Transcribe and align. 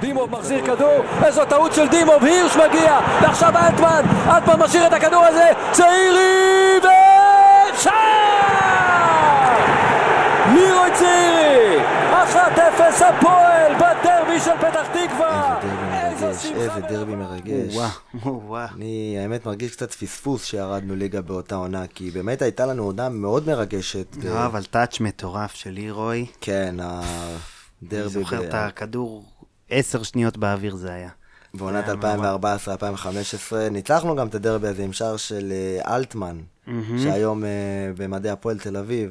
דימוב 0.00 0.30
מחזיר 0.30 0.66
כדור, 0.66 1.00
איזו 1.24 1.44
טעות 1.44 1.72
של 1.74 1.88
דימוב, 1.88 2.24
הירש 2.24 2.56
מגיע, 2.56 2.98
ועכשיו 3.22 3.52
אלטמן, 3.56 4.02
אלטמן 4.26 4.60
משאיר 4.64 4.86
את 4.86 4.92
הכדור 4.92 5.24
הזה, 5.24 5.50
צעירי 5.72 6.78
ושער! 7.76 9.66
לירוי 10.54 10.90
צעירי, 10.94 11.82
1-0 12.32 12.38
הפועל 13.04 13.72
בדרבי 13.74 14.40
של 14.40 14.50
פתח 14.60 14.86
תקווה! 14.92 15.58
איזה 16.54 16.80
דרבי 16.88 17.14
מרגש. 17.14 17.74
וואו, 17.74 18.42
וואו. 18.46 18.68
אני 18.76 19.16
האמת 19.22 19.46
מרגיש 19.46 19.72
קצת 19.76 19.92
פספוס 19.94 20.44
שירדנו 20.44 20.96
ליגה 20.96 21.20
באותה 21.20 21.54
עונה, 21.54 21.86
כי 21.94 22.10
באמת 22.10 22.42
הייתה 22.42 22.66
לנו 22.66 22.82
עונה 22.84 23.08
מאוד 23.08 23.46
מרגשת. 23.46 24.16
לא, 24.24 24.46
אבל 24.46 24.64
טאץ' 24.64 25.00
מטורף 25.00 25.54
של 25.54 25.70
לירוי. 25.70 26.26
כן, 26.40 26.76
אני 26.80 26.88
הדרבי 27.82 28.08
זוכר 28.08 28.40
ב- 28.40 28.44
את 28.44 28.54
הכדור, 28.54 29.24
עשר 29.70 30.02
שניות 30.02 30.36
באוויר 30.36 30.76
זה 30.76 30.92
היה. 30.92 31.10
בעונת 31.54 31.84
היה 31.88 32.16
נורא. 32.16 32.56
2014-2015. 33.52 33.70
ניצחנו 33.70 34.16
גם 34.16 34.26
את 34.26 34.34
הדרבי 34.34 34.68
הזה 34.68 34.84
עם 34.84 34.92
שער 34.92 35.16
של 35.16 35.52
אה, 35.52 35.96
אלטמן, 35.96 36.38
שהיום 37.02 37.44
אה, 37.44 37.48
במדעי 37.96 38.32
הפועל 38.32 38.58
תל 38.58 38.76
אביב, 38.76 39.10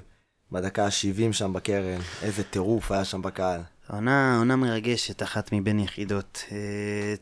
בדקה 0.52 0.86
ה-70 0.86 1.34
שם 1.34 1.54
בקרן. 1.54 2.00
איזה 2.22 2.44
טירוף 2.44 2.92
היה 2.92 3.06
שם 3.06 3.22
בקהל. 3.22 3.62
עונה, 3.90 4.38
עונה 4.38 4.56
מרגשת, 4.56 5.24
אחת 5.24 5.50
מבין 5.52 5.80
יחידות. 5.80 6.44
אה, 6.52 7.14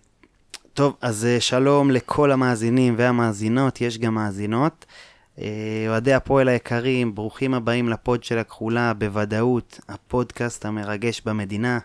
טוב, 0.74 0.96
אז 1.02 1.26
אה, 1.26 1.42
שלום 1.42 1.92
לכל 1.92 2.32
המאזינים 2.32 2.96
והמאזינות, 2.98 3.82
יש 3.82 3.98
גם 3.98 4.16
מאזינות. 4.16 4.86
אוהדי 5.88 6.14
הפועל 6.14 6.48
היקרים, 6.48 7.16
ברוכים 7.16 7.54
הבאים 7.54 7.90
לפוד 7.90 8.24
של 8.24 8.38
הכחולה, 8.38 8.94
בוודאות, 8.94 9.80
הפודקאסט 9.90 10.66
המרגש 10.66 11.22
במדינה. 11.26 11.80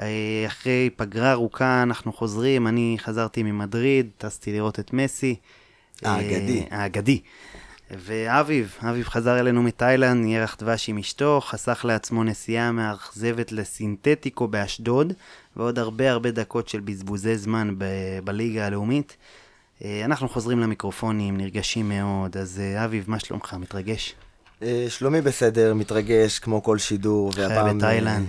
אה, 0.00 0.44
אחרי 0.46 0.90
פגרה 0.96 1.32
ארוכה 1.32 1.82
אנחנו 1.82 2.12
חוזרים, 2.12 2.66
אני 2.66 2.96
חזרתי 2.98 3.42
ממדריד, 3.42 4.10
טסתי 4.18 4.52
לראות 4.52 4.80
את 4.80 4.92
מסי. 4.92 5.36
האגדי. 6.02 6.64
אה, 6.72 6.82
האגדי. 6.82 7.20
ואביב, 7.90 8.76
אביב 8.90 9.08
חזר 9.08 9.40
אלינו 9.40 9.62
מתאילנד, 9.62 10.26
ירח 10.26 10.56
דבש 10.58 10.88
עם 10.88 10.98
אשתו, 10.98 11.40
חסך 11.40 11.84
לעצמו 11.84 12.24
נסיעה 12.24 12.72
מאכזבת 12.72 13.52
לסינתטיקו 13.52 14.48
באשדוד, 14.48 15.12
ועוד 15.56 15.78
הרבה 15.78 16.10
הרבה 16.10 16.30
דקות 16.30 16.68
של 16.68 16.80
בזבוזי 16.80 17.36
זמן 17.36 17.74
ב- 17.78 17.84
בליגה 18.24 18.66
הלאומית. 18.66 19.16
אה, 19.84 20.02
אנחנו 20.04 20.28
חוזרים 20.28 20.60
למיקרופונים, 20.60 21.36
נרגשים 21.36 21.88
מאוד, 21.88 22.36
אז 22.36 22.62
אביב, 22.84 23.04
מה 23.08 23.18
שלומך? 23.18 23.56
מתרגש? 23.60 24.14
שלומי 24.88 25.20
בסדר, 25.20 25.74
מתרגש 25.74 26.38
כמו 26.38 26.62
כל 26.62 26.78
שידור, 26.78 27.32
והפעם... 27.36 27.78
בתאילנד. 27.78 28.26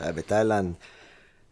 חיה 0.00 0.12
בתאילנד. 0.12 0.74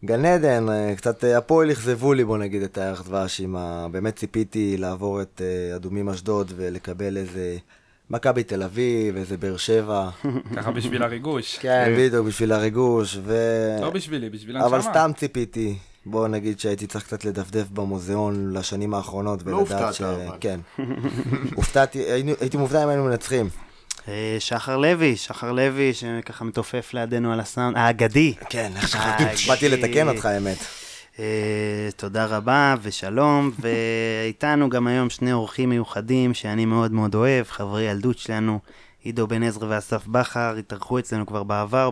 גן 0.05 0.25
עדן, 0.25 0.69
אה, 0.69 0.93
קצת 0.95 1.23
אה, 1.23 1.37
הפועל 1.37 1.71
אכזבו 1.71 2.13
לי, 2.13 2.25
בוא 2.25 2.37
נגיד, 2.37 2.61
את 2.61 2.77
הירח 2.77 3.01
דבש, 3.01 3.41
עם 3.41 3.55
ה... 3.55 3.87
באמת 3.91 4.15
ציפיתי 4.15 4.77
לעבור 4.77 5.21
את 5.21 5.41
אה, 5.45 5.75
אדומים 5.75 6.09
אשדוד 6.09 6.51
ולקבל 6.55 7.17
איזה 7.17 7.57
מכבי 8.09 8.43
תל 8.43 8.63
אביב, 8.63 9.17
איזה 9.17 9.37
באר 9.37 9.57
שבע. 9.57 10.09
ככה 10.55 10.71
בשביל 10.71 11.03
הריגוש. 11.03 11.57
כן, 11.57 11.93
בדיוק, 11.97 12.27
בשביל 12.27 12.51
הריגוש, 12.51 13.17
ו... 13.23 13.35
לא 13.81 13.89
בשבילי, 13.89 14.29
בשביל 14.29 14.57
הנשמה. 14.57 14.77
אבל 14.77 14.81
סתם 14.81 15.11
ציפיתי. 15.15 15.77
בוא 16.05 16.27
נגיד 16.27 16.59
שהייתי 16.59 16.87
צריך 16.87 17.05
קצת 17.05 17.25
לדפדף 17.25 17.69
במוזיאון 17.69 18.53
לשנים 18.53 18.93
האחרונות, 18.93 19.43
לא 19.45 19.55
ולדעת 19.55 19.71
הופתעת, 19.71 19.93
ש... 19.93 20.01
אבל. 20.01 20.37
כן. 20.39 20.59
הופתעתי, 21.55 21.99
הייתי 22.39 22.57
מופתע 22.57 22.83
אם 22.83 22.89
היינו 22.89 23.05
מנצחים. 23.05 23.49
אה, 24.09 24.35
שחר 24.39 24.77
לוי, 24.77 25.15
שחר 25.15 25.51
לוי, 25.51 25.93
שככה 25.93 26.45
מתופף 26.45 26.93
לידינו 26.93 27.33
על 27.33 27.39
הסאונד, 27.39 27.77
האגדי. 27.77 28.33
כן. 28.49 28.71
באתי 29.47 29.69
לתקן 29.69 30.07
אותך, 30.07 30.25
האמת. 30.25 30.57
אה, 31.19 31.89
תודה 31.95 32.25
רבה 32.25 32.75
ושלום, 32.81 33.51
ואיתנו 33.61 34.69
גם 34.69 34.87
היום 34.87 35.09
שני 35.09 35.33
אורחים 35.33 35.69
מיוחדים 35.69 36.33
שאני 36.33 36.65
מאוד 36.65 36.91
מאוד 36.91 37.15
אוהב, 37.15 37.45
חברי 37.47 37.83
ילדות 37.83 38.17
שלנו, 38.17 38.59
עידו 39.03 39.27
בן 39.27 39.43
עזרא 39.43 39.67
ואסף 39.69 40.07
בכר, 40.07 40.55
התארחו 40.59 40.99
אצלנו 40.99 41.25
כבר 41.25 41.43
בעבר. 41.43 41.89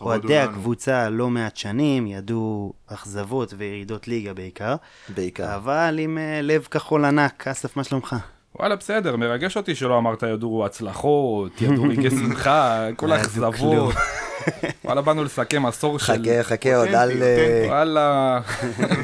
אוהדי. 0.00 0.38
הקבוצה 0.38 1.08
לא 1.08 1.30
מעט 1.30 1.56
שנים, 1.56 2.06
ידעו 2.06 2.72
אכזבות 2.86 3.54
וירידות 3.56 4.08
ליגה 4.08 4.34
בעיקר, 4.34 4.76
בעיקר. 5.08 5.54
אבל 5.54 5.98
עם 6.00 6.18
אה, 6.18 6.40
לב 6.42 6.68
כחול 6.70 7.04
ענק. 7.04 7.48
אסף, 7.48 7.76
מה 7.76 7.84
שלומך? 7.84 8.16
וואלה, 8.56 8.76
בסדר, 8.76 9.16
מרגש 9.16 9.56
אותי 9.56 9.74
שלא 9.74 9.98
אמרת 9.98 10.22
ידעו 10.22 10.66
הצלחות, 10.66 11.62
ידעו 11.62 11.82
רגעי 11.82 12.10
שמחה, 12.20 12.86
כל 12.96 13.12
ידעו 13.12 13.12
האכזבות. 13.12 13.94
וואלה, 14.84 15.00
באנו 15.00 15.24
לסכם 15.24 15.66
עשור 15.66 15.98
של... 15.98 16.04
חכה, 16.04 16.42
חכה 16.42 16.76
עוד 16.76 16.88
על... 16.88 17.10
אותנטי, 17.10 17.24
אה. 17.24 17.64
וואלה, 17.66 18.40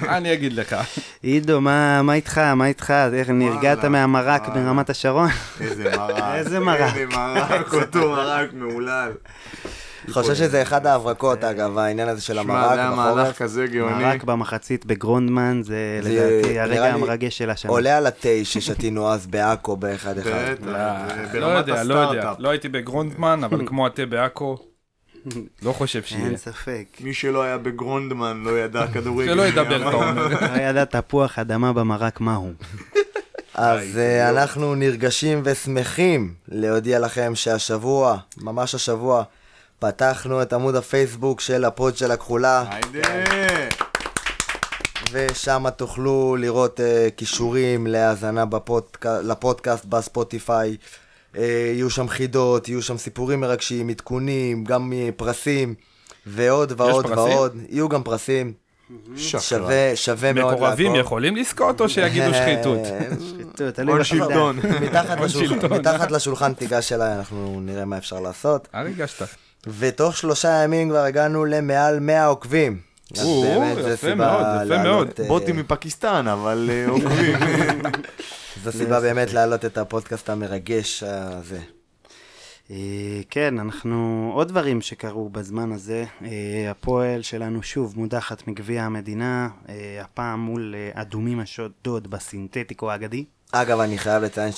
מה 0.03 0.17
אני 0.17 0.33
אגיד 0.33 0.53
לך? 0.53 0.77
עידו, 1.23 1.61
מה 1.61 2.03
מה 2.03 2.15
איתך? 2.15 2.39
מה 2.39 2.67
איתך? 2.67 2.95
איך 3.13 3.31
נרגעת 3.31 3.85
מהמרק. 3.85 4.49
ברמת 4.49 4.91
השרון? 4.91 5.29
איזה 5.61 5.97
מרק. 5.97 6.35
איזה 6.35 6.61
מרק. 6.61 6.81
איזה 6.81 7.07
מרק, 7.07 7.75
אותו 7.75 8.11
מרק 8.11 8.51
מהולל. 8.53 9.13
חושב 10.11 10.35
שזה 10.35 10.63
אחד 10.63 10.87
ההברקות, 10.87 11.45
אגב, 11.45 11.79
העניין 11.79 12.09
הזה 12.09 12.23
של 12.23 12.35
שמע, 12.35 12.55
המרק 12.55 12.75
זה 12.75 12.81
היה 12.81 12.91
מהלך 12.91 13.19
בחורף. 13.19 13.39
כזה 13.39 13.67
גאוני. 13.67 14.05
מרק 14.05 14.25
במחצית 14.25 14.87
בגרונדמן, 14.87 15.61
זה 15.65 16.01
זה 16.03 16.11
לדעתי 16.11 16.59
הרגע 16.59 16.95
המרגש 16.95 17.39
של 17.39 17.51
השנה. 17.51 17.73
עולה 17.73 17.97
על 17.97 18.07
התה 18.07 18.29
ששתינו 18.45 19.09
אז 19.09 19.27
בעכו 19.27 19.77
באחד 19.77 20.19
אחד. 20.19 20.55
לא 21.35 21.47
יודע, 21.47 21.85
לא 21.85 21.95
יודע. 21.95 22.33
לא 22.39 22.49
הייתי 22.49 22.69
בגרונדמן, 22.69 23.45
אבל 23.45 23.67
כמו 23.67 23.87
התה 23.87 24.07
בעכו, 24.07 24.57
לא 25.63 25.73
חושב 25.73 26.03
שיהיה. 26.03 26.27
אין 26.27 26.37
ספק. 26.37 26.85
מי 27.01 27.15
שלא 27.15 27.43
היה 27.43 27.59
בגרונדמן 27.59 28.43
לא 28.45 28.59
ידע 28.59 28.87
כדורגל. 28.87 29.33
שלא 29.33 29.43
ידבר, 29.43 29.89
אתה 29.89 29.97
אומר. 29.97 30.29
לא 30.57 30.63
ידע 30.63 30.85
תפוח 30.85 31.39
אדמה 31.39 31.73
במרק 31.73 32.21
מהו. 32.21 32.53
אז 33.55 33.99
אה, 33.99 34.31
אנחנו 34.31 34.75
נרגשים 34.75 35.41
ושמחים 35.45 36.35
להודיע 36.49 36.99
לכם 36.99 37.33
שהשבוע, 37.35 38.17
ממש 38.43 38.75
השבוע, 38.75 39.23
פתחנו 39.79 40.43
את 40.43 40.53
עמוד 40.53 40.75
הפייסבוק 40.75 41.41
של 41.41 41.65
הפוד 41.65 41.97
של 41.97 42.11
הכחולה, 42.11 42.65
היידה. 42.71 43.09
ושם 45.13 45.65
תוכלו 45.77 46.37
לראות 46.37 46.81
uh, 46.81 47.11
קישורים 47.17 47.87
להאזנה 47.87 48.45
בפודק... 48.45 49.07
לפודקאסט 49.07 49.85
בספוטיפיי. 49.85 50.77
Uh, 51.35 51.39
יהיו 51.75 51.91
שם 51.91 52.09
חידות, 52.09 52.69
יהיו 52.69 52.83
שם 52.83 52.99
סיפורים 52.99 53.41
מרגשים, 53.41 53.89
עדכונים, 53.89 54.65
גם 54.65 54.93
uh, 54.93 55.13
פרסים, 55.17 55.75
ועוד 56.27 56.73
ועוד 56.77 57.07
פרסים? 57.07 57.35
ועוד. 57.37 57.57
יהיו 57.69 57.89
גם 57.89 58.03
פרסים. 58.03 58.53
שקרן. 59.17 59.41
שווה, 59.41 59.93
שווה 59.95 60.33
מאוד 60.33 60.55
מקורבים 60.55 60.87
לעקוב. 60.87 61.01
יכולים 61.01 61.37
לזכות 61.37 61.81
או 61.81 61.89
שיגידו 61.89 62.35
שחיתות? 62.35 62.79
שחיתות, 63.31 63.79
הון 63.79 63.87
בחברה. 63.87 64.05
שלטון. 64.29 64.59
מתחת, 65.71 66.11
לשולחן, 66.11 66.55
תיגש 66.55 66.93
אליי, 66.93 67.15
אנחנו 67.15 67.61
נראה 67.63 67.85
מה 67.85 67.99
אפשר 67.99 68.21
לעשות. 68.21 68.69
אה, 68.75 68.83
ריגשת. 68.83 69.27
ותוך 69.67 70.17
שלושה 70.17 70.49
ימים 70.49 70.89
כבר 70.89 71.05
הגענו 71.05 71.45
למעל 71.45 72.01
100 72.01 72.27
עוקבים. 72.27 72.79
אז 73.13 73.25
או, 73.25 73.43
באמת, 73.43 73.77
זה 73.77 73.91
יפה 73.91 73.97
סיבה 73.97 74.15
מאוד, 74.15 74.41
יפה 74.41 74.65
להעלות, 74.65 74.85
מאוד. 74.85 75.21
אה, 75.21 75.29
בוטים 75.29 75.57
מפקיסטן, 75.57 76.29
אבל 76.29 76.71
אה, 76.73 76.89
עוקבים. 76.93 77.39
זו 78.65 78.73
סיבה 78.73 79.01
באמת 79.01 79.33
להעלות 79.33 79.65
את 79.65 79.79
הפודקאסט 79.79 80.31
המרגש 80.31 81.03
הזה. 81.03 81.61
אה, 82.71 83.21
כן, 83.31 83.59
אנחנו... 83.59 84.31
עוד 84.35 84.49
דברים 84.49 84.81
שקרו 84.81 85.29
בזמן 85.29 85.73
הזה. 85.73 86.05
הפועל 86.71 87.23
שלנו 87.23 87.63
שוב 87.63 87.95
מודחת 87.97 88.49
מגביע 88.49 88.83
המדינה, 88.83 89.49
הפעם 90.01 90.41
מול 90.41 90.75
אדומים 90.93 91.41
אשדוד 91.41 92.11
בסינתטיקו 92.11 92.91
האגדי. 92.91 93.25
אגב, 93.53 93.81
אני 93.81 93.99
חייב 93.99 94.23
לציין 94.23 94.53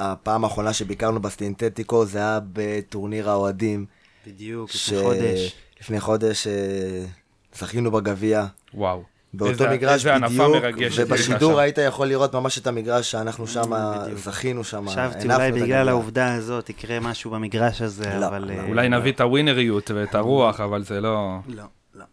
שהפעם 0.00 0.44
האחרונה 0.44 0.72
שביקרנו 0.72 1.20
בסטינתטיקו 1.20 2.04
זה 2.04 2.18
היה 2.18 2.38
בטורניר 2.52 3.30
האוהדים. 3.30 3.86
בדיוק, 4.26 4.70
ש- 4.70 4.92
לפני 4.92 5.02
חודש. 5.04 5.54
לפני 5.80 6.00
חודש 6.00 6.46
אה, 6.46 6.52
זכינו 7.54 7.90
בגביע. 7.90 8.46
וואו. 8.74 9.02
באותו 9.34 9.50
איזה- 9.52 9.68
מגרש 9.70 10.06
איזה 10.06 10.26
בדיוק, 10.72 10.92
ובשידור. 10.98 11.60
היית 11.60 11.78
יכול 11.78 12.06
לראות 12.06 12.34
ממש 12.34 12.58
את 12.58 12.66
המגרש 12.66 13.10
שאנחנו 13.10 13.46
שם. 13.46 13.72
זכינו 14.14 14.64
שם. 14.64 14.88
חשבתי 14.88 15.24
אולי 15.32 15.52
בגלל. 15.52 15.88
העובדה 15.88 16.34
הזאת 16.34 16.70
יקרה 16.70 17.00
משהו 17.00 17.30
במגרש 17.30 17.82
הזה, 17.82 18.16
לא, 18.20 18.26
אבל... 18.26 18.44
לא. 18.44 18.52
אה, 18.52 18.64
אולי 18.68 18.88
נביא 18.88 19.12
את 19.12 19.20
הווינריות 19.20 19.90
ואת 19.94 20.14
הרוח, 20.14 20.60
אבל 20.60 20.82
זה 20.84 21.00
לא... 21.00 21.38
לא, 21.48 21.62
לא, 21.94 22.04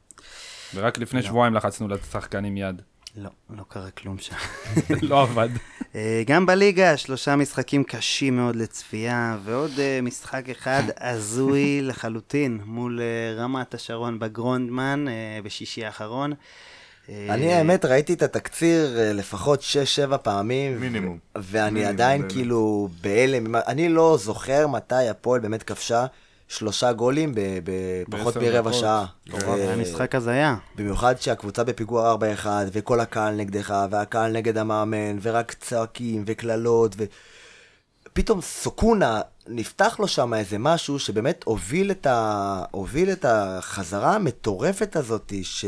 ורק 0.75 0.97
לפני 0.97 1.21
שבועיים 1.23 1.53
לחצנו 1.53 1.87
לשחקנים 1.87 2.57
יד. 2.57 2.81
לא, 3.15 3.29
לא 3.49 3.63
קרה 3.67 3.91
כלום 3.91 4.17
שם. 4.17 4.35
לא 5.09 5.21
עבד. 5.21 5.49
אה, 5.95 6.23
גם 6.25 6.45
בליגה, 6.45 6.97
שלושה 6.97 7.35
משחקים 7.35 7.83
קשים 7.83 8.35
מאוד 8.35 8.55
לצפייה, 8.55 9.37
ועוד 9.43 9.71
אה, 9.79 9.99
משחק 10.01 10.49
אחד 10.49 10.83
הזוי 11.09 11.81
לחלוטין 11.81 12.61
מול 12.65 13.01
אה, 13.01 13.43
רמת 13.43 13.73
השרון 13.73 14.19
בגרונדמן 14.19 15.05
בשישי 15.43 15.85
האחרון. 15.85 16.33
אני 17.09 17.53
האמת 17.53 17.85
ראיתי 17.85 18.13
את 18.13 18.21
התקציר 18.21 18.97
לפחות 19.13 19.61
6-7 20.13 20.17
פעמים. 20.17 20.79
מינימום. 20.79 21.17
ואני 21.35 21.71
מינימום, 21.71 21.93
עדיין 21.93 22.21
באמת. 22.21 22.33
כאילו 22.33 22.89
בהלם. 23.01 23.55
אני 23.55 23.89
לא 23.89 24.17
זוכר 24.19 24.67
מתי 24.67 25.09
הפועל 25.09 25.41
באמת 25.41 25.63
כבשה 25.63 26.05
שלושה 26.47 26.93
גולים 26.93 27.33
בפחות 28.07 28.37
מרבע. 28.37 28.73
שעה. 28.73 29.05
מטורף. 29.27 29.43
ו- 29.43 29.53
היה 29.53 29.75
משחק 29.75 30.15
הזיה. 30.15 30.55
במיוחד 30.75 31.21
שהקבוצה 31.21 31.63
בפיגור 31.63 32.13
4-1, 32.43 32.45
וכל 32.71 32.99
הקהל 32.99 33.35
נגדך, 33.35 33.73
והקהל 33.91 34.31
נגד 34.31 34.57
המאמן, 34.57 35.17
ורק 35.21 35.53
צועקים, 35.53 36.23
וקללות, 36.25 36.95
ו... 36.97 37.03
פתאום 38.13 38.41
סוקונה, 38.41 39.21
נפתח 39.47 39.95
לו 39.99 40.07
שם 40.07 40.33
איזה 40.33 40.57
משהו 40.57 40.99
שבאמת 40.99 41.43
הוביל 41.45 41.91
את, 41.91 42.05
ה... 42.05 42.63
הוביל 42.71 43.11
את 43.11 43.25
החזרה 43.25 44.15
המטורפת 44.15 44.95
הזאת, 44.95 45.33
ש... 45.43 45.65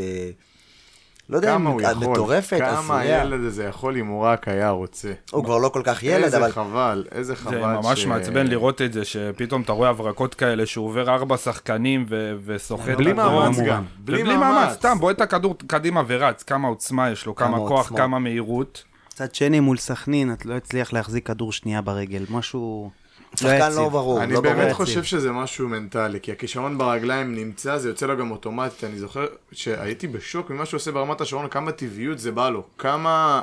לא 1.28 1.36
יודע 1.36 1.56
אם 1.56 1.66
הוא 1.66 1.80
יכול, 1.82 2.08
מטורפת, 2.10 2.58
כמה 2.58 2.78
עשויה. 2.78 3.22
הילד 3.22 3.44
הזה 3.44 3.64
יכול 3.64 3.96
אם 3.96 4.06
הוא 4.06 4.24
רק 4.24 4.48
היה 4.48 4.70
רוצה. 4.70 5.12
הוא 5.30 5.44
כבר 5.44 5.58
לא 5.58 5.68
כל 5.68 5.82
כך 5.84 6.02
ילד, 6.02 6.24
איזה 6.24 6.36
אבל... 6.36 6.52
חבל, 6.52 7.04
איזה 7.12 7.36
חבל 7.36 7.52
זה 7.52 7.66
ממש 7.66 8.06
מעצבן 8.06 8.46
לראות 8.46 8.82
את 8.82 8.92
זה, 8.92 9.04
שפתאום 9.04 9.62
אתה 9.62 9.72
רואה 9.72 9.88
הברקות 9.88 10.34
כאלה, 10.34 10.66
שהוא 10.66 10.86
עובר 10.86 11.10
ארבע 11.10 11.36
שחקנים 11.36 12.06
ו- 12.08 12.36
וסוחט 12.44 12.88
בלי. 12.88 13.12
מאמץ 13.12 13.56
גם, 13.66 13.84
בלי 13.98 14.22
ובלי 14.22 14.36
מאמץ, 14.36 14.54
מאמץ. 14.64 14.72
סתם 14.72 14.98
בועט 15.00 15.16
את 15.16 15.20
הכדור 15.20 15.54
קדימה 15.66 16.02
ורץ, 16.06 16.42
כמה 16.42 16.68
עוצמה 16.68 17.10
יש 17.10 17.26
לו, 17.26 17.34
כמה 17.34 17.48
כמה 17.48 17.68
כוח, 17.68 17.78
עוצמה. 17.78 17.98
כמה 17.98 18.18
מהירות. 18.18 18.84
מצד 19.12 19.34
שני, 19.34 19.60
מול 19.60 19.76
סכנין, 19.76 20.32
את 20.32 20.46
לא 20.46 20.54
הצליח 20.54 20.92
להחזיק 20.92 21.26
כדור 21.26 21.52
שנייה 21.52 21.80
ברגל. 21.80 22.24
משהו... 22.30 22.90
שחקן 23.34 23.72
לא 23.72 23.88
ברור, 23.88 24.22
אני 24.22 24.32
לא. 24.32 24.40
באמת 24.40 24.62
יציב. 24.62 24.72
חושב 24.72 25.04
שזה 25.04 25.32
משהו 25.32 25.68
מנטלי, 25.68 26.20
כי 26.20 26.32
הכישרון 26.32 26.78
ברגליים 26.78 27.34
נמצא, 27.34 27.78
זה 27.78 27.88
יוצא 27.88 28.06
לו 28.06 28.16
גם 28.16 28.30
אוטומטית. 28.30 28.84
אני 28.84 28.98
זוכר 28.98 29.26
שהייתי 29.52 30.06
בשוק 30.06 30.50
ממה 30.50 30.66
שהוא 30.66 30.78
עושה 30.78 30.92
ברמת 30.92 31.20
השרון, 31.20 31.48
כמה 31.48 31.72
טבעיות 31.72 32.18
זה 32.18 32.32
בא 32.32 32.48
לו. 32.48 32.62
כמה... 32.78 33.40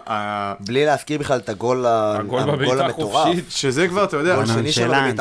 בלי 0.60 0.86
להזכיר 0.86 1.20
בכלל 1.20 1.40
את 1.40 1.50
הגול, 1.50 1.86
המטורף. 1.86 3.38
שזה 3.50 3.88
כבר, 3.88 4.04
אתה 4.04 4.18
יודע. 4.18 4.44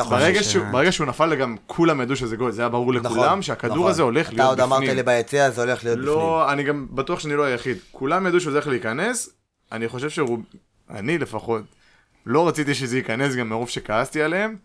ברגע. 0.09 0.43
שהוא, 0.43 0.91
שהוא 0.91 1.07
נפל 1.07 1.35
גם 1.35 1.55
כולם 1.67 2.01
ידעו 2.01 2.15
שזה 2.15 2.35
גול, 2.35 2.51
זה 2.51 2.61
היה 2.61 2.69
ברור 2.69 2.93
נכון, 2.93 3.11
לכולם 3.11 3.41
שהכדור 3.41 3.77
נכון. 3.77 3.89
הזה 3.89 4.01
הולך 4.01 4.27
אתה 4.27 4.35
להיות 4.35 4.49
עוד 4.49 4.59
אמרת 4.59 4.79
בפנים. 4.79 4.95
לי 4.95 5.03
ביציע, 5.03 5.49
זה 5.49 5.61
הולך 5.61 5.83
להיות 5.83 5.99
בפנים. 5.99 6.13
לא, 6.13 6.51
אני 6.51 6.63
גם 6.63 6.87
בטוח 6.91 7.19
שאני 7.19 7.35
לא 7.35 7.43
היחיד. 7.43 7.77
כולם 7.91 8.27
ידעו 8.27 8.39
שזה 8.39 8.51
הולך 8.51 8.67
להיכנס, 8.67 9.29
אני 9.71 9.87
חושב 9.87 10.09
שרוב... 10.09 10.41
אני 10.89 11.17
לפחות, 11.17 11.61
לא 12.25 12.47
רציתי 12.47 12.73
שזה 12.73 12.97
ייכנס 12.97 13.35
גם 13.35 13.49
מרוב 13.49 13.69
שכעסתי 13.69 14.21
עליהם. 14.21 14.55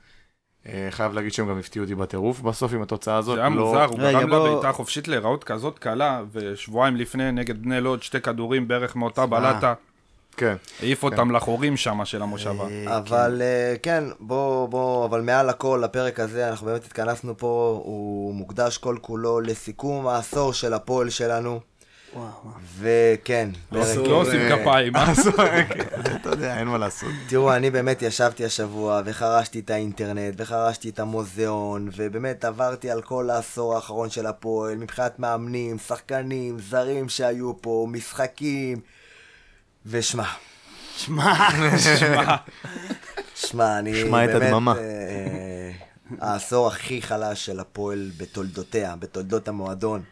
אה, 0.67 0.89
חייב 0.91 1.13
להגיד 1.13 1.33
שהם 1.33 1.49
גם 1.49 1.59
הפתיעו 1.59 1.85
אותי 1.85 1.95
בטירוף 1.95 2.41
בסוף 2.41 2.73
עם 2.73 2.83
התוצאה 2.83 3.17
הזאת. 3.17 3.35
זה 3.37 3.41
היה 3.41 3.51
לא- 3.51 3.67
מוזר, 3.67 3.85
הוא 3.85 3.99
גרם 3.99 4.31
בוא- 4.31 4.49
לבעיטה 4.49 4.69
החופשית 4.69 5.09
להיראות 5.09 5.45
כזאת 5.45 5.79
קלה, 5.79 6.23
ושבועיים 6.33 6.97
לפני 6.97 7.33
נגד 7.33 7.63
בני 7.63 7.81
לוד, 7.81 8.03
שתי 8.03 8.21
כדורים 8.21 8.69
בערך 8.69 8.97
מאותה 8.97 9.27
בלטה, 9.27 9.75
כן. 10.37 10.57
העיף 10.81 11.03
אותם 11.03 11.31
לחורים 11.31 11.77
שם 11.77 12.01
של 12.05 12.23
המושבה. 12.23 12.65
אה, 12.69 12.97
אבל 12.99 13.43
אה, 13.43 13.75
כן, 13.83 14.05
בוא, 14.21 14.69
בוא, 14.69 15.05
אבל 15.07 15.21
מעל 15.21 15.49
הכל, 15.49 15.85
הפרק 15.85 16.21
הזה, 16.21 16.49
אנחנו 16.49 16.67
באמת 16.67 16.85
התכנסנו 16.85 17.39
פה, 17.39 17.81
הוא 17.85 18.35
מוקדש 18.35 18.79
כל 18.79 18.97
כולו 19.01 19.41
לסיכום 19.41 20.07
העשור 20.09 20.53
של 20.53 20.75
הפועל 20.75 21.11
שלנו. 21.11 21.61
וכן, 22.79 23.49
פרק... 23.69 23.97
לא 23.97 24.15
עושים 24.15 24.41
אה, 24.41 24.59
כפיים, 24.59 24.97
אה? 24.97 25.13
אתה 26.17 26.29
יודע, 26.29 26.59
אין 26.59 26.69
מה 26.69 26.79
לעשות. 26.79 27.09
תראו, 27.29 27.55
אני 27.55 27.71
באמת 27.71 28.03
ישבתי 28.03 28.45
השבוע 28.45 29.03
וחרשתי 29.05 29.61
את 29.61 29.71
האינטרנט 29.71 30.35
וחרשתי 30.37 30.89
את 30.89 31.01
המוזיאון 31.01 31.89
ובאמת 31.97 32.45
עברתי 32.45 32.91
על 32.91 33.03
כל 33.03 33.31
העשור 33.31 33.75
האחרון 33.75 34.11
של 34.11 34.27
הפועל 34.27 34.77
מבחינת 34.77 35.19
מאמנים, 35.19 35.79
שחקנים, 35.79 36.59
זרים 36.59 37.09
שהיו 37.09 37.63
פה, 37.63 37.87
משחקים 37.91 38.81
ושמע, 39.87 40.25
שמע, 40.97 41.35
שמע, 43.35 43.79
אני 43.79 44.01
שמע 44.01 44.25
את 44.25 44.31
באמת... 44.31 44.43
הדממה. 44.43 44.75
אה, 44.79 45.71
העשור 46.21 46.69
הכי 46.69 47.03
חלש 47.03 47.47
של 47.47 47.61
הפועל 47.61 48.11
בתולדותיה, 48.17 48.97
בתולדות 48.97 49.49
המועדון. 49.49 50.03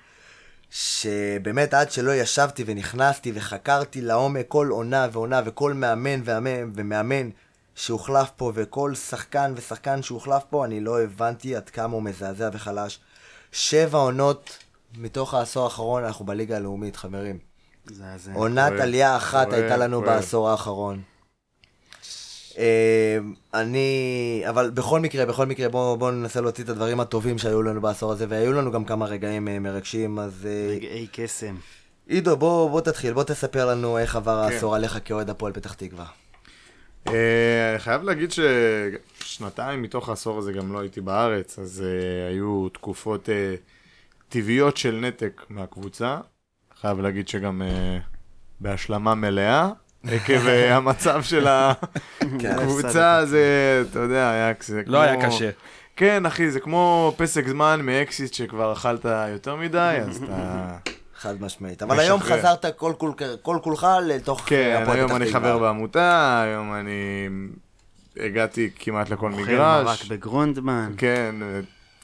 שבאמת 0.71 1.75
עד 1.75 1.91
שלא 1.91 2.15
ישבתי 2.15 2.65
ונכנסתי 2.67 3.33
וחקרתי 3.35 4.01
לעומק 4.01 4.45
כל 4.49 4.69
עונה 4.71 5.09
ועונה 5.13 5.41
וכל 5.45 5.73
מאמן 5.75 6.21
ואמן 6.25 6.71
ומאמן 6.75 7.31
שהוחלף 7.75 8.31
פה 8.37 8.53
וכל 8.55 8.95
שחקן 8.95 9.53
ושחקן 9.57 10.03
שהוחלף 10.03 10.43
פה, 10.51 10.65
אני 10.65 10.81
לא 10.81 11.03
הבנתי 11.03 11.57
עד 11.57 11.71
כמה 11.71 11.93
הוא 11.95 12.03
מזעזע 12.03 12.51
וחלש. 12.53 12.99
שבע 13.53 13.99
עונות 13.99 14.59
מתוך 14.99 15.35
העשור 15.35 15.65
האחרון 15.65 16.05
אנחנו 16.05 16.25
בליגה 16.25 16.57
הלאומית, 16.57 16.97
חברים. 16.97 17.39
זה- 17.87 18.05
זה- 18.17 18.31
עונת 18.35 18.69
כואב, 18.69 18.81
עלייה 18.81 19.17
אחת 19.17 19.47
כואב, 19.49 19.59
הייתה 19.61 19.77
לנו 19.77 19.97
כואב. 20.03 20.09
בעשור 20.17 20.51
האחרון. 20.51 21.03
אה, 22.59 23.19
אני, 23.55 24.43
אבל 24.49 24.71
בכל 24.71 25.01
מקרה, 25.01 25.27
בכל 25.27 25.47
מקרה, 25.47 25.69
בואו 25.69 25.97
בוא 25.97 26.11
ננסה 26.11 26.41
להוציא 26.41 26.65
את 26.65 26.69
הדברים 26.69 27.01
הטובים 27.01 27.39
שהיו 27.39 27.63
לנו 27.63 27.81
בעשור 27.81 28.13
הזה, 28.13 28.27
והיו 28.29 28.53
לנו 28.53 28.73
גם 28.73 28.85
כמה 28.85 29.07
רגעים 29.07 29.49
אה, 29.49 29.59
מרגשים, 29.59 30.19
אז 30.19 30.47
אה, 30.47 30.69
רגעי 30.71 31.07
קסם. 31.13 31.55
עידו, 32.07 32.37
בוא, 32.37 32.71
בוא 32.71 32.81
תתחיל, 32.81 33.13
בוא 33.13 33.25
תספר 33.25 33.67
לנו 33.67 33.99
איך 33.99 34.17
עבר 34.17 34.47
כן. 34.47 34.53
העשור 34.53 34.75
עליך 34.75 34.99
כאוהד 35.05 35.31
הפועל 35.31 35.53
פתח 35.53 35.75
תקווה. 35.75 36.07
אה, 37.09 37.71
אני 37.71 37.79
חייב 37.79 38.03
להגיד 38.03 38.31
ששנתיים 38.33 39.83
מתוך 39.83 40.09
העשור 40.09 40.39
הזה 40.39 40.53
גם 40.53 40.73
לא 40.73 40.79
הייתי 40.79 41.01
בארץ, 41.01 41.59
אז 41.59 41.85
אה, 41.87 42.29
היו 42.29 42.69
תקופות 42.69 43.29
אה, 43.29 43.55
טבעיות 44.29 44.77
של 44.77 45.01
נתק 45.03 45.43
מהקבוצה. 45.49 46.19
חייב 46.81 47.01
להגיד 47.01 47.29
שגם 47.29 47.63
אה, 47.63 47.99
בהשלמה 48.61 49.15
מלאה, 49.15 49.71
עקב 50.13 50.47
אה, 50.47 50.75
המצב 50.77 51.23
של 51.23 51.47
כן. 52.39 52.59
הקבוצה, 52.59 53.27
זה, 53.27 53.83
אתה 53.91 53.99
יודע, 53.99 54.31
היה 54.31 54.55
כזה 54.55 54.83
לא 54.87 54.99
היה 54.99 55.27
קשה. 55.27 55.51
כן, 55.97 56.27
אחי, 56.27 56.51
זה 56.51 56.61
כמו 56.61 57.13
פסק 57.17 57.49
זמן 57.49 57.81
מאקסיט 57.83 58.35
שכבר 58.35 58.73
אכלת 58.73 59.07
יותר 59.33 59.57
מדי, 59.57 59.99
אז 60.09 60.23
אתה... 60.23 60.77
חד 61.21 61.43
משמעית. 61.43 61.83
אבל 61.83 62.01
היום. 62.01 62.21
חזרת 62.21 62.65
כל, 62.77 62.93
כול, 62.99 63.13
כל 63.43 63.59
כולך 63.63 63.87
לתוך 64.03 64.41
אה, 64.41 64.47
כן, 64.47 64.85
היום 64.89 65.17
אני. 65.17 65.33
חבר 65.33 65.59
בעמותה, 65.59 66.43
היום 66.43 66.75
אני 66.75 67.29
הגעתי 68.17 68.71
כמעט 68.79 69.11
לכל 69.11 69.33
אוכל 69.33 69.43
מרק 69.43 69.49
מגרש. 69.49 70.09
בגרונדמן. 70.09 70.93
כן, 70.99 71.35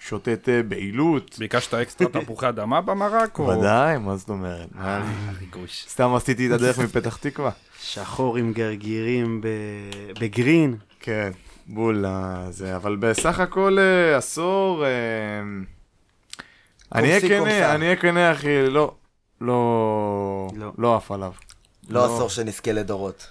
שותה 0.07 0.37
תה 0.37 0.51
בעילות. 0.69 1.37
ביקשת 1.39 1.75
אקסטרה 1.75 2.09
תפוחי 2.23 2.49
אדמה 2.49 2.81
במרק? 2.81 3.39
או- 3.39 3.49
ודאי, 3.49 3.99
מה 3.99 4.17
זאת 4.17 4.29
אומרת? 4.29 4.69
מה 4.75 4.97
אני- 4.97 5.37
ריגוש. 5.41 5.85
סתם 5.89 6.15
עשיתי 6.15 6.47
את 6.47 6.53
הדרך 6.53 6.79
מפתח 6.79 7.17
תקווה. 7.17 7.51
שחור 7.83 8.37
עם 8.37 8.53
גרגירים 8.53 9.41
ב- 9.41 9.47
בגרין. 10.21 10.77
כן, 11.01 11.31
בול 11.67 12.07
אה, 12.07 12.47
זה, 12.51 12.77
אבל 12.77 12.97
בסך 12.97 13.41
הכל 13.41 13.77
אה, 13.81 14.17
עשור... 14.17 14.85
אה, 14.85 14.91
אני 16.95 17.09
אהיה. 17.09 17.21
כנה, 17.21 17.75
אני 17.75 17.85
אהיה 17.85 17.97
כנה, 17.97 18.33
אחי, 18.33 18.67
לא, 18.71 18.95
לא, 19.41 20.49
לא. 20.57 20.73
לא 20.79 20.97
עף 20.97 21.11
עליו. 21.11 21.33
לא 21.89 22.05
עשור 22.05 22.29
שנזכה 22.29 22.73
לדורות. 22.73 23.27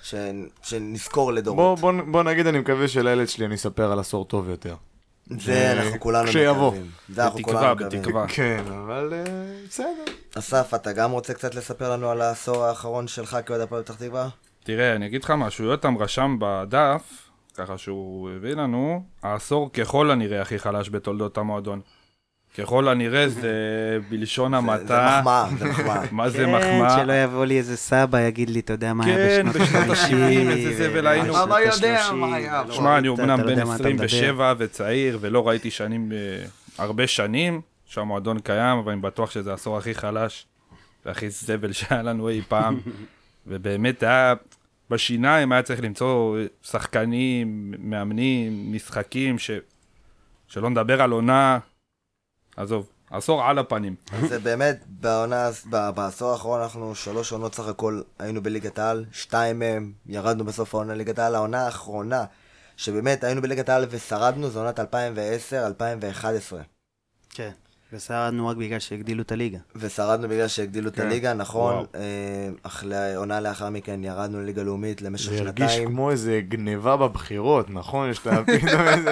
שנזכור 0.63 1.33
לדורות. 1.33 1.79
בוא 2.11 2.23
נגיד, 2.23 2.47
אני 2.47 2.59
מקווה 2.59 2.87
שלילד 2.87 3.27
שלי 3.29 3.45
אני 3.45 3.55
אספר 3.55 3.91
על 3.91 3.99
עשור 3.99 4.25
טוב 4.25 4.49
יותר. 4.49 4.75
זה 5.29 5.71
אנחנו 5.71 5.99
כולנו 5.99 6.27
כשיבוא. 6.27 6.67
מקווים. 6.71 6.91
זה 7.09 7.23
אנחנו 7.23 7.39
בתקווה, 7.39 7.59
כולנו 7.59 7.75
מקווים. 7.75 8.01
בתקווה. 8.01 8.25
כן, 8.27 8.63
אבל 8.67 9.13
אה, 9.13 9.23
בסדר. 9.67 9.87
אסף, 10.37 10.73
אתה 10.75 10.91
גם 10.93 11.11
רוצה 11.11 11.33
קצת 11.33 11.55
לספר 11.55 11.91
לנו 11.91 12.09
על 12.11 12.21
העשור 12.21 12.63
האחרון 12.63 13.07
שלך 13.07 13.37
כאוהד 13.45 13.61
הפועל 13.61 13.83
פתח 13.83 13.95
תקווה? 13.95 14.29
תראה, 14.63 14.95
אני 14.95 15.05
אגיד 15.05 15.23
לך 15.23 15.31
משהו, 15.31 15.65
יותם 15.65 15.97
רשם 15.97 16.37
בדף, 16.39 17.01
ככה 17.55 17.77
שהוא 17.77 18.29
הביא 18.29 18.53
לנו, 18.53 19.03
העשור 19.23 19.71
ככל 19.73 20.11
הנראה 20.11 20.41
הכי 20.41 20.59
חלש 20.59 20.89
בתולדות 20.89 21.37
המועדון. 21.37 21.81
ככל 22.57 22.87
הנראה 22.87 23.29
זה 23.29 23.51
בלשון 24.09 24.51
זה 24.51 24.57
המעטה. 24.57 25.19
מחמאה, 25.19 25.47
זה 25.59 25.69
מחמאה. 25.69 26.01
מה 26.11 26.29
זה 26.29 26.37
כן, 26.37 26.55
מחמאה? 26.55 26.97
שלא 26.99 27.13
יבוא 27.13 27.45
לי 27.45 27.57
איזה 27.57 27.77
סבא, 27.77 28.19
יגיד 28.19 28.49
לי, 28.49 28.59
אתה 28.59 28.73
יודע 28.73 28.93
מה 28.93 29.05
היה 29.05 29.15
כן, 29.15 29.49
בשנות 29.49 29.67
בשנות 29.67 29.97
ה-50. 29.97 30.15
ה-70, 30.15 30.51
איזה 30.51 30.89
זבל 30.89 31.07
היינו. 31.07 31.43
אבל 31.43 31.61
יודע 31.61 32.11
מה 32.13 32.35
היה. 32.35 32.63
שמע, 32.71 32.97
אני 32.97 33.07
אומנם 33.07 33.37
בן 33.37 33.49
יודע 33.49 33.65
מה 33.65 33.75
אתה 33.75 33.89
מדבר. 33.89 34.05
27 34.05 34.53
וצעיר, 34.57 35.17
ולא 35.21 35.47
ראיתי 35.47 35.71
שנים, 35.71 36.11
אה, 36.11 36.45
הרבה 36.77 37.07
שנים 37.07 37.61
שהמועדון 37.85 38.39
קיים, 38.39 38.77
אבל 38.77 38.91
אני 38.91 39.01
בטוח 39.01 39.31
שזה 39.31 39.51
העשור 39.51 39.77
הכי 39.77 39.95
חלש 39.95 40.45
והכי 41.05 41.29
זבל 41.29 41.71
שהיה 41.71 42.01
לנו 42.01 42.29
אי 42.29 42.41
פעם. 42.47 42.79
ובאמת 43.47 44.03
היה, 44.03 44.33
בשיניים 44.89 45.51
היה 45.51 45.61
צריך 45.61 45.83
למצוא 45.83 46.37
שחקנים, 46.63 47.73
מאמנים, 47.79 48.73
משחקים, 48.73 49.39
ש... 49.39 49.51
שלא 50.47 50.69
נדבר 50.69 51.01
על 51.01 51.11
עונה, 51.11 51.59
עזוב, 52.57 52.89
עשור 53.09 53.43
על 53.43 53.59
הפנים. 53.59 53.95
זה 54.29 54.39
באמת, 54.39 54.83
בעונה, 54.87 55.49
ב- 55.69 55.89
בעשור 55.89 56.31
האחרון 56.31 56.61
אנחנו 56.61 56.95
שלוש 56.95 57.31
עונות 57.31 57.55
סך 57.55 57.67
הכל 57.67 58.01
היינו 58.19 58.43
בליגת 58.43 58.79
העל, 58.79 59.05
שתיים 59.11 59.59
מהם 59.59 59.93
ירדנו 60.05 60.45
בסוף 60.45 60.75
העונה 60.75 60.93
לליגת 60.93 61.19
העל, 61.19 61.35
העונה 61.35 61.65
האחרונה 61.65 62.25
שבאמת 62.77 63.23
היינו 63.23 63.41
בליגת 63.41 63.69
העל 63.69 63.85
ושרדנו 63.89 64.49
זו 64.49 64.59
עונת 64.59 64.79
2010-2011. 64.79 64.83
כן. 67.29 67.51
ושרדנו 67.93 68.47
רק 68.47 68.57
בגלל 68.57 68.79
שהגדילו 68.79 69.21
את 69.23 69.31
הליגה. 69.31 69.57
ושרדנו 69.75 70.27
בגלל 70.29 70.47
שהגדילו 70.47 70.89
את 70.89 70.95
כן. 70.95 71.01
הליגה, 71.01 71.33
נכון. 71.33 71.85
אה, 71.95 72.01
אך 72.63 72.83
עונה 73.15 73.39
לאחר 73.39 73.69
מכן 73.69 74.03
ירדנו 74.03 74.41
לליגה 74.41 74.63
לאומית 74.63 75.01
למשך 75.01 75.29
זה 75.31 75.39
הרגיש 75.39 75.71
שנתיים. 75.71 75.87
כמו 75.89 76.11
איזה 76.11 76.41
גניבה 76.49 76.97
בבחירות, 76.97 77.69
נכון? 77.69 78.09
יש 78.09 78.25
לה 78.25 78.43
פתאום 78.43 78.81
איזה, 78.87 79.11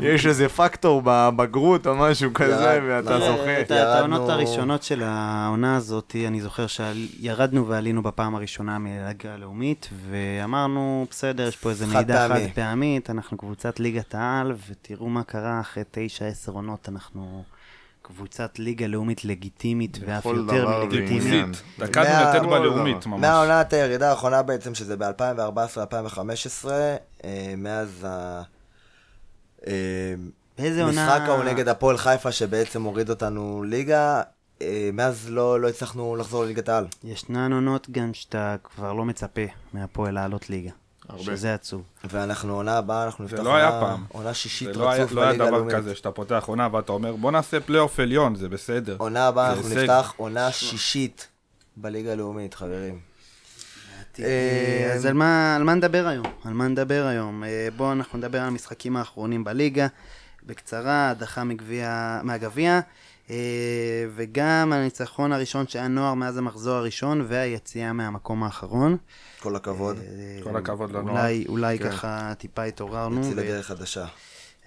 יש 0.00 0.26
איזה 0.26 0.48
פקטור 0.48 1.02
בבגרות 1.04 1.86
או 1.86 1.94
משהו 1.96 2.34
כזה, 2.34 2.80
ואתה 2.88 3.16
נכון. 3.16 3.20
זוכה. 3.36 3.60
את 3.60 3.70
העונות 3.70 4.20
ירדנו- 4.20 4.32
הראשונות 4.32 4.82
של 4.82 5.02
העונה 5.04 5.76
הזאת, 5.76 6.16
אני 6.26 6.40
זוכר 6.40 6.66
שירדנו 6.66 7.68
ועלינו 7.68 8.02
בפעם 8.02 8.34
הראשונה 8.34 8.78
מליגה 8.78 9.34
הלאומית, 9.34 9.88
ואמרנו, 10.10 11.06
בסדר, 11.10 11.48
יש 11.48 11.56
פה 11.56 11.70
איזה 11.70 11.86
מידע. 11.86 12.28
חד 12.28 12.40
פעמית, 12.54 13.10
אנחנו 13.10 13.36
קבוצת 13.36 13.80
ליגת 13.80 14.14
העל, 14.14 14.52
ותראו 14.70 15.08
מה 15.08 15.22
קרה 15.22 15.60
אחרי 15.60 15.82
תשע, 15.90 16.26
עשר 16.26 16.52
עונות, 16.52 16.88
אנחנו 16.88 17.42
קבוצת 18.08 18.58
ליגה 18.58 18.86
לאומית 18.86 19.24
לגיטימית, 19.24 19.98
ואף 20.06 20.24
יותר 20.24 20.68
מלגיטימית. 20.68 21.62
דקה 21.78 22.32
כל 22.40 22.46
בלאומית, 22.46 23.06
ממש. 23.06 23.20
מהעונת 23.20 23.72
הירידה 23.72 24.10
האחרונה 24.10 24.42
בעצם, 24.42 24.74
שזה 24.74 24.96
ב-2014-2015, 24.96 26.68
אה, 27.24 27.54
מאז 27.56 28.06
ה... 28.08 28.42
אה, 29.66 29.72
באיזה 30.58 30.84
עונה... 30.84 31.06
משחק 31.06 31.28
ההוא 31.28 31.44
נגד 31.44 31.68
הפועל 31.68 31.96
חיפה 31.96 32.32
שבעצם 32.32 32.82
הוריד 32.82 33.10
אותנו 33.10 33.62
ליגה, 33.66 34.22
אה, 34.62 34.90
מאז 34.92 35.30
לא, 35.30 35.60
לא 35.60 35.68
הצלחנו 35.68 36.16
לחזור 36.16 36.44
לליגת 36.44 36.68
העל. 36.68 36.86
ישנן 37.04 37.52
עונות 37.52 37.90
גם 37.90 38.14
שאתה 38.14 38.56
כבר 38.64 38.92
לא 38.92 39.04
מצפה 39.04 39.42
מהפועל 39.72 40.14
לעלות 40.14 40.50
ליגה. 40.50 40.70
הרבה. 41.08 41.22
שזה 41.22 41.54
עצוב. 41.54 41.82
ואנחנו 42.04 42.54
עונה 42.54 42.78
הבאה, 42.78 43.04
אנחנו 43.04 43.28
זה 43.28 43.34
נפתח 43.34 43.44
לא 43.46 43.56
היה 43.56 43.68
עונה- 43.68 43.80
פעם. 43.80 44.04
עונה 44.08 44.34
שישית 44.34 44.74
זה 44.74 44.80
לא 44.80 44.90
היה 44.90 45.02
רצוף 45.02 45.12
לא 45.16 45.20
היה 45.20 45.28
בליגה 45.30 45.44
דבר 45.46 45.54
הלאומית. 45.56 45.74
כזה 45.76 45.94
שאתה 45.94 46.10
פותח 46.10 46.44
עונה 46.46 46.68
ואתה 46.72 46.92
אומר 46.92 47.16
בוא 47.16 47.30
נעשה 47.30 47.60
פלייאוף 47.60 48.00
עליון, 48.00 48.34
זה 48.34 48.48
בסדר. 48.48 48.96
עונה 48.98 49.26
הבאה 49.26 49.50
זה 49.54 49.56
אנחנו 49.60 49.68
הישג. 49.70 49.80
נפתח 49.90 50.12
עונה 50.16 50.52
שישית 50.52 51.28
בליגה 51.76 52.12
הלאומית, 52.12 52.54
חברים. 52.54 52.98
אה, 54.20 54.92
אז 54.94 55.06
על 55.06 55.12
מה, 55.14 55.56
על 55.56 55.62
מה 55.62 55.74
נדבר 55.74 56.06
היום? 56.06 56.26
על 56.44 56.52
מה 56.52 56.68
נדבר 56.68 57.06
היום? 57.08 57.44
אה, 57.44 57.68
בואו 57.76 57.92
אנחנו 57.92 58.18
נדבר 58.18 58.40
על 58.40 58.46
המשחקים 58.48 58.96
האחרונים 58.96 59.44
בליגה. 59.44 59.86
בקצרה, 60.46 61.10
הדחה 61.10 61.44
מגביע, 61.44 62.20
מהגביע, 62.22 62.80
וגם 64.14 64.72
הניצחון 64.72 65.32
הראשון 65.32 65.66
שהיה 65.68 65.88
נוער 65.88 66.14
מאז 66.14 66.36
המחזור 66.36 66.74
הראשון, 66.74 67.26
והיציאה 67.28 67.92
מהמקום 67.92 68.42
האחרון. 68.42 68.96
כל 69.40 69.56
הכבוד. 69.56 69.96
אה, 69.98 70.42
כל 70.42 70.56
הכבוד 70.56 70.90
לנוער. 70.90 71.10
אולי, 71.20 71.44
אולי 71.48 71.78
כן. 71.78 71.90
ככה 71.90 72.32
טיפה 72.38 72.62
התעוררנו. 72.62 73.16
יוציא 73.16 73.32
ו- 73.36 73.40
לדרך 73.40 73.66
חדשה. 73.66 74.06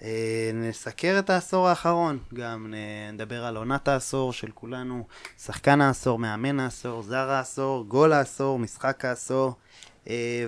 אה, 0.02 0.50
נסקר 0.54 1.18
את 1.18 1.30
העשור 1.30 1.68
האחרון, 1.68 2.18
גם 2.34 2.74
אה, 2.76 3.12
נדבר 3.12 3.44
על 3.44 3.56
עונת 3.56 3.88
העשור 3.88 4.32
של 4.32 4.50
כולנו, 4.54 5.06
שחקן 5.44 5.80
העשור, 5.80 6.18
מאמן 6.18 6.60
העשור, 6.60 7.02
זר 7.02 7.30
העשור, 7.30 7.84
גול 7.84 8.12
העשור, 8.12 8.58
משחק 8.58 9.04
העשור, 9.04 9.46
אה, 9.48 9.52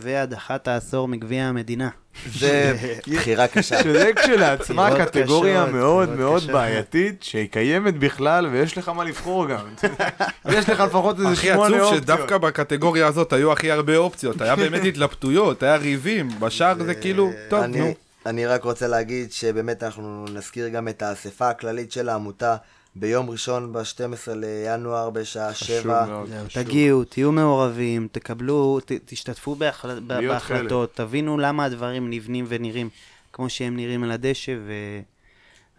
והדחת 0.01 0.69
העשור 0.69 1.09
מגביע 1.09 1.45
המדינה. 1.45 1.89
זה 2.33 2.77
בחירה 3.15 3.47
קשה. 3.49 3.83
שזה 3.83 4.11
כשלעצמה 4.17 4.91
קטגוריה 5.05 5.67
מאוד 5.67 6.09
מאוד. 6.17 6.43
בעייתית, 6.53 7.23
שהיא 7.23 7.49
קיימת 7.51 7.99
בכלל, 7.99 8.47
ויש 8.47 8.79
לך 8.79 8.89
מה 8.89 9.05
לבחור 9.05 9.47
גם. 9.49 9.67
יש 10.59 10.69
לך 10.69 10.81
לפחות 10.81 11.19
איזה 11.19 11.29
הכי 11.29 11.47
שמונה 11.47 11.67
עצוב 11.67 11.81
אופציות. 11.81 12.03
שדווקא 12.03 12.39
בקטגוריה 12.39 13.07
הזאת 13.07 13.33
היו 13.33 13.53
הכי 13.53 13.71
הרבה 13.71 13.97
אופציות, 13.97 14.41
היה 14.41 14.57
באמת 14.57 14.85
התלבטויות, 14.85 15.63
היה 15.63 15.77
ריבים, 15.77 16.29
בשאר 16.41 16.75
זה 16.85 16.95
כאילו, 16.95 17.31
טוב, 17.49 17.63
אני- 17.63 17.79
נו. 17.81 17.95
אני 18.27 18.47
רק 18.47 18.65
רוצה 18.65 18.87
להגיד 18.87 19.33
שבאמת 19.33 19.83
אנחנו 19.83 20.25
נזכיר 20.35 20.69
גם 20.69 20.89
את 20.89 21.03
האספה 21.03 21.49
הכללית 21.49 21.93
של 21.93 22.09
העמותה 22.09 22.57
ביום 22.97 23.31
ראשון 23.31 23.73
ב-12 23.73 24.35
לינואר 24.35 25.11
בשעה 25.11 25.53
חשוב 25.53 25.67
7. 25.67 26.07
מאוד, 26.07 26.29
זהו, 26.29 26.47
חשוב. 26.47 26.63
תגיעו, 26.63 27.05
תהיו 27.05 27.33
מעורבים, 27.33 28.09
תקבלו, 28.13 28.81
ת, 28.85 28.93
תשתתפו 29.05 29.55
בהחל... 29.55 30.01
בהחלטות, 30.01 30.95
תבינו 30.95 31.39
למה 31.39 31.65
הדברים 31.65 32.11
נבנים 32.11 32.45
ונראים 32.49 32.89
כמו 33.33 33.51
שהם 33.51 33.77
נראים 33.77 34.03
על 34.05 34.11
הדשא, 34.11 34.53
ו... 34.67 34.73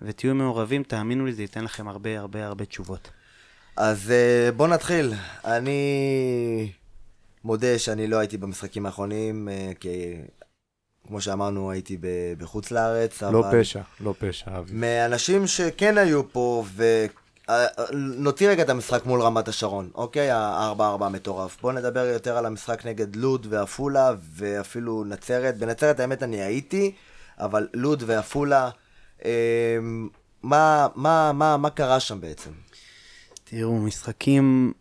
ותהיו 0.02 0.36
מעורבים, 0.36 0.84
תאמינו 0.84 1.26
לי, 1.26 1.34
זה 1.34 1.42
ייתן 1.42 1.64
לכם 1.64 1.88
הרבה 1.88 2.20
הרבה 2.20 2.46
הרבה 2.46 2.66
תשובות. 2.66 3.10
אז 3.78 4.12
אה, 4.12 4.52
בואו 4.52 4.70
נתחיל. 4.70 5.14
אני 5.46 6.72
מודה 7.44 7.80
שאני 7.80 8.08
לא 8.08 8.18
הייתי 8.18 8.38
במשחקים 8.38 8.86
האחרונים, 8.86 9.50
אה, 9.50 9.72
כי 9.80 10.16
כמו 11.08 11.22
שאמרנו 11.22 11.72
הייתי 11.72 11.98
ב- 11.98 12.08
בחוץ 12.38 12.72
לארץ. 12.72 13.24
לא 13.24 13.40
אבל 13.40 13.62
פשע, 13.62 13.82
לא 14.00 14.14
פשע, 14.20 14.58
אבי. 14.58 14.74
מאנשים 14.74 15.48
שכן 15.48 15.98
היו 15.98 16.30
פה, 16.32 16.66
ונוציא 17.50 18.50
רגע 18.50 18.64
את 18.64 18.70
המשחק 18.70 19.06
מול 19.06 19.22
רמת 19.22 19.48
השרון, 19.48 19.90
אוקיי? 19.96 20.32
ה-4-4 20.32 21.10
מטורף. 21.10 21.58
בואו 21.62 21.74
נדבר 21.74 22.06
יותר 22.06 22.38
על 22.38 22.46
המשחק 22.46 22.86
נגד 22.86 23.16
לוד 23.16 23.48
ועפולה, 23.50 24.14
ואפילו 24.36 25.04
נצרת. 25.04 25.58
בנצרת 25.58 26.00
האמת 26.00 26.24
אני 26.24 26.42
הייתי, 26.42 26.92
אבל 27.40 27.68
לוד 27.74 28.04
ועפולה, 28.06 28.70
אה, 29.26 29.78
מה, 30.44 30.88
מה, 30.96 31.32
מה, 31.34 31.58
מה 31.58 31.70
קרה 31.70 32.00
שם 32.00 32.22
בעצם? 32.22 32.50
תראו, 33.44 33.78
משחקים... 33.78 34.74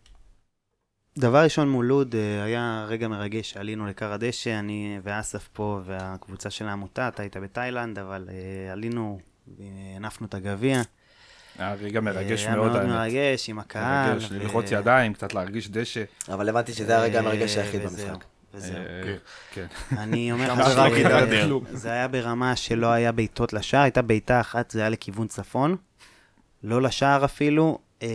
דבר 1.17 1.43
ראשון 1.43 1.69
מול 1.69 1.85
לוד 1.85 2.15
אה, 2.15 2.43
היה 2.43 2.85
רגע 2.87 3.07
מרגש 3.07 3.51
שעלינו 3.51 3.87
לכר 3.87 4.13
הדשא, 4.13 4.59
אני 4.59 4.99
ואסף 5.03 5.49
פה 5.53 5.79
והקבוצה 5.85 6.49
של 6.49 6.67
העמותה, 6.67 7.07
אתה 7.07 7.21
היית 7.21 7.37
בתאילנד, 7.37 7.99
אבל 7.99 8.29
אה, 8.29 8.71
עלינו 8.71 9.19
והנפנו 9.57 10.27
את 10.27 10.33
הגביע. 10.33 10.81
היה 11.59 11.73
רגע 11.73 12.01
מרגש 12.01 12.45
היה 12.45 12.55
מאוד, 12.55 12.71
מאוד 12.71 12.81
האמת. 12.81 12.89
מרגש 12.89 13.49
עם 13.49 13.59
הקהל. 13.59 14.09
מרגש, 14.09 14.31
ללחוץ 14.31 14.71
ידיים, 14.71 15.13
קצת 15.13 15.33
להרגיש 15.33 15.69
דשא. 15.69 16.03
אבל 16.29 16.49
הבנתי 16.49 16.73
שזה 16.73 16.97
הרגע 16.97 17.19
המרגש 17.19 17.57
היחיד 17.57 17.81
אה, 17.81 17.87
במשחק. 17.87 18.25
וזהו. 18.53 18.75
אה, 18.75 19.15
כן. 19.51 19.65
אני 20.03 20.31
אומר 20.31 20.53
לך. 20.53 21.69
זה 21.71 21.91
היה 21.91 22.07
ברמה 22.07 22.55
שלא 22.55 22.87
היה 22.87 23.11
בעיטות 23.11 23.53
לשער, 23.53 23.81
הייתה 23.81 24.01
בעיטה 24.01 24.41
אחת, 24.41 24.71
זה 24.71 24.79
היה 24.79 24.89
לכיוון 24.89 25.27
צפון. 25.27 25.75
לא 26.63 26.81
לשער 26.81 27.25
אפילו. 27.25 27.79
אה, 28.03 28.07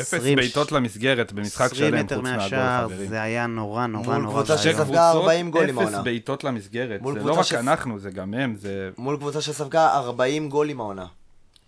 אפס 0.00 0.14
20 0.14 0.36
בעיטות 0.36 0.72
למסגרת 0.72 1.32
במשחק 1.32 1.64
20 1.72 1.90
שלם, 1.90 2.02
חוץ 2.02 2.12
מהגול, 2.12 2.30
מהשער, 2.32 2.88
חברים. 2.88 3.08
זה 3.08 3.22
היה 3.22 3.46
נורא 3.46 3.86
נורא 3.86 4.06
מול 4.06 4.16
נורא 4.22 4.34
קבוצה 4.42 4.54
ואיום. 4.68 4.78
שספגה 4.84 5.10
40 5.10 5.50
גולים 5.50 5.78
אפס 5.78 5.86
העונה. 5.88 6.02
בעיטות 6.02 6.44
למסגרת, 6.44 7.02
מול 7.02 7.14
זה 7.14 7.20
קבוצה 7.20 7.34
לא 7.34 7.60
רק 7.60 7.68
אנחנו, 7.68 7.98
זה 7.98 8.10
גם 8.10 8.34
הם, 8.34 8.54
זה 8.54 8.90
מול 8.98 9.16
קבוצה 9.16 9.40
שספגה 9.40 9.90
40 9.94 10.48
גולים 10.48 10.80
העונה. 10.80 11.06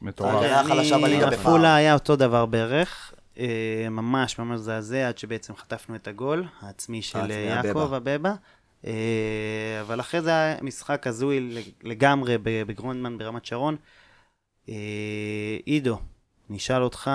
מטורף. 0.02 0.34
ההגנה 0.34 0.60
החלשה 0.60 0.94
אני- 0.94 1.02
בליגה 1.02 1.26
בפער. 1.26 1.40
עפולה 1.40 1.74
היה 1.76 1.94
אותו 1.94 2.16
דבר 2.16 2.46
בערך, 2.46 3.12
אה, 3.38 3.46
ממש 3.90 4.38
ממש 4.38 4.60
זעזע, 4.60 5.08
עד 5.08 5.18
שבעצם 5.18 5.56
חטפנו 5.56 5.94
את 5.94 6.08
הגול 6.08 6.44
העצמי 6.60 7.02
של 7.02 7.18
אה, 7.30 7.36
יעקב. 7.36 7.94
אה, 8.86 8.92
אבל 9.80 10.00
אחרי 10.00 10.22
זה 10.22 10.30
היה 10.30 10.56
משחק 10.62 11.06
הזוי 11.06 11.50
לגמרי 11.82 12.38
ב- 12.38 12.62
בגרונדמן 12.66 13.18
ברמת 13.18 13.44
שרון. 13.44 13.76
עידו, 15.64 15.98
נשאל 16.52 16.82
אותך, 16.82 17.10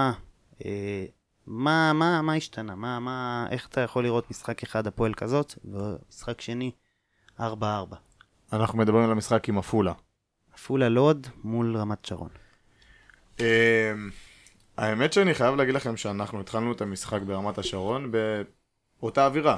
אה, 0.66 1.06
מה, 1.48 1.94
מה, 1.94 2.22
מה 2.22 2.34
השתנה? 2.34 2.76
מה, 2.76 3.00
מה, 3.00 3.48
איך 3.52 3.68
אתה 3.68 3.82
יכול 3.82 4.04
לראות 4.04 4.32
משחק 4.32 4.64
אחד 4.64 4.88
הפועל 4.88 5.14
כזאת, 5.14 5.54
ומשחק 5.66 6.42
שני 6.42 6.72
4-4? 7.40 7.44
אנחנו 8.54 8.78
מדברים 8.78 9.04
על 9.04 9.12
המשחק 9.12 9.50
עם 9.50 9.58
עפולה. 9.58 9.94
עפולה 10.54 10.90
לוד 10.90 11.28
מול 11.44 11.78
רמת 11.78 12.06
שרון. 12.06 12.30
אמ, 13.40 13.46
האמת 14.78 15.14
שאני 15.14 15.34
חייב 15.34 15.56
להגיד 15.56 15.76
לכם 15.76 15.98
שאנחנו 15.98 16.40
התחלנו 16.40 16.72
את 16.72 16.82
המשחק 16.82 17.22
ברמת 17.22 17.58
השרון 17.58 18.12
באותה 19.02 19.26
אווירה. 19.26 19.58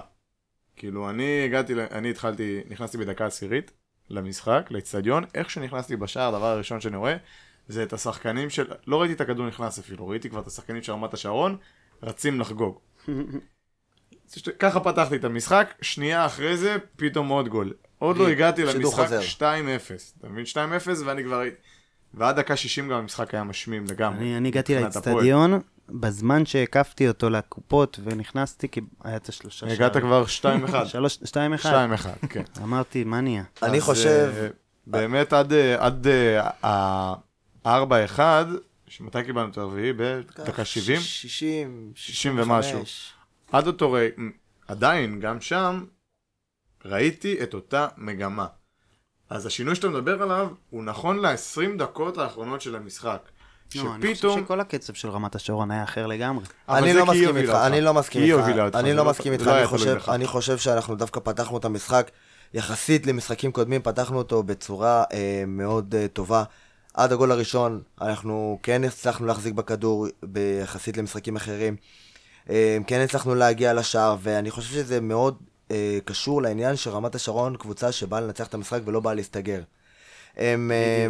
כאילו, 0.75 1.09
אני 1.09 1.45
הגעתי, 1.45 1.73
אני 1.91 2.09
התחלתי, 2.09 2.61
נכנסתי 2.69 2.97
בדקה 2.97 3.25
עשירית 3.25 3.71
למשחק, 4.09 4.67
לאצטדיון, 4.71 5.23
איך 5.33 5.49
שנכנסתי 5.49 5.95
בשער, 5.95 6.35
הדבר 6.35 6.45
הראשון 6.45 6.81
שאני 6.81 6.97
רואה, 6.97 7.17
זה 7.69 7.83
את 7.83 7.93
השחקנים 7.93 8.49
של, 8.49 8.65
לא 8.87 9.01
ראיתי 9.01 9.13
את 9.13 9.21
הכדור 9.21 9.47
נכנס 9.47 9.79
אפילו, 9.79 10.07
ראיתי 10.07 10.29
כבר 10.29 10.39
את 10.39 10.47
השחקנים 10.47 10.83
של 10.83 10.91
רמת 10.91 11.13
השרון, 11.13 11.57
רצים 12.03 12.39
לחגוג. 12.39 12.79
ככה 14.59 14.79
פתחתי 14.79 15.15
את 15.15 15.23
המשחק, 15.23 15.73
שנייה 15.81 16.25
אחרי 16.25 16.57
זה, 16.57 16.77
פתאום 16.95 17.27
עוד 17.27 17.47
גול. 17.47 17.73
עוד 17.99 18.17
לא 18.17 18.29
הגעתי 18.31 18.65
למשחק 18.65 19.03
חוזר. 19.03 19.21
2-0. 19.37 19.41
אתה 20.19 20.29
מבין? 20.29 20.45
2-0 20.45 20.57
ואני 21.05 21.23
כבר... 21.23 21.41
ועד 22.13 22.35
דקה 22.35 22.55
60 22.55 22.89
גם 22.89 22.95
המשחק 22.95 23.33
היה 23.33 23.43
משמים 23.43 23.85
לגמרי. 23.89 24.19
אני, 24.19 24.37
אני 24.37 24.47
הגעתי. 24.47 24.75
לאצטדיון, 24.75 25.59
בזמן 25.89 26.45
שהקפתי 26.45 27.07
אותו 27.07 27.29
לקופות 27.29 27.99
ונכנסתי, 28.03 28.69
כי 28.69 28.81
היה 29.03 29.15
את 29.15 29.29
השלושה 29.29 29.67
הגעת 29.67 29.97
כבר 29.97 30.23
2-1. 30.25 30.85
שלוש, 30.85 31.19
שתיים 31.25 31.53
אחד. 31.53 31.87
2-1, 32.23 32.27
כן. 32.27 32.43
אמרתי, 32.63 33.03
מה 33.03 33.21
נהיה? 33.21 33.43
אני 33.63 33.81
חושב, 33.81 34.33
אה, 34.37 34.47
באמת 34.87 35.33
עד 35.33 36.07
אה, 37.65 37.75
עד 37.75 37.91
ה-4-1, 38.19 38.21
מתי 39.01 39.23
קיבלנו 39.23 39.51
את 39.51 39.57
הרביעי? 39.57 39.93
בדקה 39.93 40.65
70? 40.65 40.99
60, 41.01 41.91
60 41.95 42.39
ומשהו. 42.39 42.83
עד 43.51 43.67
אותו 43.67 43.91
רגע, 43.91 44.13
עדיין, 44.67 45.19
גם 45.19 45.41
שם, 45.41 45.85
ראיתי 46.85 47.43
את 47.43 47.53
אותה 47.53 47.87
מגמה. 47.97 48.45
אז 49.29 49.45
השינוי 49.45 49.75
שאתה 49.75 49.89
מדבר 49.89 50.23
עליו, 50.23 50.47
הוא 50.69 50.83
נכון 50.83 51.19
ל-20 51.19 51.77
דקות 51.77 52.17
האחרונות 52.17 52.61
של 52.61 52.75
המשחק. 52.75 53.29
לא, 53.75 53.81
אני 53.81 54.01
חושב 54.01 54.15
שפתאום... 54.15 54.43
שכל 54.45 54.59
הקצב 54.59 54.93
של 54.93 55.09
רמת 55.09 55.35
השרון 55.35 55.71
היה 55.71 55.83
אחר 55.83 56.07
לגמרי. 56.07 56.45
אבל 56.67 56.77
אני 56.77 56.93
זה 56.93 56.99
לא 56.99 57.05
כי 57.05 57.11
היא 57.11 57.17
מסכים 57.17 57.27
הובילה 57.27 57.41
איתך, 57.41 57.53
אותך. 57.53 57.65
אני 57.65 57.81
לא 57.81 57.93
מסכים 57.93 58.21
כי 58.21 58.27
היא 58.27 58.33
איתך, 58.33 58.45
הובילה 58.45 58.65
אותך, 58.65 58.77
אני 58.77 58.93
לא 58.93 59.03
לא- 59.03 59.09
מסכים 59.09 59.33
איתך, 59.33 59.45
לא 59.47 59.57
אני 59.59 59.67
חושב, 59.67 59.95
בך. 59.95 60.09
אני 60.09 60.27
חושב 60.27 60.57
שאנחנו 60.57 60.95
דווקא 60.95 61.19
פתחנו 61.19 61.57
את 61.57 61.65
המשחק, 61.65 62.11
יחסית 62.53 63.07
למשחקים 63.07 63.51
קודמים, 63.51 63.81
פתחנו 63.81 64.17
אותו 64.17 64.43
בצורה 64.43 65.03
אה, 65.13 65.43
מאוד 65.47 65.95
אה, 65.95 66.07
טובה. 66.07 66.43
עד 66.99 67.11
הגול 67.11 67.31
הראשון, 67.31 67.81
אנחנו 68.01 68.59
כן 68.63 68.83
הצלחנו 68.83 69.25
להחזיק 69.25 69.53
בכדור 69.53 70.07
ביחסית 70.23 70.97
למשחקים 70.97 71.35
אחרים. 71.35 71.75
אה, 72.49 72.77
כן 72.87 72.99
הצלחנו 72.99 73.35
להגיע 73.35 73.73
לשער, 73.73 74.15
ואני 74.21 74.51
חושב 74.51 74.73
שזה 74.73 75.01
מאוד 75.01 75.37
אה, 75.71 75.99
קשור 76.05 76.41
לעניין 76.41 76.75
שרמת 76.75 77.15
השרון 77.15 77.55
קבוצה 77.57 77.91
שבאה 77.91 78.21
לנצח 78.21 78.47
את 78.47 78.53
המשחק 78.53 78.79
ולא 78.85 78.99
באה 78.99 79.13
להסתגר. 79.13 79.61
הם, 80.37 80.71
אה, 80.71 81.07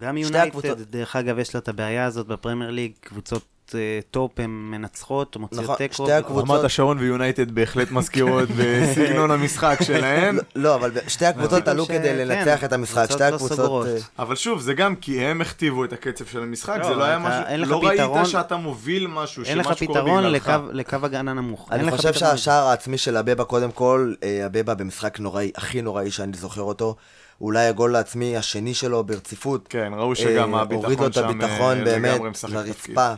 גם 0.00 0.16
שתי 0.18 0.26
יונייטד, 0.26 0.48
הקבוצות- 0.48 0.78
דרך 0.78 1.16
אגב, 1.16 1.38
יש 1.38 1.54
לה 1.54 1.60
את 1.60 1.68
הבעיה 1.68 2.04
הזאת 2.06 2.26
בפרמייר 2.26 2.70
ליג, 2.70 2.92
קבוצות 3.00 3.44
אה, 3.74 3.80
טופ 4.10 4.30
הן 4.40 4.50
מנצחות, 4.50 5.36
מוציאות 5.36 5.64
נכון, 5.64 5.76
תיקו. 5.76 5.94
שתי 5.94 6.12
הקבוצות- 6.12 6.50
רמת 6.50 6.64
השרון 6.64 6.98
ויונייטד 6.98 7.50
בהחלט 7.52 7.90
מזכירות 7.90 8.48
בסגנון 8.58 9.30
המשחק 9.30 9.78
שלהן. 9.82 10.34
לא, 10.36 10.42
לא, 10.56 10.74
אבל 10.74 10.90
שתי 11.08 11.26
הקבוצות 11.26 11.68
עלו 11.68 11.86
כדי 11.86 11.98
כן, 12.02 12.16
לנצח 12.28 12.64
את 12.64 12.72
המשחק, 12.72 13.06
שתי 13.10 13.20
לא 13.30 13.34
הקבוצות... 13.34 13.86
אה, 13.86 13.96
אבל 14.18 14.36
שוב, 14.36 14.60
זה 14.60 14.74
גם 14.74 14.96
כי 14.96 15.20
הם 15.24 15.40
הכתיבו 15.40 15.84
את 15.84 15.92
הקצב 15.92 16.24
של 16.26 16.42
המשחק, 16.42 16.76
לא, 16.78 16.88
זה 16.88 16.94
לא 16.94 17.04
היה 17.04 17.18
משהו, 17.18 17.40
אין 17.46 17.60
לך 17.60 17.68
לא 17.70 17.80
פתרון- 17.92 18.18
ראית 18.18 18.28
שאתה 18.30 18.56
מוביל 18.56 19.06
משהו, 19.06 19.42
אין 19.44 19.58
לך 19.58 19.66
שמשהו 19.66 19.86
קורה 19.86 20.00
פתרון 20.00 20.22
בגללך. 20.22 20.48
לקו- 20.48 20.72
לקו 20.72 20.96
הגנה 21.02 21.32
נמוך. 21.32 21.68
אין 21.72 21.80
אני 21.80 21.88
לך 21.88 21.94
חושב 21.96 22.12
פתרון. 22.12 22.30
שהשער 22.36 22.66
העצמי 22.66 22.98
של 22.98 23.16
אבבה, 23.16 23.44
קודם 23.44 23.70
כל, 23.70 24.14
אה, 24.22 24.46
אבבה 24.46 24.74
במשחק 24.74 25.20
נוראי, 25.20 25.50
הכי 25.56 25.82
נוראי 25.82 26.10
שאני 26.10 26.36
זוכר 26.36 26.62
אותו. 26.62 26.96
אולי 27.40 27.66
הגול 27.66 27.96
העצמי 27.96 28.36
השני 28.36 28.74
שלו 28.74 29.04
ברציפות. 29.04 29.66
כן, 29.68 29.92
ראו 29.96 30.14
שגם 30.14 30.54
אה, 30.54 30.60
הביטחון 30.60 30.84
הוריד 30.84 31.00
לו 31.00 31.06
את 31.06 31.12
שם, 31.14 31.24
הביטחון 31.28 31.84
באמת 31.84 32.12
לגמרי 32.14 32.30
משחק 32.30 32.50
תפקיד. 32.50 32.66
לרצפה. 32.96 33.14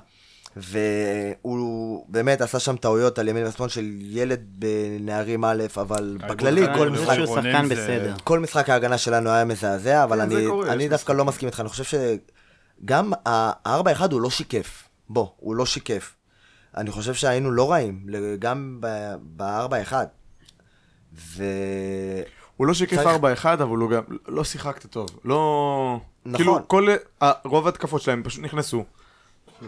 והוא 0.56 2.06
באמת 2.08 2.40
עשה 2.40 2.58
שם 2.58 2.76
טעויות 2.76 3.18
על 3.18 3.28
ימין 3.28 3.46
ושמאל 3.46 3.68
של 3.68 3.84
ילד 4.00 4.40
בנערים 4.58 5.44
א', 5.44 5.62
אבל 5.76 6.18
בכללי, 6.28 6.66
כל 6.74 6.88
משחק... 6.88 7.14
שהוא 7.14 7.36
שחקן 7.36 7.68
בסדר. 7.68 8.14
כל 8.24 8.38
משחק 8.40 8.70
ההגנה 8.70 8.98
שלנו 8.98 9.30
היה 9.30 9.44
מזעזע, 9.44 10.04
אבל 10.04 10.16
כן, 10.16 10.22
אני, 10.22 10.46
קורה, 10.46 10.72
אני 10.72 10.88
דווקא 10.88 11.12
לא 11.12 11.24
מסכים 11.24 11.46
איתך, 11.46 11.60
אני 11.60 11.68
חושב 11.68 11.98
שגם 12.84 13.12
ה-4-1 13.26 14.12
הוא 14.12 14.20
לא 14.20 14.30
שיקף. 14.30 14.88
בוא, 15.08 15.26
הוא 15.36 15.56
לא 15.56 15.66
שיקף. 15.66 16.14
אני 16.76 16.90
חושב 16.90 17.14
שהיינו 17.14 17.50
לא 17.50 17.70
רעים, 17.70 18.06
גם 18.38 18.80
ב-4-1. 19.36 19.92
ו... 21.14 21.44
הוא 22.56 22.66
לא 22.66 22.74
שיקף 22.74 22.96
צריך- 22.96 23.44
4-1, 23.44 23.46
אבל 23.62 23.78
הוא 23.78 23.90
גם 23.90 24.02
לא 24.28 24.44
שיחקת 24.44 24.86
טוב. 24.86 25.08
לא... 25.24 26.00
נכון. 26.26 26.36
כאילו, 26.36 26.58
כל... 26.68 26.88
רוב 27.44 27.66
ההתקפות 27.66 28.02
שלהם 28.02 28.22
פשוט 28.24 28.42
נכנסו. 28.42 28.84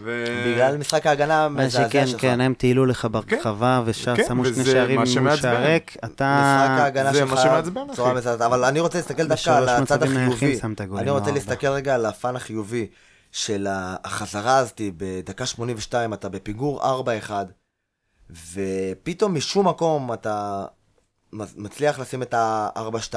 ו... 0.03 0.25
בגלל 0.47 0.77
משחק 0.77 1.07
ההגנה 1.07 1.49
מה 1.49 1.61
המזעזע 1.61 1.89
שכן, 1.89 2.07
שלך. 2.07 2.21
כן, 2.21 2.41
הם 2.41 2.53
טיילו 2.53 2.85
לך 2.85 3.07
ברחבה 3.11 3.81
ושם 3.85 4.15
כן, 4.15 4.23
שמו 4.27 4.45
שני 4.45 4.65
שערים 4.65 4.95
מה 4.95 5.05
מול 5.05 5.13
שמעצבן. 5.13 5.41
שער 5.41 5.65
ריק. 5.65 5.91
משחק 5.91 6.13
אתה... 6.13 6.25
ההגנה 6.25 7.13
זה 7.13 7.19
שלך 7.19 7.31
מה 7.31 7.41
שמעצבן, 7.41 7.87
בצורה 7.91 8.09
אחי. 8.09 8.17
מזעזעת, 8.17 8.41
אבל 8.41 8.63
אני 8.63 8.79
רוצה 8.79 8.97
להסתכל 8.97 9.27
דווקא 9.27 9.49
על 9.49 9.69
הצד 9.69 10.03
החיובי. 10.03 10.59
אני 10.97 11.09
רוצה 11.09 11.31
להסתכל 11.31 11.67
רגע 11.67 11.95
על 11.95 12.05
הפן 12.05 12.35
החיובי 12.35 12.87
של 13.31 13.67
החזרה 14.03 14.57
הזאת 14.57 14.81
בדקה 14.97 15.45
82, 15.45 16.13
אתה 16.13 16.29
בפיגור 16.29 16.81
4-1, 17.29 17.31
ופתאום 18.53 19.35
משום 19.35 19.67
מקום 19.67 20.13
אתה 20.13 20.65
מצליח 21.33 21.99
לשים 21.99 22.21
את 22.21 22.33
ה-4-2. 22.33 23.15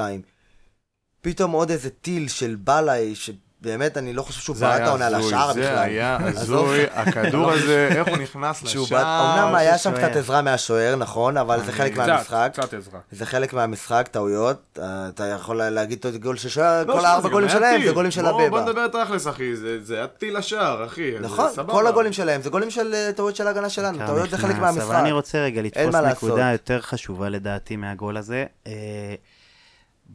פתאום 1.21 1.51
עוד 1.51 1.71
איזה 1.71 1.89
טיל 1.89 2.27
של 2.27 2.55
בלאי, 2.55 3.15
שבאמת 3.61 3.97
אני 3.97 4.13
לא 4.13 4.21
חושב 4.21 4.41
שהוא 4.41 4.55
היה 4.61 4.85
העונה 4.85 5.09
לשער 5.09 5.49
בכלל. 5.49 5.63
זה 5.63 5.81
היה. 5.81 6.17
הזוי, 6.27 6.83
הכדור 6.93 7.51
הזה, 7.51 7.89
איך 7.91 8.07
הוא 8.07 8.17
נכנס 8.17 8.63
לשער. 8.63 9.01
אמנם 9.37 9.55
היה 9.55 9.77
שם. 9.77 9.91
קצת 9.97 10.15
עזרה 10.15 10.41
מהשוער, 10.41 10.95
נכון, 10.95 11.37
אבל 11.37 11.63
זה 11.65 11.71
חלק 11.71 11.97
מהמשחק. 11.97 12.49
קצת 12.53 12.73
עזרה. 12.73 12.99
זה 13.11 13.25
חלק 13.25 13.53
מהמשחק, 13.53 14.07
טעויות. 14.11 14.79
אה, 14.81 15.09
אתה 15.09 15.25
יכול 15.25 15.55
להגיד 15.63 15.99
את 15.99 16.05
הגול 16.05 16.37
של 16.37 16.49
שוער, 16.49 16.83
לא, 16.85 16.93
כל 16.93 17.05
הארבע 17.05 17.29
גולים 17.29 17.49
שלהם. 17.49 17.81
זה 17.85 17.91
גולים 17.91 18.11
של 18.11 18.21
בוא- 18.31 18.49
בוא. 18.49 18.59
נדבר 18.61 18.87
תכלס, 18.87 19.27
אחי, 19.27 19.55
זה 19.55 19.83
זה 19.83 19.95
היה 19.97 20.07
טיל 20.07 20.37
לשער, 20.37 20.85
אחי. 20.85 21.11
נכון. 21.21 21.49
כל 21.67 21.87
הגולים 21.87 22.13
שלהם 22.13 22.41
זה 22.41 22.49
גולים 22.49 22.69
של 22.71 22.93
אה, 22.93 23.11
טעויות 23.15 23.35
של 23.35 23.47
ההגנה 23.47 23.69
שלנו, 23.69 23.97
טעויות 24.07 24.29
זה 24.29 24.37
חלק 24.37 24.55
מהמשחק. 24.57 24.83
אבל 24.87 24.95
אני 24.95 25.11
רוצה 25.11 25.37
רגע 25.37 25.61
לתפוס. 25.61 25.95
נקודה 25.95 26.51
יותר 26.51 26.81
חשובה 26.81 27.29
לדעתי 27.29 27.75
מהגול 27.75 28.17
הזה. 28.17 28.45
אה, 28.67 28.71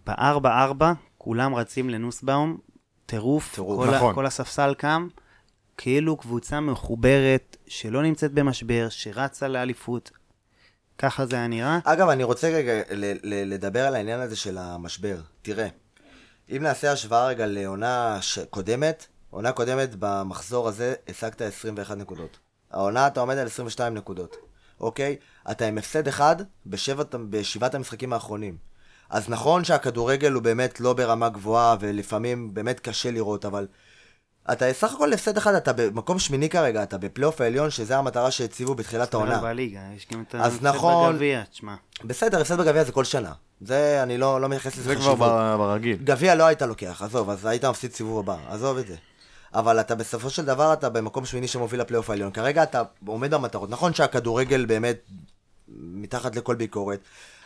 ב-4-4 0.06 0.84
כולם 1.18 1.54
רצים 1.54 1.90
לנוסבאום, 1.90 2.56
טירוף, 3.06 3.54
טירוף, 3.54 3.86
כל 3.88 3.94
ה- 3.94 3.96
נכון. 3.96 4.14
כל 4.14 4.26
הספסל 4.26 4.74
קם, 4.74 5.08
כאילו 5.76 6.16
קבוצה 6.16 6.60
מחוברת, 6.60 7.56
שלא 7.66 8.02
נמצאת 8.02 8.32
במשבר, 8.32 8.86
שרצה 8.90 9.48
לאליפות. 9.48 10.10
ככה 10.98 11.26
זה 11.26 11.36
היה 11.36 11.46
נראה. 11.46 11.78
אגב, 11.84 12.08
אני 12.08 12.24
רוצה 12.24 12.48
רגע 12.48 12.72
לדבר 13.22 13.86
על 13.86 13.94
העניין 13.94 14.20
הזה 14.20 14.36
של 14.36 14.58
המשבר. 14.58 15.16
תראה, 15.42 15.68
אם 16.50 16.62
נעשה 16.62 16.92
השוואה 16.92 17.26
רגע 17.26 17.46
לעונה 17.46 18.18
ש- 18.20 18.38
קודמת, 18.50 19.06
עונה 19.30 19.52
קודמת 19.52 19.90
במחזור 19.98 20.68
הזה 20.68 20.94
השגת 21.08 21.40
21 21.42 21.96
נקודות. 21.96 22.38
העונה 22.70 23.06
אתה 23.06 23.20
עומד 23.20 23.38
על 23.38 23.46
22 23.46 23.94
נקודות, 23.94 24.36
אוקיי? 24.80 25.16
אתה 25.50 25.66
עם 25.66 25.78
הפסד 25.78 26.08
אחד 26.08 26.36
בשבעת, 26.66 27.14
בשבעת 27.14 27.74
המשחקים 27.74 28.12
האחרונים. 28.12 28.56
אז 29.10 29.28
נכון 29.28 29.64
שהכדורגל 29.64 30.32
הוא 30.32 30.42
באמת 30.42 30.80
לא 30.80 30.92
ברמה 30.92 31.28
גבוהה, 31.28 31.76
ולפעמים 31.80 32.54
באמת 32.54 32.80
קשה 32.80 33.10
לראות, 33.10 33.44
אבל 33.44 33.66
אתה 34.52 34.72
סך 34.72 34.92
הכל 34.94 35.12
הפסד 35.12 35.36
אחד, 35.36 35.54
אתה 35.54 35.72
במקום 35.72 36.18
שמיני 36.18 36.48
כרגע, 36.48 36.82
אתה 36.82 36.98
בפלייאוף 36.98 37.40
העליון, 37.40 37.70
שזה 37.70 37.96
המטרה 37.98 38.30
שהציבו 38.30 38.74
בתחילת 38.74 39.14
העונה. 39.14 39.38
בליגה, 39.40 39.80
יש 39.96 40.06
גם 40.12 40.24
את 40.28 40.34
אז 40.34 40.40
ההפסד 40.52 40.66
נכון. 40.66 41.12
בגביע, 41.14 41.42
תשמע. 41.50 41.74
בסדר, 42.04 42.40
הפסד 42.40 42.58
בגביע 42.60 42.84
זה 42.84 42.92
כל 42.92 43.04
שנה. 43.04 43.32
זה, 43.60 44.02
אני 44.02 44.18
לא, 44.18 44.40
לא 44.40 44.48
מייחס 44.48 44.72
לזה 44.76 44.82
זה 44.82 44.94
כבר 44.94 45.00
חשיבות. 45.02 45.18
בר- 45.18 45.56
ברגיל. 45.56 45.96
גביע 46.04 46.34
לא 46.34 46.44
היית 46.44 46.62
לוקח, 46.62 47.02
עזוב, 47.02 47.30
אז 47.30 47.46
היית 47.46 47.64
מפסיד 47.64 47.92
סיבוב 47.92 48.18
הבא, 48.18 48.36
עזוב 48.48 48.78
את 48.78 48.86
זה. 48.86 48.96
אבל 49.54 49.80
אתה 49.80 49.94
בסופו 49.94 50.30
של 50.30 50.44
דבר 50.44 50.72
אתה 50.72 50.88
במקום 50.88 51.24
שמיני 51.24 51.48
שמוביל 51.48 51.80
לפלייאוף 51.80 52.10
העליון. 52.10 52.30
כרגע 52.30 52.62
אתה 52.62 52.82
עומד 53.06 53.34
במטרות. 53.34 53.70
נכון 53.70 53.94
שהכדורגל 53.94 54.64
באמת 54.66 54.96
מתחת 55.68 56.36
לכל 56.36 56.54
ביקורת, 56.54 57.00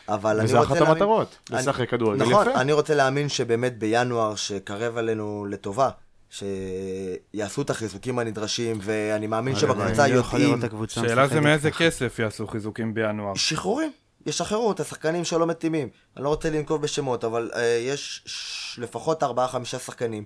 אבל 0.09 0.37
אני 0.37 0.45
וזה 0.45 0.59
רוצה 0.59 0.69
אחת 0.69 0.81
להאמין... 0.81 1.03
המטרות, 1.03 1.37
אני- 1.51 1.59
לשחק 1.59 1.91
כדורגל 1.91 2.23
נכון, 2.27 2.49
יפה. 2.49 2.61
אני 2.61 2.73
רוצה 2.73 2.95
להאמין 2.95 3.29
שבאמת 3.29 3.79
בינואר, 3.79 4.35
שקרב 4.35 4.97
עלינו 4.97 5.47
לטובה, 5.51 5.91
שיעשו 6.31 7.63
את 7.63 7.71
החיזוקים 7.71 8.19
הנדרשים, 8.19 8.79
ואני 8.83 9.27
מאמין 9.27 9.57
שבקבוצה 9.57 10.05
אני 10.05 10.13
לא 10.13 10.19
יודעים... 10.19 10.61
שאלה 10.89 11.29
זה 11.29 11.41
מאיזה. 11.41 11.71
כסף 11.71 12.19
יעשו 12.19 12.47
חיזוקים 12.47 12.95
בינואר. 12.95 13.35
שחרורים, 13.35 13.91
ישחררו 14.27 14.73
את 14.73 14.81
השחקנים 14.81 15.25
שלא 15.25 15.47
מתאימים. 15.47 15.89
אני 16.17 16.25
לא 16.25 16.29
רוצה 16.29 16.51
לנקוב 16.51 16.83
בשמות, 16.83 17.25
אבל 17.25 17.51
uh, 17.53 17.59
יש 17.81 18.23
ש... 18.27 18.79
לפחות 18.79 19.23
4-5 19.23 19.27
שחקנים 19.65 20.25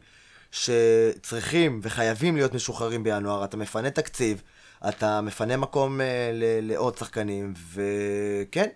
שצריכים 0.50 1.80
וחייבים 1.82 2.36
להיות 2.36 2.54
משוחררים 2.54 3.02
בינואר. 3.04 3.44
אתה 3.44 3.56
מפנה 3.56 3.90
תקציב, 3.90 4.42
אתה 4.88 5.20
מפנה 5.20 5.56
מקום 5.56 6.00
uh, 6.00 6.02
ל... 6.32 6.72
לעוד 6.72 6.98
שחקנים, 6.98 7.54
וכן, 7.74 8.68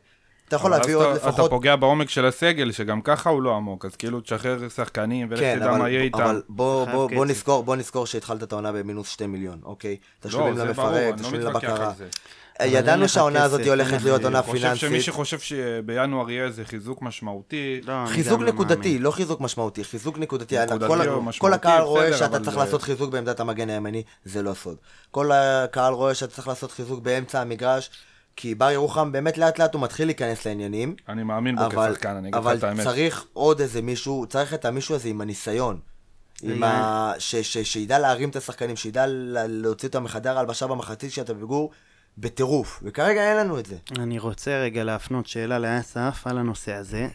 אתה 0.49 0.57
יכול 0.57 0.71
להביא 0.71 0.95
עוד 0.95 1.17
לפחות... 1.17 1.35
אתה 1.35 1.49
פוגע 1.49 1.77
בעומק 1.77 2.11
של 2.11 2.27
הסגל, 2.27 2.73
שגם 2.73 3.01
ככה 3.03 3.31
הוא 3.31 3.43
לא 3.43 3.57
עמוק, 3.57 3.85
אז 3.85 3.97
כאילו 3.97 4.21
תשחרר 4.21 4.69
שחקנים 4.69 5.27
ולך 5.31 5.41
כן, 5.41 5.59
תדע 5.59 5.71
מה 5.73 5.89
יהיה 5.89 5.99
אבל, 5.99 6.05
איתם. 6.05 6.21
אבל 6.21 6.43
בוא. 6.49 7.27
נזכור, 7.27 7.65
בוא 7.65 7.77
נזכור 7.77 8.07
שהתחלת 8.07 8.43
את 8.43 8.53
העונה 8.53 8.73
במינוס 8.73 9.09
2 9.09 9.33
מיליון, 9.33 9.59
אוקיי? 9.65 9.97
תשלומים 10.21 10.59
לא, 10.59 10.73
ברור, 10.73 10.89
למפרק, 10.89 11.15
לא 11.15 11.23
תשלומים 11.23 11.41
לבקרה. 11.41 11.93
אין 12.61 12.73
ידענו 12.75 13.09
שהעונה 13.09 13.43
הזאת 13.43 13.67
הולכת 13.67 14.03
להיות 14.03 14.25
עונה 14.25 14.39
אני 14.39 14.47
חושב 14.47 14.75
שמי 14.75 14.77
פיננסית. 14.79 15.05
שחושב 15.05 15.39
שבינואר 15.39 16.31
יהיה 16.31 16.45
איזה 16.45 16.65
חיזוק 16.65 17.03
משמעותי, 17.03 17.81
לא, 17.87 17.93
חיזוק 18.07 18.41
נקודתי. 18.41 18.99
לא 18.99 19.11
חיזוק 19.11 19.41
משמעותי, 19.41 19.85
חיזוק 19.85 20.19
נקודתי. 20.19 20.57
כל, 21.39 21.53
הקהל 21.53 21.83
רואה 21.83 22.17
שאתה 22.17 22.41
צריך 22.41 22.57
לעשות 22.57 22.83
חיזוק 22.83 23.11
בעמדת 23.11 23.41
המגן 23.41 23.71
הימני, 23.71 24.03
זה 24.25 24.43
לא 24.43 24.55
סוד. 24.55 24.77
כל 25.11 25.33
הקהל 25.33 25.93
רואה 25.93 26.15
שאתה 26.15 26.33
צריך 26.33 26.49
לעשות 26.49 26.73
חיזוק 26.73 27.01
באמצע 27.01 27.41
המגרש, 27.41 27.91
כי 28.37 28.55
בר 28.55 28.71
ירוחם 28.71 29.13
באמת 29.13 29.39
לאט 29.39 29.59
לאט 29.59 29.75
הוא 29.75 29.83
מתחיל 29.83 30.09
להיכנס 30.09 30.47
לעניינים, 30.47 30.95
אני 31.09 31.23
מאמין 31.23 31.57
בו 31.57 31.67
אבל, 31.67 31.93
כשחקן, 31.93 32.09
אני 32.09 32.29
אגיד 32.29 32.35
לך 32.35 32.41
אבל 32.47 32.57
את 32.57 32.65
האמת. 32.65 32.85
צריך 32.85 33.27
עוד 33.33 33.61
איזה 33.61 33.83
מישהו, 33.83 34.27
צריך 34.29 34.55
את 34.55 34.65
המישהו 34.65 34.95
הזה 34.95 35.09
עם 35.09 35.21
הניסיון. 35.21 35.81
עם 36.43 36.63
ה... 36.63 37.13
ש... 37.19 37.37
ש... 37.37 37.59
שידע 37.59 37.99
להרים 37.99 38.29
את 38.29 38.37
השחקנים, 38.37 38.77
שידע 38.77 39.07
ל- 39.07 39.47
להוציא 39.47 39.89
אותם 39.89 40.05
מחדר 40.05 40.37
ההלבשה 40.37 40.67
במחצית 40.67 41.13
שאתה 41.13 41.35
בפיגור 41.35 41.71
בטירוף, 42.19 42.81
וכרגע 42.83 43.31
אין 43.31 43.37
לנו 43.37 43.59
את 43.59 43.67
זה. 43.67 43.77
אני 43.99 44.19
רוצה 44.19 44.59
רגע 44.59 44.85
להפנות 44.85 45.27
שאלה 45.27 45.59
לאסף 45.59 46.23
על 46.25 46.39
הנושא 46.39 46.73
הזה. 46.75 47.09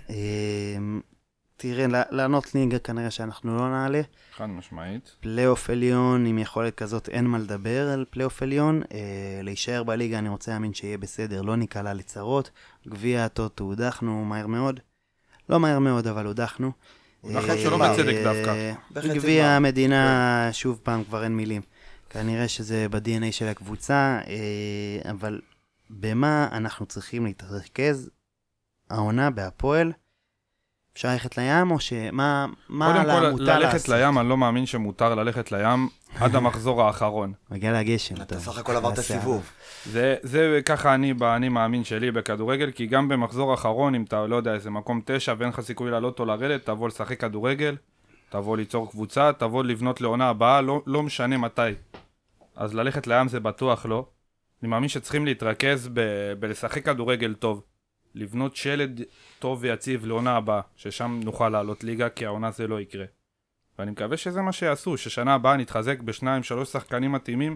תראה, 1.61 1.85
לעלות 2.11 2.55
ליגה 2.55 2.79
כנראה 2.79 3.11
שאנחנו 3.11 3.57
לא 3.57 3.69
נעלה. 3.69 4.01
חד 4.35 4.45
משמעית. 4.45 5.15
פלייאוף 5.19 5.69
עליון, 5.69 6.25
עם 6.25 6.39
יכולת 6.39 6.75
כזאת 6.75 7.09
אין 7.09 7.25
מה 7.25 7.37
לדבר 7.37 7.89
על 7.89 8.05
פלייאוף 8.09 8.43
עליון. 8.43 8.81
אה, 8.93 9.39
להישאר 9.43 9.83
בליגה, 9.83 10.19
אני 10.19 10.29
רוצה 10.29 10.51
להאמין 10.51 10.73
שיהיה 10.73 10.97
בסדר, 10.97 11.41
לא 11.41 11.55
ניקלע 11.55 11.93
לצרות. 11.93 12.51
גביע 12.87 13.25
הטוטו 13.25 13.63
הודחנו 13.63 14.25
מהר 14.25 14.47
מאוד. 14.47 14.79
לא 15.49 15.59
מהר 15.59 15.79
מאוד, 15.79 16.07
אבל 16.07 16.25
הודחנו. 16.25 16.71
הודחנו 17.21 17.49
אה, 17.49 17.57
שלא 17.57 17.77
בצדק 17.77 18.15
אה, 18.25 18.73
דווקא. 18.93 19.13
גביע. 19.13 19.47
המדינה, 19.47 20.49
שוב 20.51 20.79
פעם, 20.83 21.03
כבר 21.03 21.23
אין 21.23 21.35
מילים. 21.37 21.61
כנראה 22.09 22.47
שזה 22.47 22.89
ב-DNA 22.89 23.31
של 23.31 23.47
הקבוצה, 23.47 24.19
אה, 24.27 25.11
אבל 25.11 25.41
במה 25.89 26.47
אנחנו 26.51 26.85
צריכים 26.85 27.25
להתרכז 27.25 28.09
העונה 28.89 29.29
בהפועל? 29.29 29.91
אפשר 30.93 31.09
ללכת 31.09 31.37
לים, 31.37 31.71
או 31.71 31.79
שמה 31.79 32.45
מה 32.69 32.93
קודם 32.93 33.05
לה- 33.07 33.19
כל, 33.19 33.29
מותר 33.31 33.59
ללכת 33.59 33.73
לעשות? 33.73 33.89
לים, 33.89 34.17
אני 34.19 34.29
לא 34.29 34.37
מאמין 34.37 34.65
שמותר 34.65 35.15
ללכת 35.15 35.51
לים 35.51 35.89
עד 36.19 36.35
המחזור 36.35 36.83
האחרון. 36.83 37.33
מגיע 37.51 37.81
לגשם. 37.81 38.15
אתה. 38.21 38.39
סך 38.39 38.57
הכל 38.57 38.75
עברת. 38.75 38.99
סיבוב. 38.99 39.49
זה, 39.85 40.15
זה 40.23 40.59
ככה 40.65 40.93
אני 40.95 41.13
באני 41.13 41.49
מאמין 41.49 41.83
שלי 41.83 42.11
בכדורגל, 42.11 42.71
כי 42.71 42.85
גם 42.87 43.07
במחזור 43.09 43.51
האחרון, 43.51 43.95
אם 43.95 44.03
אתה 44.03 44.27
לא 44.27 44.35
יודע, 44.35 44.53
איזה 44.53 44.69
מקום 44.69 45.01
תשע 45.05 45.33
ואין 45.37 45.49
לך 45.49 45.61
סיכוי 45.61 45.91
לעלות 45.91 46.19
או 46.19 46.25
לרדת, 46.25 46.65
תבוא 46.65 46.87
לשחק 46.87 47.19
כדורגל, 47.21 47.75
תבוא 48.29 48.57
ליצור 48.57 48.89
קבוצה, 48.91 49.31
תבוא 49.37 49.63
לבנות 49.63 50.01
לעונה 50.01 50.29
הבאה, 50.29 50.61
לא, 50.61 50.81
לא 50.87 51.03
משנה 51.03 51.37
מתי. 51.37 51.61
אז 52.55 52.73
ללכת 52.75 53.07
לים 53.07 53.27
זה 53.27 53.39
בטוח 53.39 53.85
לא. 53.85 54.05
אני 54.63 54.69
מאמין 54.69 54.89
שצריכים 54.89 55.25
להתרכז 55.25 55.89
ב- 55.93 56.01
בלשחק 56.39 56.85
כדורגל 56.85 57.33
טוב. 57.33 57.61
לבנות 58.15 58.55
שלד 58.55 59.01
טוב 59.39 59.59
ויציב 59.61 60.05
לעונה 60.05 60.35
הבאה, 60.35 60.61
ששם 60.75 61.19
נוכל 61.23 61.49
לעלות 61.49 61.83
ליגה, 61.83 62.09
כי 62.09 62.25
העונה 62.25 62.51
זה 62.51 62.67
לא 62.67 62.81
יקרה. 62.81 63.05
ואני 63.79 63.91
מקווה 63.91 64.17
שזה 64.17 64.41
מה 64.41 64.51
שיעשו, 64.51 64.97
ששנה 64.97 65.33
הבאה 65.33 65.57
נתחזק 65.57 66.01
בשניים, 66.01 66.43
שלוש 66.43 66.69
שחקנים 66.69 67.11
מתאימים, 67.11 67.55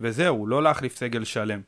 וזהו, 0.00 0.46
לא 0.46 0.62
להחליף 0.62 0.96
סגל 0.96 1.24
שלם. 1.24 1.60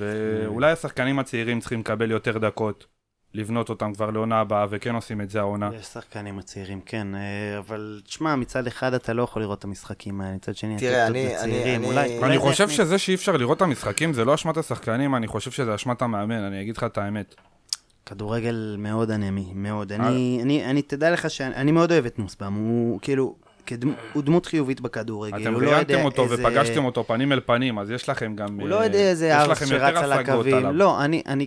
ואולי 0.00 0.70
השחקנים 0.70 1.18
הצעירים 1.18 1.60
צריכים 1.60 1.80
לקבל 1.80 2.10
יותר 2.10 2.38
דקות, 2.38 2.86
לבנות 3.34 3.68
אותם 3.68 3.92
כבר 3.92 4.10
לעונה 4.10 4.40
הבאה, 4.40 4.66
וכן 4.70 4.94
עושים 4.94 5.20
את 5.20 5.30
זה 5.30 5.38
העונה. 5.40 5.70
יש 5.80 5.86
שחקנים 5.86 6.38
הצעירים, 6.38 6.80
כן, 6.86 7.14
אה, 7.14 7.20
אבל 7.58 8.00
תשמע, 8.06 8.36
מצד 8.36 8.66
אחד 8.66 8.94
אתה 8.94 9.12
לא 9.12 9.22
יכול 9.22 9.42
לראות 9.42 9.58
את 9.58 9.64
המשחקים 9.64 10.20
האלה, 10.20 10.34
מצד 10.34 10.56
שני, 10.56 10.76
תראה, 10.78 11.06
אני- 11.06 11.38
אני- 11.38 11.54
אולי- 11.86 12.00
אני 12.04 12.18
אולי 12.18 12.26
אני 12.26 12.34
זה- 12.34 12.40
חושב 12.42 12.68
שזה 12.68 12.98
שאי 12.98 13.14
אפשר 13.14 13.36
לראות 13.36 13.56
את 13.56 13.62
המשחקים 13.62 14.12
זה 14.12 14.24
לא 14.24 14.34
אשמת 14.34 14.56
השחקנים, 14.56 15.14
אני 15.14 15.26
חושב 15.26 15.50
שזה 15.50 15.74
אשמת 15.74 16.02
המאמן, 16.02 16.38
אני 16.44 16.60
אגיד 16.62 16.76
לך 16.76 16.84
את 16.84 16.98
האמת. 16.98 17.34
כדורגל 18.06 18.76
מאוד 18.78 19.10
אנמי, 19.10 19.52
מאוד. 19.54 19.92
אה. 19.92 19.96
אני, 19.96 20.38
אני, 20.42 20.64
אני, 20.64 20.82
תדע 20.82 21.10
לך 21.10 21.30
שאני 21.30 21.72
מאוד 21.72 21.92
אוהב 21.92 22.06
את 22.06 22.18
נוסבאום, 22.18 22.54
הוא 22.54 22.98
כאילו, 23.02 23.36
כדמ, 23.66 23.92
הוא 24.12 24.22
דמות 24.22 24.46
חיובית 24.46 24.80
בכדורגל. 24.80 25.42
אתם 25.42 25.52
הוא 25.54 25.62
לא 25.62 25.70
יודע 25.70 25.76
ראיינתם 25.76 26.04
אותו 26.04 26.22
איזה- 26.24 26.34
ופגשתם 26.34 26.84
אותו 26.84 27.04
פנים 27.04 27.32
אל 27.32 27.40
פנים, 27.40 27.78
אז 27.78 27.90
יש 27.90 28.08
לכם 28.08 28.36
גם... 28.36 28.60
הוא 28.60 28.68
לא 28.68 28.80
אה, 28.80 28.84
יודע 28.84 28.98
איזה 28.98 29.26
יש 29.28 29.32
ארס 29.34 29.48
לכם 29.48 29.66
שרץ 29.66 29.96
על 29.96 30.12
הקווים. 30.12 30.66
לא, 30.66 31.04
אני, 31.04 31.22
אני 31.26 31.46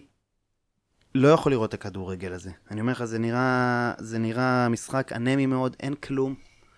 לא 1.18 1.28
יכול 1.28 1.52
לראות 1.52 1.70
את 1.70 1.74
הכדורגל 1.74 2.34
הזה. 2.34 2.50
אני 2.72 2.82
אומר 2.82 2.92
לך, 2.92 3.04
זה 3.04 3.20
נראה, 3.20 3.94
זה 3.98 4.18
נראה 4.18 4.70
משחק 4.70 5.12
אנמי 5.14 5.46
מאוד, 5.46 5.76
אין 5.80 5.96
כלום. 5.96 6.36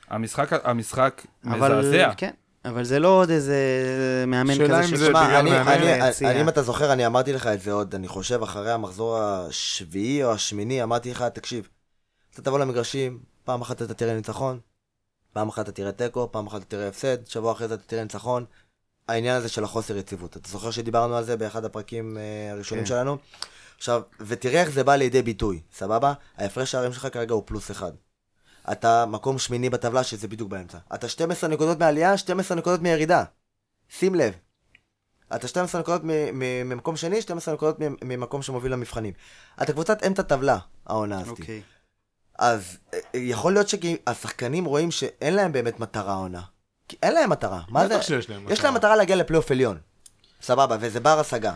המשחק, 0.09 0.61
המשחק 0.63 1.25
אבל, 1.45 1.79
מזעזע. 1.79 2.11
כן, 2.17 2.31
אבל 2.65 2.83
זה 2.83 2.99
לא 2.99 3.07
עוד 3.07 3.29
איזה 3.29 3.57
מאמן 4.27 4.55
שאלה 4.55 4.83
כזה 4.83 4.89
אם 4.89 4.95
זה 4.95 5.05
שכל 5.05 5.13
שמע, 5.13 5.27
בגלל 5.27 5.35
אני, 5.35 5.49
מאמן 5.49 5.71
אני, 5.71 5.91
היציע. 5.91 6.31
אני, 6.31 6.41
אם 6.41 6.49
אתה 6.49 6.61
זוכר, 6.61 6.93
אני 6.93 7.05
אמרתי 7.05 7.33
לך 7.33 7.47
את 7.47 7.61
זה 7.61 7.71
עוד, 7.71 7.95
אני 7.95 8.07
חושב, 8.07 8.43
אחרי 8.43 8.71
המחזור 8.71 9.17
השביעי 9.19 10.23
או 10.23 10.31
השמיני, 10.31 10.83
אמרתי 10.83 11.11
לך, 11.11 11.21
תקשיב, 11.21 11.67
אתה 12.33 12.41
תבוא 12.41 12.59
למגרשים, 12.59 13.19
פעם 13.43 13.61
אחת 13.61 13.81
אתה 13.81 13.93
תראה 13.93 14.15
ניצחון, 14.15 14.59
פעם 15.33 15.49
אחת 15.49 15.63
אתה 15.63 15.71
תראה 15.71 15.91
תיקו, 15.91 16.31
פעם 16.31 16.47
אחת 16.47 16.61
אתה 16.61 16.65
תראה 16.65 16.87
הפסד, 16.87 17.27
שבוע 17.27 17.51
אחרי 17.51 17.67
זה 17.67 17.73
אתה 17.73 17.83
תראה 17.83 18.03
ניצחון. 18.03 18.45
העניין 19.09 19.35
הזה 19.35 19.49
של 19.49 19.63
החוסר 19.63 19.97
יציבות. 19.97 20.37
אתה 20.37 20.49
זוכר 20.49 20.71
שדיברנו 20.71 21.15
על 21.15 21.23
זה 21.23 21.37
באחד 21.37 21.65
הפרקים 21.65 22.17
אה, 22.17 22.51
הראשונים 22.51 22.83
כן. 22.83 22.89
שלנו? 22.89 23.17
עכשיו, 23.79 24.01
ותראה 24.19 24.61
איך 24.61 24.69
זה 24.69 24.83
בא 24.83 24.95
לידי 24.95 25.21
ביטוי, 25.21 25.61
סבבה? 25.73 26.13
ההפרש 26.37 26.71
שערים 26.71 26.93
שלך 26.93 27.07
כרגע 27.13 27.33
הוא 27.33 27.43
פלוס 27.45 27.71
אחד. 27.71 27.91
אתה 28.71 29.05
מקום 29.05 29.37
שמיני 29.37 29.69
בטבלה, 29.69 30.03
שזה 30.03 30.27
בדיוק 30.27 30.49
באמצע. 30.49 30.77
אתה 30.93 31.09
12 31.09 31.49
נקודות 31.49 31.79
מעלייה, 31.79 32.17
12 32.17 32.57
נקודות 32.57 32.81
מירידה. 32.81 33.23
שים 33.89 34.15
לב. 34.15 34.33
אתה 35.35 35.47
12 35.47 35.81
נקודות 35.81 36.01
ממקום 36.33 36.97
שני, 36.97 37.21
12 37.21 37.53
נקודות 37.53 37.77
ממקום 38.03 38.41
שמוביל 38.41 38.71
למבחנים. 38.71 39.13
אתה 39.61 39.73
קבוצת 39.73 40.03
אמצע 40.03 40.21
טבלה, 40.21 40.57
העונה 40.85 41.21
הזאת. 41.21 41.39
אוקיי. 41.39 41.61
אז 42.39 42.77
אה, 42.93 42.99
יכול 43.13 43.53
להיות 43.53 43.67
שהשחקנים 43.69 44.65
רואים 44.65 44.91
שאין 44.91 45.33
להם 45.33 45.51
באמת 45.51 45.79
מטרה 45.79 46.13
העונה. 46.13 46.41
כי 46.87 46.97
אין 47.03 47.13
להם 47.13 47.29
מטרה. 47.29 47.61
מה 47.69 47.87
זה? 47.87 48.01
שיש 48.01 48.29
להם 48.29 48.49
יש 48.49 48.63
להם 48.63 48.73
מטרה 48.73 48.95
להגיע 48.95 49.15
לפלייאוף 49.15 49.51
עליון. 49.51 49.77
סבבה, 50.41 50.77
וזה 50.79 50.99
בר 50.99 51.19
השגה. 51.19 51.53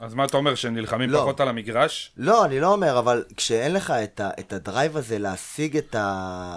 אז 0.00 0.14
מה 0.14 0.24
אתה 0.24 0.36
אומר, 0.36 0.54
שנלחמים 0.54 1.10
לא. 1.10 1.18
פחות 1.18 1.40
על 1.40 1.48
המגרש? 1.48 2.12
לא, 2.16 2.44
אני 2.44 2.60
לא 2.60 2.72
אומר, 2.72 2.98
אבל 2.98 3.24
כשאין 3.36 3.72
לך 3.72 3.90
את, 3.90 4.20
ה, 4.20 4.30
את 4.40 4.52
הדרייב 4.52 4.96
הזה 4.96 5.18
להשיג 5.18 5.76
את 5.76 5.94
ה... 5.94 6.56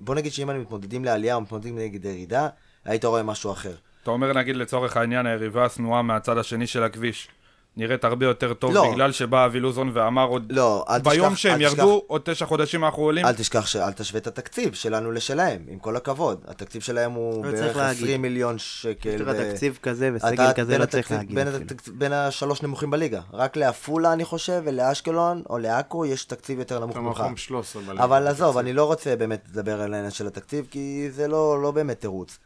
בוא 0.00 0.14
נגיד 0.14 0.32
שאם 0.32 0.50
אני 0.50 0.58
מתמודדים 0.58 1.04
לעלייה 1.04 1.34
או 1.34 1.40
מתמודדים 1.40 1.78
נגד 1.78 2.04
ירידה, 2.04 2.48
היית 2.84 3.04
רואה 3.04 3.22
משהו 3.22 3.52
אחר. 3.52 3.74
אתה 4.02 4.10
אומר, 4.10 4.32
נגיד, 4.32 4.56
לצורך 4.56 4.96
העניין, 4.96 5.26
היריבה 5.26 5.64
השנואה 5.64 6.02
מהצד 6.02 6.38
השני 6.38 6.66
של 6.66 6.82
הכביש. 6.82 7.28
נראית 7.76 8.04
הרבה 8.04 8.26
יותר 8.26 8.54
טוב, 8.54 8.72
לא. 8.74 8.90
בגלל 8.92 9.12
שבא 9.12 9.46
אבי 9.46 9.60
לוזון 9.60 9.90
ואמר 9.94 10.24
עוד... 10.26 10.52
לא, 10.52 10.84
אל 10.88 10.98
תשכח... 10.98 11.10
ביום 11.10 11.36
שהם 11.36 11.52
אל 11.60 11.66
תשכח- 11.68 11.78
ירדו, 11.78 12.02
עוד 12.06 12.20
תשע 12.24 12.46
חודשים 12.46 12.84
אנחנו 12.84 13.02
עולים. 13.02 13.26
אל 13.26 13.32
תשכח 13.32 13.66
שאל 13.66 13.92
תשווה 13.92 14.20
את 14.20 14.26
התקציב 14.26 14.74
שלנו 14.74 15.12
לשלהם, 15.12 15.62
עם 15.68 15.78
כל 15.78 15.96
הכבוד. 15.96 16.44
התקציב 16.48 16.82
שלהם 16.82 17.12
הוא 17.12 17.44
לא 17.46 17.50
בערך 17.52 17.76
להגיד. 17.76 18.02
20 18.04 18.22
מיליון 18.22 18.58
שקל. 18.58 19.08
יש 19.08 19.20
לך 19.20 19.28
ו- 19.28 19.50
תקציב 19.52 19.78
כזה 19.82 20.10
אתה 20.16 20.26
וסגל 20.26 20.52
כזה, 20.52 20.72
בין 20.72 20.80
לא 20.80 20.86
צריך 20.86 21.10
התקציב- 21.12 21.36
להגיד. 21.38 21.54
בין. 21.54 21.62
התקציב, 21.62 21.94
בין 21.98 22.12
השלוש 22.12 22.62
נמוכים 22.62 22.90
בליגה. 22.90 23.20
רק 23.32 23.56
לעפולה, 23.56 24.12
אני 24.12 24.24
חושב, 24.24 24.62
ולאשקלון, 24.64 25.42
או 25.50 25.58
לעכו, 25.58 26.06
יש 26.06 26.24
תקציב 26.24 26.58
יותר 26.58 26.78
נמוך 26.80 26.90
אתה 26.92 27.00
ממך. 27.00 27.20
מקום 27.20 27.36
13 27.36 27.82
בליגה. 27.82 28.04
אבל 28.04 28.26
עזוב, 28.26 28.58
אני 28.58 28.72
לא 28.72 28.84
רוצה 28.84 29.16
באמת 29.16 29.44
לדבר 29.52 29.80
על 29.80 29.94
העניין 29.94 30.10
של 30.10 30.26
התקציב, 30.26 30.66
כי 30.70 31.08
זה 31.10 31.28
לא, 31.28 31.62
לא 31.62 31.70
באמת 31.70 32.00
תירוץ. 32.00 32.38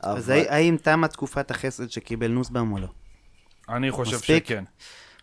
אז 0.00 0.24
אבל- 0.30 0.38
הא- 0.38 0.52
האם 0.54 0.76
תמה 0.82 1.08
תקופת 1.08 1.50
החסד 1.50 1.90
שקיבל 1.90 2.28
נוסבאום 2.28 2.72
או 2.72 2.78
לא? 2.78 2.86
אני 3.68 3.90
חושב 3.90 4.16
מספיק? 4.16 4.44
שכן. 4.44 4.64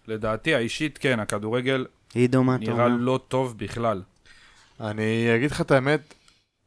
לדעתי 0.07 0.55
האישית, 0.55 0.97
כן, 0.97 1.19
הכדורגל 1.19 1.85
עידו, 2.13 2.43
מה 2.43 2.55
אתה 2.55 2.63
נראה 2.63 2.85
אומר? 2.85 2.97
לא 2.99 3.19
טוב 3.27 3.57
בכלל. 3.57 4.01
אני 4.79 5.35
אגיד 5.35 5.51
לך 5.51 5.61
את 5.61 5.71
האמת, 5.71 6.13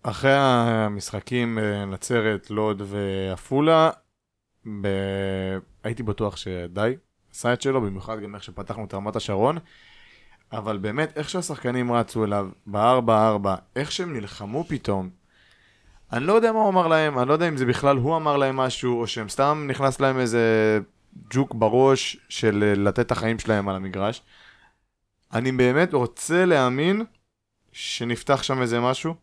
אחרי 0.03 0.35
המשחקים 0.35 1.59
אה, 1.59 1.85
נצרת, 1.85 2.51
לוד 2.51 2.83
ועפולה, 2.87 3.91
ב... 4.81 4.89
הייתי 5.85 6.03
בטוח 6.03 6.37
שדי, 6.37 6.97
עשה 7.33 7.53
את 7.53 7.63
שלו, 7.63 7.81
במיוחד 7.81 8.21
גם 8.21 8.35
איך 8.35 8.45
שפתחנו 8.45 8.85
את 8.85 8.95
רמת 8.95 9.17
השרון, 9.17 9.59
אבל 10.53 10.79
באמת, 10.79 11.13
איך 11.17 11.29
שהשחקנים 11.29 11.93
רצו 11.93 12.25
אליו, 12.25 12.49
בארבע-ארבע, 12.67 13.55
איך 13.77 13.93
שהם 13.93 14.13
נלחמו 14.13 14.65
פתאום, 14.65 15.11
אני 16.13 16.25
לא 16.25 16.33
יודע 16.33 16.53
מה 16.53 16.59
הוא 16.59 16.69
אמר 16.69 16.87
להם, 16.87 17.19
אני 17.19 17.29
לא 17.29 17.33
יודע 17.33 17.49
אם 17.49 17.57
זה 17.57 17.67
בכלל 17.67 17.97
הוא 17.97 18.17
אמר 18.17 18.37
להם 18.37 18.57
משהו, 18.57 19.01
או 19.01 19.07
שהם 19.07 19.29
סתם 19.29 19.67
נכנס 19.69 20.01
להם 20.01 20.19
איזה 20.19 20.81
ג'וק 21.31 21.55
בראש 21.55 22.17
של 22.29 22.65
אה, 22.67 22.75
לתת 22.83 23.01
את 23.01 23.13
החיים 23.13 23.39
שלהם 23.39 23.69
על 23.69 23.77
המגרש. 23.77 24.23
אני 25.33 25.53
באמת 25.53 25.95
רוצה 25.95 26.45
להאמין 26.45 27.05
שנפתח 27.73 28.43
שם 28.43 28.63
איזה 28.63 28.81
משהו, 28.81 29.15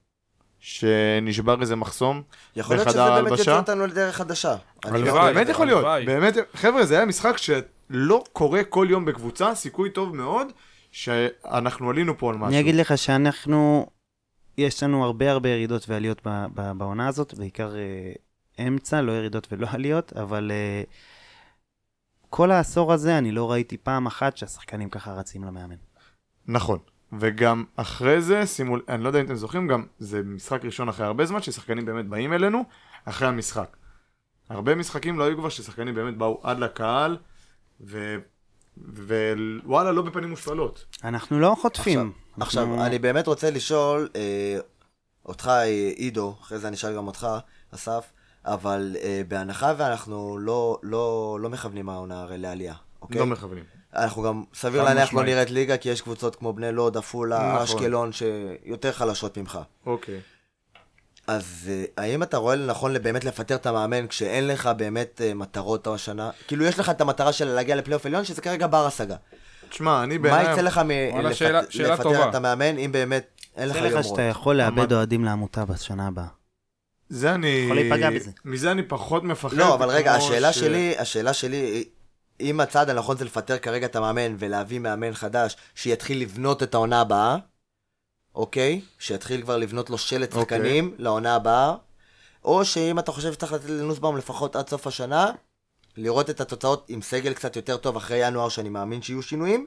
שנשבר 0.59 1.61
איזה 1.61 1.75
מחסום. 1.75 2.21
יכול 2.55 2.75
להיות 2.75 2.87
בחדר 2.87 3.01
שזה 3.03 3.09
באמת 3.11 3.15
ההלבשה? 3.15 3.51
יוצא 3.51 3.57
אותנו 3.57 3.87
לדרך 3.87 4.15
חדשה. 4.15 4.55
אני 4.85 4.97
הלוואי, 4.97 5.33
באמת 5.33 5.49
יכול 5.49 5.65
להיות, 5.65 5.79
הלוואי. 5.79 6.05
באמת, 6.05 6.33
חבר'ה, 6.53 6.85
זה 6.85 6.95
היה 6.95 7.05
משחק 7.05 7.37
שלא 7.37 8.23
קורה 8.33 8.63
כל 8.63 8.87
יום 8.89 9.05
בקבוצה, 9.05 9.55
סיכוי 9.55 9.89
טוב 9.89 10.15
מאוד 10.15 10.47
שאנחנו 10.91 11.89
עלינו 11.89 12.17
פה 12.17 12.29
על 12.29 12.35
משהו. 12.35 12.47
אני 12.47 12.59
אגיד 12.59 12.75
לך 12.75 12.97
שאנחנו, 12.97 13.87
יש 14.57 14.83
לנו 14.83 15.05
הרבה 15.05 15.31
הרבה 15.31 15.49
ירידות 15.49 15.89
ועליות 15.89 16.21
ב- 16.25 16.45
ב- 16.53 16.71
בעונה 16.77 17.07
הזאת, 17.07 17.33
בעיקר 17.33 17.75
אה, 17.75 18.67
אמצע, 18.67 19.01
לא 19.01 19.11
ירידות 19.11 19.47
ולא 19.51 19.67
עליות, 19.71 20.13
אבל 20.13 20.51
אה, 20.51 20.83
כל 22.29 22.51
העשור 22.51 22.93
הזה 22.93 23.17
אני 23.17 23.31
לא 23.31 23.51
ראיתי 23.51 23.77
פעם 23.77 24.05
אחת 24.05 24.37
שהשחקנים 24.37 24.89
ככה 24.89 25.13
רצים 25.13 25.43
למאמן. 25.43 25.75
נכון. 26.47 26.79
וגם 27.19 27.63
אחרי 27.75 28.21
זה, 28.21 28.45
שימו, 28.47 28.75
אני 28.89 29.03
לא 29.03 29.09
יודע 29.09 29.19
אם 29.19 29.25
אתם 29.25 29.35
זוכרים, 29.35 29.67
גם 29.67 29.85
זה 29.99 30.21
משחק 30.23 30.65
ראשון 30.65 30.89
אחרי 30.89 31.05
הרבה 31.05 31.25
זמן, 31.25 31.41
ששחקנים 31.41 31.85
באמת 31.85 32.05
באים 32.05 32.33
אלינו 32.33 32.63
אחרי 33.05 33.27
המשחק. 33.27 33.77
הרבה 34.49 34.75
משחקים 34.75 35.19
לא 35.19 35.23
היו 35.23 35.37
כבר 35.37 35.49
ששחקנים 35.49 35.95
באמת 35.95 36.17
באו 36.17 36.39
עד 36.43 36.59
לקהל, 36.59 37.17
ו... 37.81 38.15
ווואלה, 39.63 39.91
לא 39.91 40.01
בפנים 40.01 40.29
מושפלות. 40.29 40.85
אנחנו 41.03 41.39
לא 41.39 41.55
חוטפים. 41.61 42.11
עכשיו, 42.39 42.63
אנחנו- 42.63 42.85
אני 42.85 42.99
באמת 42.99 43.27
רוצה 43.27 43.51
לשאול 43.51 44.09
אה, 44.15 44.57
אותך, 45.25 45.47
אה, 45.47 45.63
עידו, 45.95 46.35
אחרי 46.41 46.57
זה 46.59 46.67
אני 46.67 46.75
אשאל 46.75 46.95
גם 46.95 47.07
אותך, 47.07 47.27
אסף, 47.75 48.11
אבל 48.45 48.95
אה, 49.01 49.21
בהנחה 49.27 49.73
ואנחנו 49.77 50.37
לא, 50.37 50.79
לא, 50.83 51.37
לא 51.41 51.49
מכוונים 51.49 51.89
העונה 51.89 52.21
הרי 52.21 52.37
לעלייה, 52.37 52.73
אוקיי? 53.01 53.19
לא 53.19 53.25
מכוונים. 53.25 53.63
אנחנו 53.95 54.21
גם, 54.21 54.43
סביר 54.53 54.83
להניח 54.83 55.13
לא. 55.13 55.23
נראית 55.23 55.51
ליגה, 55.51 55.77
כי 55.77 55.89
יש 55.89 56.01
קבוצות 56.01 56.35
כמו 56.35 56.53
בני 56.53 56.71
לוד, 56.71 56.97
עפולה, 56.97 57.53
נכון. 57.53 57.61
אשקלון, 57.63 58.11
שיותר 58.11 58.91
חלשות 58.91 59.37
ממך. 59.37 59.59
אוקיי. 59.85 60.19
אז 61.27 61.69
אה, 61.71 62.03
האם 62.03 62.23
אתה 62.23 62.37
רואה 62.37 62.55
לנכון 62.55 63.03
באמת 63.03 63.23
לפטר 63.23 63.55
את 63.55 63.65
המאמן 63.65 64.07
כשאין 64.07 64.47
לך 64.47 64.69
באמת 64.77 65.21
אה, 65.23 65.33
מטרות 65.33 65.87
השנה? 65.87 66.29
כאילו 66.47 66.65
יש 66.65 66.79
לך 66.79 66.89
את 66.89 67.01
המטרה 67.01 67.33
של 67.33 67.45
להגיע 67.45 67.75
לפלייאוף 67.75 68.05
עליון, 68.05 68.25
שזה 68.25 68.41
כרגע 68.41 68.67
בר 68.67 68.85
השגה. 68.85 69.15
תשמע, 69.69 70.03
אני 70.03 70.17
מה 70.17 70.29
בעיניי... 70.29 70.53
יצא 70.53 70.61
לך 70.61 70.81
מלפטר. 70.85 72.29
את 72.29 72.35
המאמן 72.35 72.77
אם 72.77 72.91
באמת 72.91 73.41
אין 73.55 73.69
לך 73.69 73.75
יוצא 73.75 73.87
לך 73.87 73.91
יומרות? 73.91 74.05
שאתה 74.05 74.21
יכול 74.21 74.55
לאבד 74.55 74.93
אוהדים 74.93 75.25
לעמותה 75.25 75.65
בשנה 75.65 76.07
הבאה. 76.07 76.44
זה 77.09 77.33
אני... 77.35 77.47
יכול 77.47 77.75
להיפגע 77.75 78.09
בזה. 78.09 78.31
מזה 78.45 78.71
אני 78.71 78.83
פחות 78.83 79.23
מפחד. 79.23 79.57
לא, 79.57 79.73
אבל 79.73 79.89
רגע, 79.89 80.13
השאלה 80.15 80.53
ש- 80.53 80.59
שלי, 80.59 80.97
השאלה 80.97 81.33
שלי, 81.33 81.83
אם 82.39 82.59
הצעד 82.59 82.89
הנכון 82.89 83.17
זה 83.17 83.25
לפטר 83.25 83.57
כרגע 83.57 83.85
את 83.85 83.95
המאמן 83.95 84.35
ולהביא 84.39 84.79
מאמן 84.79 85.13
חדש 85.13 85.57
שיתחיל 85.75 86.21
לבנות 86.21 86.63
את 86.63 86.73
העונה 86.73 87.01
הבאה, 87.01 87.37
אוקיי? 88.35 88.81
שיתחיל 88.99 89.41
כבר 89.41 89.57
לבנות 89.57 89.89
לו 89.89 89.97
שלט 89.97 90.35
אוקיי. 90.35 90.57
שחקנים 90.57 90.95
לעונה 90.97 91.35
הבאה, 91.35 91.75
או 92.43 92.65
שאם 92.65 92.99
אתה 92.99 93.11
חושב 93.11 93.33
שצריך 93.33 93.53
לתת 93.53 93.69
לנוסבאום 93.69 94.17
לפחות 94.17 94.55
עד 94.55 94.69
סוף 94.69 94.87
השנה, 94.87 95.31
לראות 95.97 96.29
את 96.29 96.41
התוצאות 96.41 96.85
עם 96.89 97.01
סגל 97.01 97.33
קצת 97.33 97.55
יותר 97.55 97.77
טוב 97.77 97.95
אחרי 97.95 98.27
ינואר, 98.27 98.49
שאני 98.49 98.69
מאמין 98.69 99.01
שיהיו 99.01 99.21
שינויים, 99.21 99.65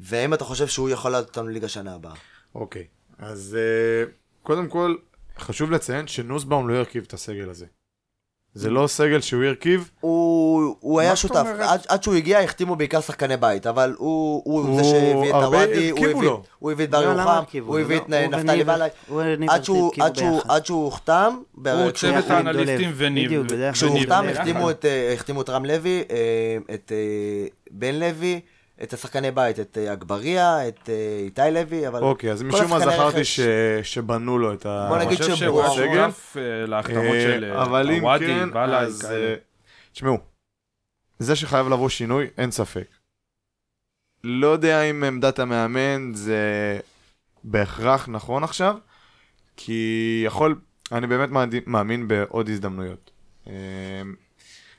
ואם 0.00 0.34
אתה 0.34 0.44
חושב 0.44 0.66
שהוא 0.66 0.88
יכול 0.90 1.10
לעלות 1.10 1.28
אותנו 1.28 1.48
ליגה 1.48 1.68
שנה 1.68 1.94
הבאה. 1.94 2.14
אוקיי, 2.54 2.86
אז 3.18 3.56
אה, 3.58 4.10
קודם 4.42 4.68
כל, 4.68 4.96
חשוב 5.38 5.70
לציין 5.70 6.06
שנוסבאום 6.06 6.68
לא 6.68 6.74
ירכיב 6.74 7.04
את 7.06 7.12
הסגל 7.12 7.50
הזה. 7.50 7.66
זה 8.54 8.70
לא 8.70 8.86
סגל 8.86 9.20
שהוא 9.20 9.44
ירכיב, 9.44 9.90
הוא, 10.00 10.76
הוא 10.80 11.00
היה 11.00 11.16
שותף? 11.16 11.44
עד, 11.60 11.80
עד 11.88 12.02
שהוא 12.02 12.14
הגיע 12.14 12.40
החתימו 12.40 12.76
בעיקר 12.76 13.00
שחקני 13.00 13.36
בית, 13.36 13.66
אבל 13.66 13.94
הוא, 13.98 14.42
הוא, 14.44 14.60
הוא- 14.60 14.76
זה 14.82 14.84
שהביא 14.84 15.30
את 15.30 15.34
הוואדי, 15.34 15.90
הוא 15.90 15.98
הביא, 16.06 16.22
לו. 16.22 16.42
הוא 16.58 16.72
הביא 16.72 16.84
את 16.84 16.90
בר 16.90 17.14
לא, 17.14 17.20
הרכיבו? 17.22 17.72
הוא 17.72 17.78
הביא 17.80 17.96
את 17.96 18.02
לא, 18.08 18.16
הוא 18.16 18.34
נפתלי 18.34 18.64
הוא 19.08 19.22
וניב 19.26 19.50
עד 19.50 19.64
שהוא, 20.66 20.84
הוחתם, 20.84 21.36
הוא 21.54 21.90
צוות 21.90 22.30
האנליסטים. 22.30 22.92
וניב. 22.96 23.32
כשהוא 23.72 23.90
הוחתם 23.90 24.22
ביחד. 24.26 24.40
החתימו 24.40 24.70
את, 24.70 24.84
אה, 24.84 25.12
החתימו 25.14 25.42
את 25.42 25.50
רם 25.50 25.64
לוי, 25.64 26.04
אה, 26.10 26.74
את 26.74 26.92
אה, 26.94 27.46
בן 27.70 27.94
לוי, 27.94 28.40
את 28.82 28.92
השחקני 28.92 29.30
בית, 29.30 29.60
את 29.60 29.78
אה, 29.78 29.92
אגבריה, 29.92 30.68
את 30.68 30.88
אה, 30.88 31.18
איתי 31.24 31.40
לוי, 31.52 31.88
אבל... 31.88 32.02
אוקיי, 32.02 32.32
אז 32.32 32.42
משום 32.42 32.70
מה 32.70 32.80
זכרתי 32.80 33.24
ש... 33.24 33.40
שבנו 33.82 34.38
לו 34.38 34.54
את 34.54 34.66
ה... 34.66 34.86
בוא 34.88 34.98
נגיד 34.98 35.18
שהוא. 35.22 35.62
שותף 35.74 36.36
אה, 36.36 36.66
להחתמות 36.66 37.16
של 37.22 37.44
הוואדי, 37.44 38.00
כן, 38.26 38.50
בלאי, 38.50 38.76
אז... 38.76 39.02
כאלה. 39.02 39.34
תשמעו, 39.92 40.18
זה 41.18 41.36
שחייב 41.36 41.68
לבוא 41.68 41.88
שינוי, 41.88 42.26
אין 42.38 42.50
ספק. 42.50 42.86
לא 44.24 44.46
יודע 44.46 44.82
אם 44.82 45.04
עמדת 45.04 45.38
המאמן 45.38 46.14
זה 46.14 46.40
בהכרח 47.44 48.08
נכון 48.08 48.44
עכשיו, 48.44 48.76
כי 49.56 50.22
יכול, 50.26 50.60
אני 50.92 51.06
באמת 51.06 51.28
מאמין- 51.66 52.08
בעוד 52.08 52.48
הזדמנויות. 52.48 53.10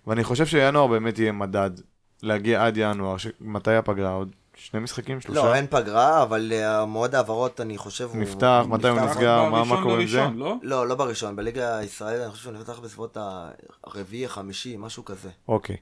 ואני 0.08 0.24
חושב 0.24 0.46
שינואר 0.46 0.88
באמת 0.88 1.20
יהיה 1.20 1.32
מדד 1.32 1.72
להגיע 2.24 2.66
עד 2.66 2.78
ינואר, 2.78 3.18
ש... 3.18 3.28
מתי 3.42 3.76
הפגרה? 3.76 4.12
עוד 4.12 4.30
שני 4.56 4.80
משחקים? 4.80 5.22
שלושה? 5.22 5.40
לא, 5.40 5.54
אין 5.56 5.68
פגרה, 5.70 6.24
אבל 6.24 6.52
אה, 6.56 6.86
מועד 6.86 7.16
העברות, 7.16 7.62
אני 7.62 7.78
חושב, 7.78 8.10
הוא... 8.14 8.18
נפתח, 8.22 8.64
מתי 8.68 8.88
הוא 8.88 9.00
נפתח. 9.00 9.12
נסגר? 9.12 9.44
מה- 9.50 9.64
מה 9.64 9.82
קורה 9.84 10.02
עם 10.02 10.08
זה? 10.08 10.26
לא? 10.36 10.56
לא, 10.62 10.88
לא 10.88 10.96
בראשון, 10.96 11.36
בליגה 11.36 11.78
הישראלית, 11.78 12.22
אני 12.22 12.32
חושב 12.32 12.44
שהוא 12.44 12.54
נפתח 12.54 12.80
בסביבות 12.80 13.18
הרביעי, 13.84 14.26
החמישי, 14.26 14.76
משהו 14.80 15.06
כזה. 15.06 15.30
אוקיי. 15.48 15.76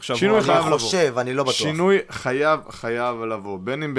שינוי. 0.00 0.42
חייב 0.42 0.56
אני 0.56 0.66
לבוא. 0.66 0.78
חושב, 0.78 1.14
אני 1.18 1.34
לא 1.34 1.42
בטוח. 1.42 1.54
שינוי 1.54 1.98
חייב, 2.10 2.60
חייב 2.70 3.22
לבוא, 3.22 3.58
בין 3.58 3.82
אם 3.82 3.94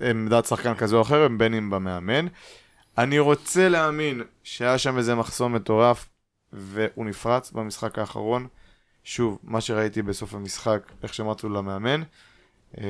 בעמדת 0.00 0.44
שחקן 0.44 0.74
כזה 0.74 0.96
או 0.96 1.02
אחר, 1.02 1.28
בין 1.38 1.54
אם 1.54 1.70
במאמן. 1.70 2.26
אני 2.98 3.18
רוצה 3.18 3.68
להאמין 3.68 4.22
שהיה 4.42 4.78
שם 4.78 4.98
איזה 4.98 5.14
מחסום 5.14 5.52
מטורף, 5.52 6.08
והוא 6.52 7.06
נפרץ 7.06 7.50
במשחק 7.50 7.98
האחרון. 7.98 8.46
שוב, 9.08 9.38
מה 9.44 9.60
שראיתי 9.60 10.02
בסוף 10.02 10.34
המשחק, 10.34 10.80
איך 11.02 11.14
שהם 11.14 11.28
רצו 11.28 11.48
למאמן. 11.48 12.02
אה, 12.80 12.84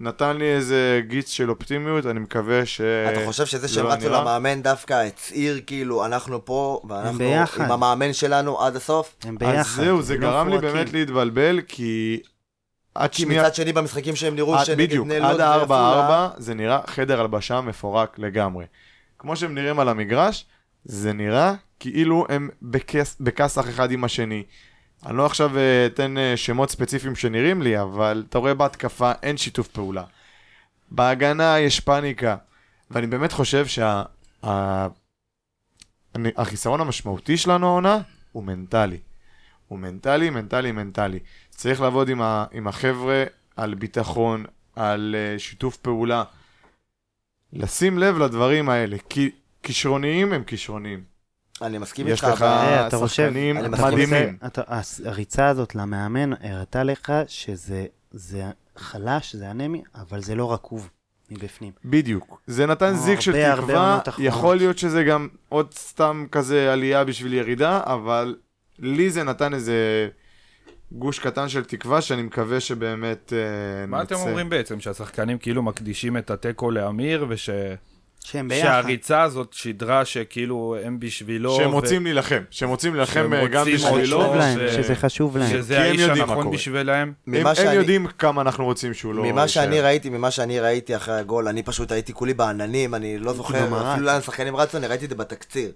נתן 0.00 0.36
לי 0.36 0.44
איזה 0.54 1.00
גיץ 1.08 1.28
של 1.30 1.50
אופטימיות, 1.50 2.06
אני 2.06 2.20
מקווה 2.20 2.66
ש... 2.66 2.80
אתה 2.80 3.26
חושב 3.26 3.46
שזה 3.46 3.68
שהם 3.68 3.84
לא 3.84 3.92
רצו 3.92 4.08
נראה? 4.08 4.20
למאמן 4.20 4.62
דווקא 4.62 4.94
הצהיר 5.06 5.60
כאילו 5.66 6.04
אנחנו 6.06 6.44
פה 6.44 6.80
ואנחנו 6.88 7.18
ביחד. 7.18 7.64
עם 7.64 7.72
המאמן 7.72 8.12
שלנו 8.12 8.60
עד 8.62 8.76
הסוף? 8.76 9.16
הם 9.24 9.38
ביחד. 9.38 9.54
אז 9.58 9.66
זהו, 9.66 10.02
זה 10.02 10.14
לא 10.14 10.20
גרם 10.20 10.48
לי. 10.48 10.58
באמת 10.58 10.92
להתבלבל, 10.92 11.60
כי 11.68 12.20
עד 12.94 13.10
כי 13.10 13.22
שנייה... 13.22 13.42
מצד 13.42 13.54
שני 13.54 13.72
במשחקים 13.72 14.16
שהם 14.16 14.34
נראו 14.34 14.54
עד- 14.56 14.64
שנגד 14.64 14.78
בדיוק, 14.78 15.06
בני 15.06 15.16
עד 15.16 15.22
לוד 15.22 15.40
ועפולה, 15.40 15.92
ארבע 15.92 16.28
זה 16.36 16.54
נראה 16.54 16.80
חדר 16.86 17.20
הלבשה 17.20 17.60
מפורק 17.60 18.18
לגמרי. 18.18 18.64
כמו 19.18 19.36
שהם 19.36 19.54
נראים 19.54 19.80
על 19.80 19.88
המגרש, 19.88 20.46
זה 20.84 21.12
נראה 21.12 21.54
כאילו 21.80 22.26
הם 22.28 22.48
בכס- 22.62 23.16
בכסח 23.20 23.68
אחד 23.68 23.90
עם 23.90 24.04
השני. 24.04 24.42
אני 25.06 25.16
לא 25.16 25.26
עכשיו 25.26 25.58
אה, 25.58 25.86
אתן 25.86 26.18
אה, 26.18 26.36
שמות 26.36 26.70
ספציפיים 26.70 27.16
שנראים 27.16 27.62
לי, 27.62 27.80
אבל 27.82 28.24
אתה 28.28 28.38
רואה 28.38 28.54
בהתקפה 28.54 29.12
אין 29.22 29.36
שיתוף 29.36 29.68
פעולה. 29.68 30.04
בהגנה 30.90 31.58
יש 31.58 31.80
פאניקה, 31.80 32.36
ואני 32.90 33.06
באמת 33.06 33.32
חושב 33.32 33.66
שהחיסרון 36.36 36.80
המשמעותי 36.80 37.36
שלנו 37.36 37.66
העונה 37.66 37.98
הוא 38.32 38.44
מנטלי. 38.44 38.98
הוא 39.68 39.78
מנטלי, 39.78 40.30
מנטלי, 40.30 40.72
מנטלי. 40.72 41.18
צריך 41.50 41.80
לעבוד 41.80 42.08
עם, 42.08 42.22
ה, 42.22 42.44
עם 42.52 42.68
החבר'ה 42.68 43.24
על 43.56 43.74
ביטחון, 43.74 44.44
על 44.76 45.14
uh, 45.14 45.38
שיתוף 45.38 45.76
פעולה. 45.76 46.24
לשים 47.52 47.98
לב 47.98 48.18
לדברים 48.18 48.68
האלה, 48.68 48.96
כי 49.08 49.30
כישרוניים 49.64 50.32
הם 50.32 50.44
כישרוניים. 50.44 51.04
אני 51.62 51.78
מסכים 51.78 52.08
יש 52.08 52.24
איתך, 52.24 52.32
לך 52.34 52.42
אבל- 52.42 52.48
אה, 52.48 52.86
אתה 52.86 52.96
חושב- 52.96 53.22
שחקנים 53.26 53.58
אני 53.58 53.68
מסכים. 53.68 53.86
מדהימים. 53.88 54.36
אתה- 54.46 54.62
הריצה 55.04 55.48
הזאת 55.48 55.74
למאמן 55.74 56.30
הראתה 56.40 56.82
לך 56.82 57.12
שזה 57.28 57.86
זה 58.10 58.44
חלש, 58.76 59.34
זה 59.34 59.50
אנמי, 59.50 59.82
אבל 59.94 60.22
זה 60.22 60.34
לא 60.34 60.52
רקוב 60.52 60.90
מבפנים. 61.30 61.72
בדיוק. 61.84 62.40
זה 62.46 62.66
נתן 62.66 62.94
זיק 62.94 63.20
של 63.20 63.32
תקווה. 63.56 64.00
יכול 64.18 64.56
להיות 64.56 64.78
שזה 64.78 65.04
גם 65.04 65.28
עוד 65.48 65.74
סתם 65.74 66.26
כזה 66.32 66.72
עלייה 66.72 67.04
בשביל 67.04 67.32
ירידה, 67.34 67.80
אבל 67.84 68.36
לי 68.78 69.10
זה 69.10 69.22
נתן 69.24 69.54
איזה 69.54 70.08
גוש 70.92 71.18
קטן 71.18 71.48
של 71.48 71.64
תקווה 71.64 72.00
שאני 72.00 72.22
מקווה 72.22 72.60
שבאמת 72.60 73.32
אה, 73.32 73.86
מה 73.86 74.02
אתם 74.02 74.14
נצא. 74.14 74.24
אומרים 74.24 74.48
בעצם? 74.50 74.80
שהשחקנים 74.80 75.38
כאילו 75.38 75.62
מקדישים 75.62 76.16
את 76.16 76.30
התיקו 76.30 76.70
לאמיר, 76.70 77.26
וש... 77.28 77.50
שהם 78.24 78.48
ביחד. 78.48 78.62
שהריצה 78.68 79.22
הזאת 79.22 79.52
שידרה 79.52 80.04
שכאילו 80.04 80.76
הם 80.84 81.00
בשבילו... 81.00 81.56
שהם 81.56 81.70
ו- 81.70 81.72
רוצים 81.72 82.04
להילחם, 82.04 82.42
שהם 82.50 82.68
רוצים 82.68 82.94
להילחם 82.94 83.12
שהם 83.12 83.32
אה, 83.34 83.46
גם 83.48 83.58
רוצים 83.60 83.74
בשבילו. 83.74 84.20
חשוב 84.20 84.34
להם, 84.36 84.58
ו- 84.62 84.72
שזה 84.72 84.94
חשוב 84.94 85.36
להם. 85.36 85.50
שזה 85.50 85.80
האיש 85.80 86.00
הנכון 86.00 86.42
קורה. 86.42 86.56
בשבילהם. 86.56 87.12
הם, 87.26 87.34
ממה 87.40 87.48
הם 87.50 87.54
שאני- 87.56 87.74
יודעים 87.74 88.06
כמה 88.18 88.40
אנחנו 88.42 88.64
רוצים 88.64 88.94
שהוא 88.94 89.14
לא 89.14 89.22
ממה 89.24 89.48
שאני 89.48 89.74
יישאר. 89.74 89.86
ראיתי, 89.86 90.10
ממה 90.10 90.30
שאני 90.30 90.60
ראיתי 90.60 90.96
אחרי 90.96 91.14
הגול, 91.18 91.48
אני 91.48 91.62
פשוט 91.62 91.92
הייתי 91.92 92.12
כולי 92.12 92.34
בעננים, 92.34 92.94
אני 92.94 93.18
לא 93.18 93.32
זוכר 93.32 93.66
במרק. 93.66 93.86
אפילו 93.92 94.06
לאן 94.06 94.16
השחקנים 94.18 94.56
רצו, 94.56 94.78
אני 94.78 94.86
ראיתי 94.86 95.04
את 95.04 95.10
זה 95.10 95.16
בתקציר. 95.16 95.70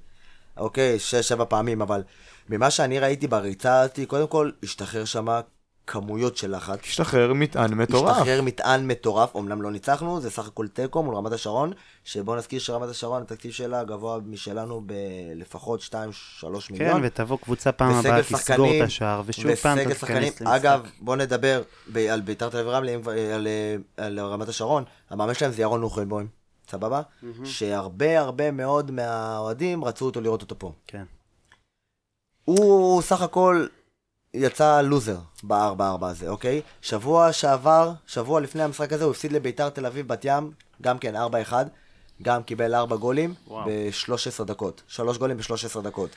אוקיי, 0.57 0.99
שש, 0.99 1.15
שבע 1.29 1.45
פעמים, 1.49 1.83
אבל 1.83 2.03
ממה 2.49 2.71
שאני 2.71 2.99
ראיתי 2.99 3.27
בריצה 3.27 3.81
הזאת, 3.81 3.99
קודם 4.07 4.27
כל, 4.27 4.51
השתחרר 4.63 5.05
שמה 5.05 5.41
כמויות 5.89 6.37
של 6.37 6.57
לחץ. 6.57 6.79
השתחרר 6.85 7.33
מטען 7.33 7.75
מטורף. 7.75 8.11
השתחרר 8.17 8.43
מטען 8.43 8.87
מטורף, 8.87 9.37
אמנם 9.37 9.63
לא 9.63 9.71
ניצחנו, 9.71 10.21
זה 10.21 10.31
סך 10.31 10.47
הכל 10.47 10.69
תיקו 10.69 11.03
מול 11.03 11.15
רמת 11.15 11.33
השרון, 11.33 11.73
שבוא 12.05 12.37
נזכיר 12.37 12.61
שרמת 12.61 12.89
השרון, 12.89 13.23
התקציב 13.23 13.53
שלה 13.53 13.85
גבוה 13.85 14.19
משלנו 14.27 14.83
בלפחות 14.87 15.81
2-3 15.81 15.93
כן, 16.43 16.49
מיליון. 16.71 17.01
ותבוא 17.05 17.39
קבוצה 17.39 17.73
פעם 17.73 17.95
הבאה, 17.95 18.23
תסגור 18.23 18.71
את 18.77 18.83
השער, 18.85 19.23
ושוב 19.27 19.55
פעם 19.55 19.79
תיכנס 19.79 20.11
למשחק. 20.11 20.47
אגב, 20.47 20.87
בוא 21.01 21.17
נדבר 21.17 21.63
ב- 21.93 21.99
על 21.99 22.21
ביתר 22.21 22.49
תל 22.49 22.57
אביב 22.57 22.69
רמלה, 22.69 22.95
על, 23.35 23.47
אה, 23.47 23.77
על 24.07 24.21
רמת 24.21 24.49
השרון, 24.49 24.85
המאמן 25.11 25.35
שלהם 25.35 25.53
זה 25.53 25.63
ירון 25.63 25.81
נוחלבוים, 25.81 26.27
סבבה? 26.71 27.03
שהרבה 27.45 28.21
הרבה 28.21 28.51
מאוד 28.51 28.91
מהאוהדים 28.91 29.85
רצו 29.85 30.05
אותו 30.05 30.21
לראות 30.21 30.43
אותו 30.43 30.59
פה. 30.59 30.73
כן. 30.87 31.05
הוא 32.45 33.03
סך 33.03 33.23
הכל 33.23 33.67
יצא 34.39 34.81
לוזר 34.81 35.17
בארבע 35.43 35.89
ארבע 35.89 36.09
הזה, 36.09 36.29
אוקיי? 36.29 36.61
שבוע 36.83 37.33
שעבר, 37.33 37.93
שבוע 38.07 38.41
לפני 38.41 38.63
המשחק 38.63 38.93
הזה, 38.93 39.05
הוא 39.05 39.11
הפסיד 39.11 39.33
לביתר 39.33 39.69
תל 39.69 39.87
אביב 39.87 40.09
בת 40.09 40.25
ים, 40.25 40.51
גם 40.83 40.99
כן 40.99 41.15
4-1, 41.51 41.53
גם 42.23 42.43
קיבל 42.43 42.75
4 42.75 42.97
גולים 42.97 43.35
ב-13 43.51 44.45
דקות. 44.45 44.83
3 44.89 45.19
גולים 45.19 45.37
ב-13 45.37 45.81
דקות. 45.81 46.11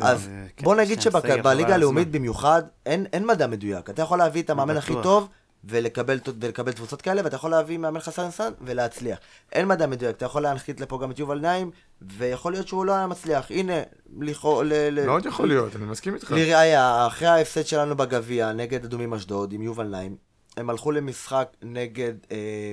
אז 0.00 0.28
אה, 0.28 0.46
כן, 0.56 0.64
בוא 0.64 0.74
נגיד 0.74 1.00
שבליגה 1.00 1.74
הלאומית. 1.74 2.10
במיוחד, 2.10 2.62
אין 2.86 3.06
אין 3.12 3.26
מדע 3.26 3.46
מדויק. 3.46 3.90
אתה 3.90 4.02
יכול 4.02 4.18
להביא 4.18 4.42
את 4.42 4.50
המאמן 4.50 4.76
הכי. 4.76 4.94
טוב 5.02 5.28
ולקבל 5.64 6.18
ולקבל 6.40 6.72
תבוסות 6.72 7.02
כאלה, 7.02 7.20
ואתה 7.24 7.36
יכול 7.36 7.50
להביא 7.50 7.78
מאמן 7.78 8.00
חסר 8.00 8.26
ניסיון 8.26 8.52
ולהצליח. 8.60 9.18
אין 9.52 9.68
מדע 9.68 9.86
מדויק, 9.86 10.16
אתה 10.16 10.24
יכול 10.24 10.42
להנחית 10.42 10.80
לפה 10.80 10.98
גם 11.02 11.10
את 11.10 11.18
יובל 11.18 11.38
נעים, 11.40 11.70
ויכול 12.02 12.52
להיות 12.52 12.68
שהוא 12.68 12.84
לא 12.84 12.92
היה 12.92 13.06
מצליח. 13.06 13.50
הנה, 13.50 13.72
לכאורה... 14.20 14.64
מאוד 15.06 15.26
יכול 15.26 15.48
להיות, 15.48 15.76
אני 15.76 15.84
מסכים 15.84 16.14
איתך. 16.14 16.30
לראיה, 16.30 17.06
אחרי 17.06 17.28
ההפסד 17.28 17.66
שלנו 17.66 17.96
בגביע 17.96 18.52
נגד 18.52 18.84
אדומים 18.84 19.14
אשדוד 19.14 19.52
עם 19.52 19.62
יובל 19.62 19.86
נעים, 19.86 20.16
הם 20.56 20.70
הלכו 20.70 20.92
למשחק 20.92 21.48
נגד 21.62 22.14
אה, 22.30 22.72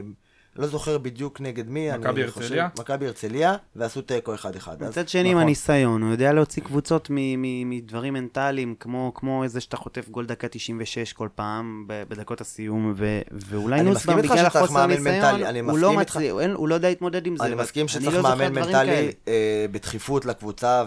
לא 0.55 0.67
זוכר 0.67 0.97
בדיוק 0.97 1.41
נגד 1.41 1.69
מי, 1.69 1.91
אני 1.91 1.97
מכבי 1.99 2.27
חושב- 2.27 2.41
הרצליה? 2.41 2.67
מכבי 2.79 3.05
הרצליה, 3.07 3.55
ועשו 3.75 4.01
תיקו 4.01 4.35
1-1. 4.35 4.45
אז- 4.81 4.89
מצד 4.89 5.09
שני, 5.09 5.21
עם 5.29 5.33
נכון. 5.33 5.41
הניסיון, 5.41 6.01
הוא 6.01 6.11
יודע 6.11 6.33
להוציא 6.33 6.63
קבוצות 6.63 7.07
מ- 7.09 7.15
מ- 7.41 7.69
מדברים 7.69 8.13
מנטליים, 8.13 8.75
כמו, 8.79 9.11
כמו 9.15 9.43
איזה 9.43 9.61
שאתה 9.61 9.77
חוטף 9.77 10.09
גול 10.09 10.25
דקה 10.25 10.47
96 10.47 11.13
כל 11.13 11.27
פעם, 11.35 11.83
ב- 11.87 12.03
בדקות 12.09 12.41
הסיום, 12.41 12.93
ו- 12.97 13.21
ואולי 13.31 13.79
אני 13.79 13.89
נוסבאום, 13.89 14.17
מסכים 14.17 14.17
איתך 14.17 14.31
בגלל 14.31 14.37
שצריך 14.49 14.55
החוסר 14.55 14.73
מאמן 14.73 14.93
ניסיון, 14.93 15.15
מנטלי, 15.15 15.45
אני 15.45 15.59
הוא 15.59 15.77
לא 15.79 15.87
מסכים 15.87 15.99
איתך. 15.99 16.15
מצליח, 16.15 16.35
הוא 16.55 16.67
לא 16.67 16.75
יודע 16.75 16.89
להתמודד 16.89 17.27
עם 17.27 17.37
זה. 17.37 17.43
אני 17.45 17.55
מסכים 17.55 17.81
אני 17.81 17.87
שצריך 17.89 18.15
לא 18.15 18.21
מאמן 18.21 18.53
מנטלי. 18.55 19.11
אה, 19.27 19.65
בדחיפות 19.71 20.25
לקבוצה, 20.25 20.83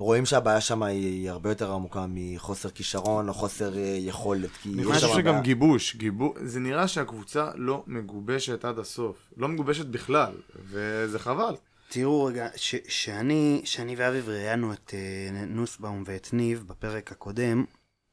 ורואים 0.00 0.26
שהבעיה 0.26 0.60
שם 0.60 0.82
היא 0.82 1.30
הרבה 1.30 1.50
יותר 1.50 1.72
עמוקה 1.72 2.06
מחוסר 2.08 2.70
כישרון 2.70 3.28
או 3.28 3.34
חוסר 3.34 3.76
אה, 3.78 3.96
יכולת. 4.00 4.50
כי 4.62 4.68
אני 4.74 4.82
יש 4.82 4.88
חושב 4.88 5.06
שם 5.06 5.12
שגם 5.14 5.24
בעיה. 5.24 5.40
גיבוש, 5.40 5.96
גיבוש, 5.96 6.38
זה 6.42 6.60
נראה 6.60 6.88
שהקבוצה 6.88 7.50
לא 7.54 7.84
מגובשת 7.86 8.64
עד 8.64 8.78
הסוף. 8.78 9.16
לא 9.36 9.48
מגובשת 9.48 9.86
בכלל, 9.86 10.32
וזה 10.70 11.18
חבל. 11.18 11.54
תראו 11.88 12.24
רגע, 12.24 12.48
ש- 12.56 12.74
שאני, 12.88 13.60
שאני 13.64 13.94
ואביב 13.96 14.28
ראיינו 14.28 14.72
את 14.72 14.94
אה, 14.94 15.44
נוסבאום 15.46 16.02
ואת 16.06 16.28
ניב 16.32 16.64
בפרק 16.66 17.12
הקודם, 17.12 17.64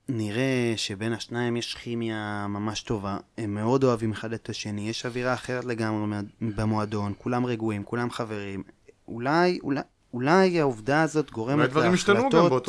נראה 0.09 0.73
שבין 0.75 1.13
השניים 1.13 1.57
יש 1.57 1.75
כימיה 1.75 2.45
ממש 2.49 2.81
טובה. 2.81 3.17
הם 3.37 3.53
מאוד 3.53 3.83
אוהבים 3.83 4.11
אחד 4.11 4.33
את 4.33 4.49
השני, 4.49 4.89
יש 4.89 5.05
אווירה 5.05 5.33
אחרת 5.33 5.65
לגמרי 5.65 6.17
במועדון, 6.41 7.13
כולם 7.17 7.45
רגועים, 7.45 7.83
כולם 7.83 8.11
חברים. 8.11 8.63
אולי, 9.07 9.59
אולי... 9.63 9.81
אולי 10.15 10.59
העובדה 10.59 11.01
הזאת 11.01 11.31
גורמת 11.31 11.69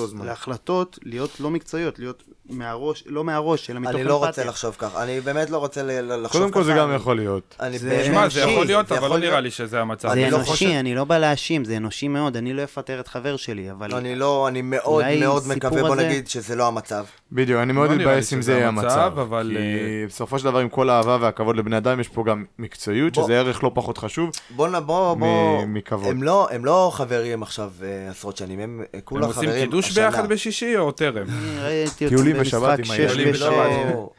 זמן. 0.07 0.27
להחלטות 0.27 0.99
להיות 1.03 1.41
לא 1.41 1.51
מקצועיות, 1.51 1.99
להיות 1.99 2.25
מהראש, 2.51 3.05
לא 3.07 3.25
מהראש, 3.25 3.71
אלא 3.71 3.81
מתוך 3.81 3.91
אני 3.91 4.01
אמפתיה. 4.03 4.09
לא 4.19 4.27
רוצה 4.27 4.45
לחשוב 4.45 4.77
ככה, 4.79 5.03
אני 5.03 5.21
באמת 5.21 5.51
לא 5.51 5.59
רוצה 5.59 5.83
לחשוב 6.03 6.25
ככה. 6.27 6.39
קודם 6.39 6.51
כל 6.51 6.65
זה 6.65 6.73
גם 6.73 6.89
אני- 6.89 6.97
יכול 6.97 7.17
להיות. 7.17 7.57
אני 7.61 7.79
זה- 7.79 8.05
שמע, 8.07 8.29
זה 8.29 8.41
יכול 8.41 8.67
להיות, 8.67 8.93
אבל 8.93 9.09
לא 9.09 9.19
נראה. 9.19 9.41
לי 9.41 9.51
שזה 9.51 9.81
המצב. 9.81 10.09
אני 10.09 10.25
זה 10.25 10.31
לא 10.31 10.37
אנושי, 10.37 10.81
אני 10.81 10.95
לא 10.95 11.05
בא 11.05 11.19
להאשים, 11.19 11.65
זה 11.65 11.77
אנושי 11.77 12.09
מאוד, 12.09 12.37
אני 12.37 12.53
לא 12.55 12.65
אפטר 12.65 13.01
את 13.01 13.09
חבר 13.09 13.37
שלי, 13.37 13.71
אבל... 13.71 13.95
אני 13.95 14.17
לא, 14.17 14.49
אני 14.49 14.63
מאוד 14.63 15.05
מאוד 15.21 15.43
מקווה, 15.49 15.83
בוא 15.83 15.97
נגיד 15.97 16.29
שזה 16.29 16.57
לא 16.57 16.67
המצב. 16.69 17.05
בדיוק, 17.33 17.61
אני 17.63 17.73
מאוד 17.73 17.91
לא 17.91 17.97
מתבאס 17.97 18.33
אם 18.33 18.43
זה 18.43 18.53
יהיה 18.53 18.69
המצב. 18.69 19.13
אבל, 19.21 19.51
כי 19.53 19.57
אה, 19.59 20.07
בסופו 20.09 20.39
של 20.39 20.45
דבר, 20.45 20.59
עם 20.59 20.69
כל 20.69 20.91
האהבה 20.91 21.19
והכבוד 21.21 21.57
לבני 21.57 21.77
אדם, 21.77 22.01
יש 22.01 22.09
פה 22.09 22.25
גם 22.27 22.45
מקצועיות. 22.59 23.15
שזה 23.15 23.39
ערך 23.39 23.65
לא 23.65 23.71
פחות 23.75 23.99
חשוב. 23.99 24.31
בוא, 24.51 24.69
בוא, 24.79 25.15
בוא, 25.15 25.65
מכבוד. 25.67 26.11
הם 26.11 26.23
לא, 26.23 26.49
הם 26.51 26.65
לא 26.65 26.91
חברים 26.95 27.43
עכשיו 27.43 27.71
אה, 27.83 28.11
עשרות 28.11 28.37
שנים, 28.37 28.59
הם 28.61 28.81
אה, 28.81 28.87
הם 28.95 29.01
כולה 29.05 29.27
עושים 29.27 29.43
חברים 29.49 29.65
קידוש 29.65 29.89
השנה. 29.89 30.05
ביחד 30.11 30.29
בשישי 30.29 30.77
או 30.77 30.93
טרם? 30.93 31.27
אני 31.67 32.09
טיולים 32.09 32.36
במשחק 32.39 32.57
בשבת 32.59 32.79
עם 32.79 32.91
הילדים 32.91 33.27
הם 33.27 33.33
בש- 33.33 33.41
לא, 33.41 34.11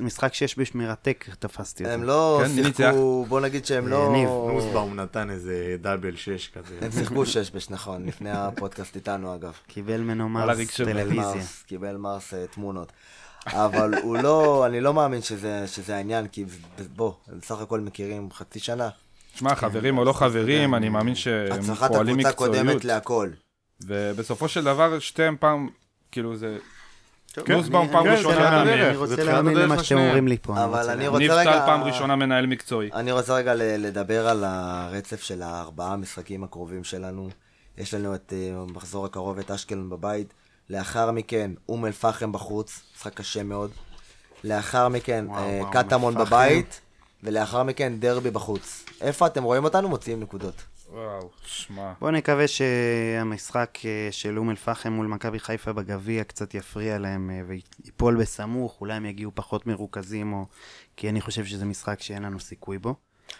משחק 0.00 0.34
שש 0.34 0.54
בש 0.58 0.74
מרתק, 0.74 1.26
תפסתי 1.38 1.84
אותו. 1.84 1.94
הם 1.94 2.02
לא 2.02 2.42
כן? 2.44 2.72
שיחקו, 2.72 3.26
בוא 3.28 3.40
נגיד 3.40 3.66
שהם 3.66 3.88
לא... 3.88 4.08
ניב. 4.12 4.28
נוסבאום 4.28 5.00
נתן 5.00 5.30
איזה 5.30 5.76
דאבל 5.80 6.16
שש 6.16 6.48
כזה. 6.48 6.78
הם 6.82 6.92
שיחקו 6.92 7.26
שש 7.26 7.50
בש, 7.50 7.70
נכון, 7.70 8.06
לפני 8.06 8.30
הפודקאסט 8.30 8.96
איתנו 8.96 9.34
אגב. 9.34 9.52
קיבל 9.66 10.00
ממנו 10.00 10.28
מרס 10.28 10.76
טלוויזיה. 10.76 11.42
קיבל 11.66 11.96
מרס 11.96 12.34
אה, 12.34 12.46
תמונות. 12.46 12.92
אבל 13.46 13.94
הוא 14.02 14.16
לא, 14.18 14.66
אני 14.66 14.80
לא 14.80 14.94
מאמין 14.94 15.22
שזה, 15.22 15.64
שזה 15.66 15.96
העניין, 15.96 16.26
כי 16.26 16.44
בוא, 16.96 17.12
הם 17.32 17.38
בסך 17.38 17.60
הכל 17.60 17.80
מכירים 17.80 18.28
חצי 18.32 18.58
שנה. 18.58 18.88
שמע, 19.34 19.54
חברים 19.54 19.98
או 19.98 20.04
לא 20.04 20.12
חברים, 20.12 20.74
אני 20.74 20.88
מאמין 20.88 21.14
שהם 21.14 21.60
הצלחת 21.60 21.90
פועלים 21.90 22.18
הקבוצה 22.18 22.36
קודמת 22.36 22.58
מקצועיות. 22.60 22.84
להכל. 22.84 23.28
ובסופו 23.86 24.48
של 24.48 24.64
דבר, 24.64 24.98
שתיהם 24.98 25.36
פעם, 25.40 25.68
כאילו 26.12 26.36
זה... 26.36 26.58
טוב, 27.36 27.50
נוסבאום 27.50 27.88
פעם 27.92 28.06
ראשונה 28.06 28.62
אני 28.62 28.76
זה 28.92 28.98
רוצה 28.98 29.12
תחילת 29.16 29.32
להאמין 29.32 29.56
הדרך 29.56 29.70
למה 29.70 29.84
שאתם. 29.84 30.00
אומרים 30.00 30.28
לי 30.28 30.36
פה. 30.42 30.64
אבל 30.64 30.90
אני. 30.90 31.06
רוצה 31.08 31.18
ניב 31.18 31.30
רגע- 31.32 31.52
טל 31.52 31.66
פעם 31.66 31.82
ראשונה 31.84 32.16
מנהל 32.16 32.46
מקצועי. 32.46 32.90
אני 32.92 33.12
רוצה 33.12 33.34
רגע 33.34 33.52
לדבר 33.56 34.28
על 34.28 34.44
הרצף 34.46 35.22
של 35.22 35.42
הארבעה 35.42 35.92
המשחקים 35.92 36.44
הקרובים 36.44 36.84
שלנו. 36.84 37.28
יש 37.78 37.94
לנו 37.94 38.14
את 38.14 38.32
אה, 38.36 38.56
המחזור 38.68 39.04
הקרוב 39.06 39.38
את 39.38 39.50
אשקלון 39.50 39.90
בבית. 39.90 40.34
לאחר 40.70 41.10
מכן, 41.10 41.50
אום 41.68 41.86
אל-פחם 41.86 42.32
בחוץ, 42.32 42.82
משחק 42.96 43.14
קשה 43.14 43.42
מאוד. 43.42 43.70
לאחר 44.44 44.88
מכן, 44.88 45.24
אה, 45.34 45.60
קטמון. 45.72 46.14
בבית. 46.14 46.80
ולאחר 47.22 47.62
מכן, 47.62 47.92
דרבי 47.98 48.30
בחוץ. 48.30 48.84
איפה 49.00 49.26
אתם 49.26 49.42
רואים 49.44 49.64
אותנו? 49.64 49.88
מוציאים 49.88 50.20
נקודות. 50.20 50.54
וואו, 50.96 51.30
שמע. 51.42 51.92
בוא 52.00 52.10
נקווה 52.10 52.48
שהמשחק 52.48 53.78
אה, 53.84 54.08
של 54.10 54.38
אום 54.38 54.50
אל-פחם 54.50 54.92
מול 54.92 55.06
מכבי 55.06 55.38
חיפה 55.38 55.72
בגביע 55.72 56.24
קצת 56.24 56.54
יפריע 56.54 56.98
להם 56.98 57.30
אה, 57.30 57.40
ויפול 57.46 58.16
בסמוך, 58.16 58.80
אולי 58.80 58.94
הם 58.94 59.06
יגיעו 59.06 59.30
פחות 59.34 59.66
מרוכזים, 59.66 60.32
או... 60.32 60.46
כי 60.96 61.08
אני 61.08 61.20
חושב 61.20 61.44
שזה 61.44 61.64
משחק 61.64 62.02
שאין 62.02 62.22
לנו 62.22 62.40
סיכוי 62.40 62.78
בו. 62.78 62.94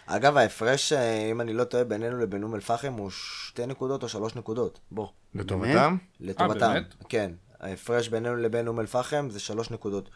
אגב, 0.05 0.37
ההפרש, 0.37 0.93
אה, 0.93 1.31
אם 1.31 1.41
אני 1.41 1.53
לא 1.53 1.63
טועה, 1.63 1.83
בינינו 1.83 2.17
לבין 2.17 2.43
אום 2.43 2.55
אל-פחם 2.55 2.93
הוא 2.93 3.09
שתי 3.11 3.65
נקודות 3.65 4.03
או 4.03 4.09
שלוש 4.09 4.35
נקודות. 4.35 4.79
בוא. 4.91 5.07
לטובתם? 5.35 5.97
לטובתם. 6.19 6.73
באמת? 6.73 6.93
כן. 7.09 7.31
ההפרש 7.59 8.07
בינינו 8.07 8.35
לבין 8.35 8.67
אום 8.67 8.79
אל-פחם 8.79 9.27
זה 9.29 9.39
שלוש 9.39 9.71
נקודות, 9.71 10.09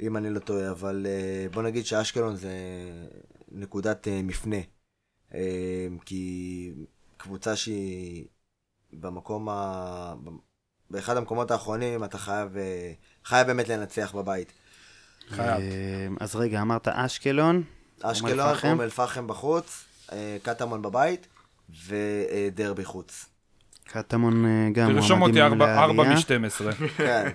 אם 0.00 0.16
אני 0.16 0.30
לא 0.30 0.38
טועה, 0.38 0.70
אבל 0.70 1.06
בוא 1.52 1.62
נגיד 1.62 1.86
שאשקלון 1.86 2.36
זה 2.36 2.50
נקודת 3.52 4.08
מפנה. 4.24 4.56
אה, 5.34 5.86
כי 6.04 6.72
קבוצה 7.16 7.56
שהיא 7.56 8.24
במקום 8.92 9.48
ה... 9.48 10.14
באחד 10.90 11.16
המקומות 11.16 11.50
האחרונים 11.50 12.04
אתה 12.04 12.18
חייב, 12.18 12.56
אה, 12.56 12.92
חייב 13.24 13.46
באמת 13.46 13.68
לנצח 13.68 14.14
בבית. 14.14 14.52
חייב. 15.28 15.60
אה, 15.60 16.06
אז 16.20 16.36
רגע, 16.36 16.62
אמרת 16.62 16.88
אשקלון, 16.88 17.62
אשקלון? 18.02 18.54
אום 18.64 18.80
אל-פחם 18.80 19.26
בחוץ, 19.26 19.84
אה, 20.12 20.36
קטמון 20.42 20.82
בבית 20.82 21.26
ודרבי 21.86 22.84
חוץ. 22.84 23.26
קטמון 23.84 24.46
אה, 24.46 24.68
גם 24.72 24.92
תרשום 24.92 25.22
אותי 25.22 25.32
מועמדים 25.32 25.62
4 25.62 25.86
לעלייה. 25.86 26.38
מ-12. 26.38 26.72
כן. 26.96 27.30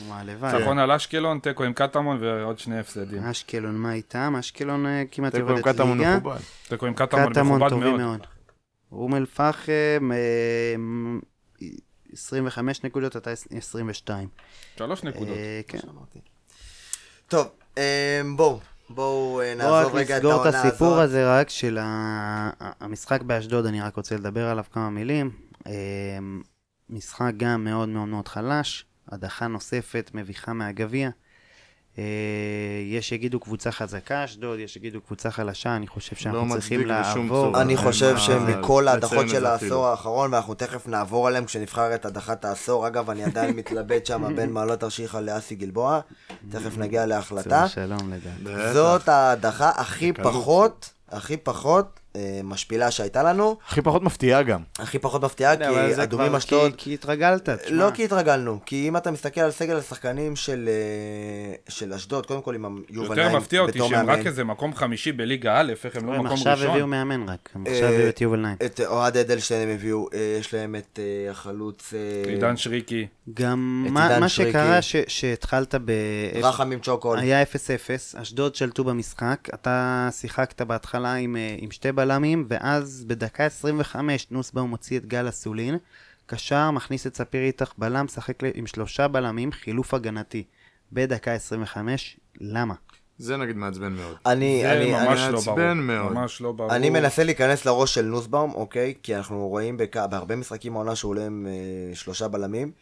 וואי, 0.00 0.20
הלוואי. 0.20 0.52
ניצחון 0.52 0.78
על 0.78 0.92
אשקלון, 0.92 1.38
תיקו 1.38 1.64
עם 1.64 1.72
קטמון 1.72 2.18
ועוד 2.20 2.58
שני 2.58 2.78
הפסדים. 2.78 3.22
אשקלון, 3.24 3.76
מה 3.76 3.92
איתם? 3.92 4.36
אשקלון 4.38 4.86
אה, 4.86 5.02
כמעט 5.10 5.32
תיקו 5.32 5.44
עם 5.44 5.56
יורדת 5.56 5.74
קטמון 5.74 5.98
ליגה. 5.98 6.16
מכובד. 6.16 6.36
תיקו 6.68 6.86
עם 6.86 6.94
קטמון 6.94 7.32
קטמון 7.32 7.56
מכובד 7.56 7.70
טובים 7.70 7.96
מאוד. 7.96 8.26
אום 8.92 9.14
אל-פחם, 9.14 10.10
אה, 10.12 10.74
25 12.12 12.84
נקודות, 12.84 13.16
אתה 13.16 13.30
22. 13.50 14.28
שלוש 14.76 15.04
נקודות. 15.04 15.36
אה, 15.36 15.60
כן. 15.68 15.78
שאמרתי. 15.78 16.18
טוב, 17.28 17.46
אה, 17.78 18.20
בואו, 18.36 18.60
בואו 18.90 19.40
אה, 19.40 19.54
בואו 19.56 19.78
נעזוב 19.80 19.94
רגע 19.94 20.16
את 20.16 20.22
נסגור 20.22 20.40
את 20.40 20.54
העונה 20.54 20.68
הסיפור 20.68 20.92
הזאת. 20.92 21.04
הזה 21.04 21.40
רק 21.40 21.48
של 21.48 21.78
המשחק 21.80 23.22
באשדוד, 23.22 23.66
אני 23.66 23.80
רק 23.80 23.96
רוצה 23.96 24.14
לדבר 24.14 24.48
עליו 24.48 24.64
כמה 24.72 24.90
מילים. 24.90 25.30
אה, 25.66 25.72
משחק 26.90 27.32
גם 27.36 27.64
מאוד 27.64 27.88
מאוד 27.88 28.08
מאוד 28.08 28.28
חלש, 28.28 28.86
הדחה 29.08 29.46
נוספת, 29.46 30.10
מביכה 30.14 30.52
מהגביע. 30.52 31.10
אה, 31.98 32.04
יש 32.86 33.08
שיגידו 33.08 33.40
קבוצה 33.40 33.72
חזקה, 33.72 34.24
אשדוד, 34.24 34.58
יש 34.58 34.74
שיגידו 34.74 35.00
קבוצה 35.00 35.30
חלשה, 35.30 35.76
אני 35.76 35.86
חושב 35.86 36.16
שאנחנו 36.16 36.46
לא 36.48 36.52
צריכים 36.52 36.86
לעבור. 36.86 37.60
אני 37.60 37.76
חושב 37.76 38.16
שמכל 38.18 38.88
ההדחות 38.88 39.28
של 39.28 39.46
העשור 39.46 39.66
אפילו. 39.66 39.86
האחרון, 39.86 40.34
ואנחנו 40.34 40.54
תכף 40.54 40.86
נעבור 40.86 41.28
עליהם 41.28 41.44
כשנבחר 41.44 41.94
את 41.94 42.04
הדחת 42.04 42.44
העשור, 42.44 42.86
אגב, 42.86 43.10
אני 43.10 43.24
עדיין 43.24 43.54
מתלבט 43.58 44.06
שם 44.06 44.36
בין 44.36 44.52
מעלות 44.52 44.80
תרשיחא 44.80 45.16
לאסי 45.16 45.54
גלבוע, 45.54 46.00
תכף 46.50 46.78
נגיע 46.78 47.06
להחלטה. 47.06 47.68
שלום 47.68 48.12
לדעת. 48.12 48.42
בטח. 48.42 48.72
זאת 48.72 49.08
ההדחה 49.08 49.70
הכי. 49.70 50.12
פחות, 50.12 50.92
הכי 51.08 51.36
פחות 51.36 52.00
משפילה 52.44 52.90
שהייתה 52.90 53.22
לנו, 53.22 53.56
הכי 53.68 53.82
פחות 53.82 54.02
מפתיעה 54.02 54.42
גם. 54.42 54.60
הכי 54.78 54.98
פחות 54.98 55.24
מפתיעה, 55.24 55.56
כי 55.56 56.02
אדומים 56.02 56.34
אשדוד... 56.34 56.72
כי- 56.76 56.94
התרגלת, 56.94 57.48
תשמע. 57.48 57.76
לא 57.76 57.90
כי 57.94 58.04
התרגלנו, 58.04 58.60
כי 58.66 58.88
אם 58.88 58.96
אתה 58.96 59.10
מסתכל 59.10 59.40
על 59.40 59.50
סגל 59.50 59.76
השחקנים 59.76 60.36
של, 60.36 60.68
אה, 60.68 61.54
של 61.68 61.92
אשדוד, 61.92 62.26
קודם 62.26 62.42
כל 62.42 62.54
עם 62.54 62.82
יובל 62.90 63.18
יותר 63.18 63.36
מפתיע 63.36 63.60
אותי 63.60 63.78
שהם. 63.88 64.10
רק 64.10 64.26
איזה 64.26 64.44
מקום 64.44 64.74
חמישי 64.74 65.12
בליגה 65.12 65.60
א', 65.60 65.72
איך 65.84 65.96
הם 65.96 66.06
לא 66.06 66.14
הם 66.14 66.24
מקום 66.24 66.36
עכשיו 66.36 66.52
הביאו 66.52 66.72
ראשון. 66.72 66.90
מאמן 66.90 67.28
רק, 67.28 67.50
הם 67.54 67.66
אה, 67.66 67.72
עכשיו 67.72 67.88
הביאו 67.88 68.08
את 68.08 68.20
יובל 68.20 68.38
נעים. 68.38 68.56
את 68.64 68.80
אוהד 68.86 69.16
אדלשטיין 69.16 69.68
הם 69.68 69.74
הביאו, 69.74 70.08
אה, 70.14 70.36
יש 70.40 70.54
להם 70.54 70.76
את 70.76 70.98
אה, 71.02 71.30
החלוץ 71.30 71.94
אה, 71.94 72.30
עידן 72.30 72.56
שריקי. 72.56 73.06
גם 73.34 73.86
מה. 73.90 74.28
שקרה 74.28 74.78
שהתחלת 75.08 75.74
ב... 75.84 75.92
רחמים 76.42 76.78
צ'וקול. 76.80 77.18
היה 77.18 77.42
0-0, 77.42 77.46
אשדוד 78.22 78.54
שלטו 78.54 78.84
במשחק, 78.84 79.48
אתה 79.54 80.08
שיחקת 80.12 80.62
בהתחלה 80.62 81.14
עם, 81.14 81.36
אה, 81.36 81.56
עם 81.58 81.70
שתי 81.70 81.92
בלמים, 81.92 82.03
ואז 82.48 83.04
בדקה 83.06 83.44
25 83.44 84.26
נוסבאום 84.30 84.70
מוציא 84.70 84.98
את 84.98 85.06
גל 85.06 85.28
אסולין, 85.28 85.78
קשר, 86.26 86.70
מכניס 86.70 87.06
את 87.06 87.16
ספיר 87.16 87.42
איתך 87.42 87.72
בלם, 87.78 88.04
משחק 88.04 88.42
ל- 88.42 88.50
עם 88.54 88.66
שלושה 88.66 89.08
בלמים, 89.08 89.52
חילוף 89.52 89.94
הגנתי. 89.94 90.44
בדקה 90.92 91.32
25, 91.32 92.16
למה? 92.40 92.74
זה 93.18 93.36
נגיד 93.36 93.56
מעצבן 93.56 93.92
מאוד. 93.92 94.16
אני, 94.26 94.60
זה 94.62 94.72
אני, 94.72 94.92
ממש 94.92 95.20
אני, 95.20 95.32
לא 95.32 95.38
מעצבן 95.38 95.54
ברור. 95.54 95.74
מאוד. 95.74 96.12
ממש 96.12 96.40
לא 96.40 96.52
ברור. 96.52 96.74
אני 96.74 96.90
מנסה 96.90 97.24
להיכנס 97.24 97.64
לראש 97.64 97.94
של 97.94 98.04
נוסבאום, 98.04 98.54
אוקיי? 98.54 98.94
כי 99.02 99.16
אנחנו 99.16 99.48
רואים 99.48 99.76
בק... 99.76 99.96
בהרבה 99.96 100.36
משחקים 100.36 100.76
העונה 100.76 100.96
שהוא 100.96 101.10
עולה 101.10 101.26
עם 101.26 101.46
אה, 101.46 101.94
שלושה 101.96 102.28
בלמים. 102.28 102.72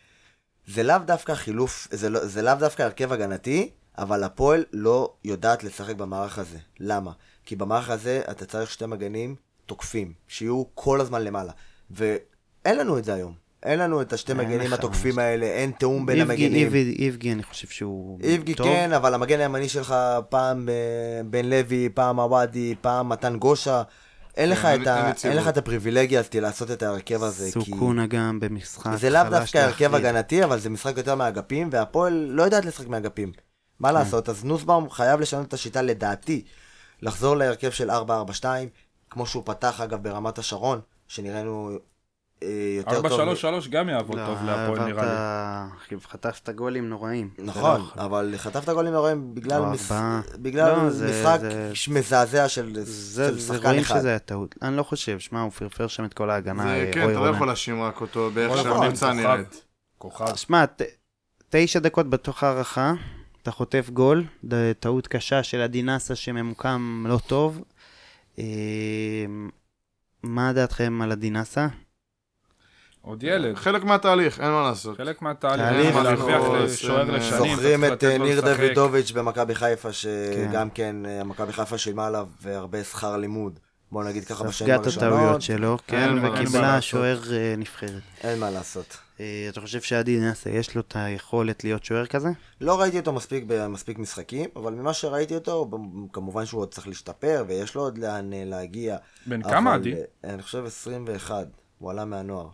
זה 0.67 0.83
לאו 0.83 0.99
דווקא 1.07 1.35
חילוף, 1.35 1.89
זה, 1.91 2.11
לא, 2.11 2.27
זה 2.27 2.43
לאו 2.43 2.55
דווקא 2.55 2.83
הרכב 2.83 3.13
הגנתי, 3.13 3.71
אבל 3.99 4.25
הפועל 4.25 4.65
לא 4.73 5.13
יודעת 5.25 5.65
לשחק 5.65 5.95
במערך 5.97 6.39
הזה. 6.39 6.59
למה? 6.81 7.11
כי 7.47 7.57
במערך 7.57 7.91
הזה 7.91 8.23
אתה 8.31 8.45
צריך 8.45 8.71
שתי 8.71 8.87
מגנים 8.87 9.35
תוקפים, 9.67 10.13
שיהיו 10.29 10.63
כל 10.75 11.01
הזמן 11.01 11.23
למעלה. 11.25 11.53
ואין 11.91 12.17
לנו 12.79 12.99
את 12.99 13.05
זה 13.05 13.15
היום. 13.15 13.33
אין 13.63 13.79
לנו 13.79 14.03
את 14.03 14.13
השתי 14.13 14.35
מגנים 14.35 14.73
התוקפים 14.73 15.11
ממש. 15.15 15.19
האלה, 15.19 15.47
אין 15.47 15.71
תיאום 15.79 16.07
בין 16.07 16.17
איבגי- 16.21 16.23
המגנים. 16.45 16.67
איבגי- 16.67 16.97
איבגי, 16.99 17.33
אני 17.33 17.43
חושב 17.43 17.69
שהוא 17.69 18.19
איבגי 18.23 18.55
טוב. 18.55 18.67
כן, 18.67 18.93
אבל 18.93 19.15
המגן 19.15 19.41
הימני 19.41 19.69
שלך 19.69 19.95
פעם 20.29 20.69
אה, 20.69 20.75
בן 21.25 21.45
לוי, 21.45 21.89
פעם 21.95 22.21
עוואדי, 22.21 22.75
פעם 22.81 23.09
מתן 23.09 23.37
גושה. 23.39 23.83
אין 24.37 24.49
לך 24.51 24.65
את 24.65 24.87
ה- 24.87 25.13
אין. 25.25 25.37
לך 25.37 25.49
את 25.49 25.57
הפריבילגיה 25.57 26.21
הזאת 26.21 26.35
לעשות 26.35 26.71
את 26.71 26.83
ההרכב 26.83 27.23
הזה, 27.23 27.45
כי... 27.45 27.51
סוכונה 27.51 28.07
גם 28.07 28.41
במשחק 28.41 28.91
זה 28.97 29.11
לאו 29.11 29.21
חלש 29.23 29.31
דווקא 29.33 29.59
הרכב. 29.59 29.95
הגנתי, 29.95 30.45
אבל 30.45 30.59
זה 30.59 30.71
משחק 30.71 30.97
יותר 30.97 31.15
מהאגפים, 31.15 31.69
והפועל 31.73 32.13
לא 32.31 32.43
יודעת 32.43 32.65
לשחק 32.65 32.89
מהאגפים. 32.89 33.33
מה 33.81 33.89
כן. 33.89 33.95
לעשות? 33.95 34.29
אז 34.29 34.45
נוסבאום 34.45 34.91
חייב 34.91 35.21
לשנות 35.21 35.49
את 35.49 35.55
השיטה, 35.55 35.83
לדעתי, 35.83 36.45
לחזור 37.03 37.37
להרכב 37.37 37.71
של 37.71 37.91
4-4-2, 37.91 38.45
כמו 39.11 39.27
שהוא 39.27 39.43
פתח 39.47 39.81
אגב 39.81 40.03
ברמת 40.03 40.39
השרון, 40.39 40.81
שנראינו 41.09 41.71
אה, 42.43 42.49
יותר 42.77 43.03
טוב. 43.09 43.35
4-3-3 43.65 43.69
גם 43.71 43.89
יעבוד 43.89 44.19
לא, 44.19 44.27
טוב 44.27 44.39
להפועל 44.45 44.85
נראה 44.85 45.67
לי. 45.91 46.01
חטפת 46.01 46.49
גולים 46.51 46.89
נוראים. 46.89 47.31
לא 47.39 47.45
נכון, 47.45 47.81
יכול. 47.81 48.03
אבל 48.03 48.35
חטפת 48.37 48.69
גולים 48.73 48.93
נוראים 48.93 49.35
בגלל, 49.35 49.63
מש... 49.63 49.81
ארבעה. 49.93 50.21
בגלל 50.37 50.73
לא, 50.83 50.91
זה- 50.91 51.21
משחק 51.21 51.39
זה- 51.41 51.73
מזעזע 51.95 52.49
של, 52.49 52.73
זה, 52.83 53.27
של 53.29 53.39
זה 53.39 53.55
שחקן 53.55 53.67
רואים 53.69 53.81
אחד. 53.81 53.99
שזה 53.99 54.09
היה 54.09 54.19
טעות. 54.19 54.55
אני 54.63 54.77
לא 54.77 54.83
חושב, 54.83 55.19
שמע, 55.19 55.41
הוא 55.41 55.51
פרפר 55.51 55.87
שם 55.87 56.05
את 56.05 56.15
כל 56.15 56.31
ההגנה. 56.31 56.63
זה, 56.65 56.91
כן, 56.95 57.11
אתה 57.11 57.21
לא. 57.21 57.29
יכול 57.35 57.47
להאשים 57.47 57.83
רק 57.83 58.01
אותו 58.01 58.31
באיך 58.35 58.51
רונן 58.53 58.63
שהקבוצה 58.63 59.07
כוכב. 59.07 59.17
נראית. 59.21 59.65
כוכב. 59.99 60.35
שמע, 60.37 60.65
תשע 61.51 61.79
דקות 61.79 62.11
בתוך 62.11 62.43
ההערכה, 62.43 62.93
אתה 63.43 63.51
חוטף 63.51 63.91
גול, 63.93 64.25
טעות 64.81 65.07
קשה 65.07 65.43
של 65.43 65.61
אדינסה 65.61 66.15
שממוקם 66.15 67.05
לא 67.09 67.19
טוב. 67.27 67.61
אה, 68.39 68.45
מה 70.23 70.53
דעתכם 70.53 71.03
על 71.03 71.13
אדינסה? 71.13 71.67
עוד 73.01 73.23
ילד. 73.23 73.57
חלק 73.57 73.85
מהתהליך, 73.85 74.41
אין 74.41 74.51
מה 74.51 74.63
לעשות. 74.63 74.97
חלק 74.97 75.23
מהתהליך. 75.23 75.67
תהליך, 75.67 75.97
להרוויח 75.97 76.37
אנחנו 76.41 76.57
לשוער 76.57 77.11
לשנים. 77.11 77.57
זוכרים 77.57 77.85
את 77.85 78.05
אה, 78.05 78.19
ניר. 78.19 78.41
דוידוביץ' 78.41 79.11
במכבי 79.11 79.55
חיפה, 79.55 79.93
שגם 79.93 80.71
כן. 80.71 81.03
כן, 81.03 81.07
אה, 81.07 81.25
מכבי 81.25 81.53
חיפה 81.53 81.79
שילמה 81.79 82.07
עליו 82.07 82.29
הרבה 82.45 82.85
שכר 82.85 83.17
לימוד. 83.17 83.59
בוא 83.93 84.05
נגיד 84.05 84.25
ככה 84.25 84.45
בשנים 84.45 84.71
ספגת 84.71 84.85
הראשונות. 84.85 85.13
הטעויות 85.13 85.43
שלו, 85.43 85.79
כן, 85.87 86.15
וקיבלה. 86.25 86.81
שוער 86.81 87.21
נבחרת. 87.59 88.03
אין 88.25 88.41
מה 88.41 88.51
לעשות. 88.51 88.97
אה, 89.21 89.47
אתה 89.49 89.61
חושב 89.61 89.81
שאדינסה 89.81 90.51
יש 90.51 90.75
לו 90.75 90.81
את 90.81 90.93
היכולת 90.97 91.65
להיות 91.65 91.85
שוער 91.85 92.07
כזה? 92.07 92.29
לא 92.61 92.81
ראיתי 92.81 92.99
אותו 92.99 93.13
מספיק 93.13 93.45
במספיק 93.47 93.99
משחקים, 93.99 94.49
אבל 94.57 94.73
ממה 94.73 94.93
שראיתי 94.93 95.35
אותו, 95.35 95.71
כמובן 96.13 96.47
שהוא 96.47 96.61
עוד 96.61 96.69
צריך 96.75 96.89
להשתפר, 96.89 97.45
ויש 97.49 97.75
לו 97.75 97.83
עוד 97.83 97.99
לאן 97.99 98.33
אה, 98.33 98.43
להגיע. 98.47 98.97
בן 99.27 99.43
אבל, 99.43 99.51
כמה 99.53 99.75
עדי? 99.75 99.95
אה, 100.25 100.35
אני 100.35 100.43
חושב 100.43 100.65
21, 100.67 101.47
הוא 101.79 101.91
עלה 101.91 102.05
מהנוער. 102.05 102.49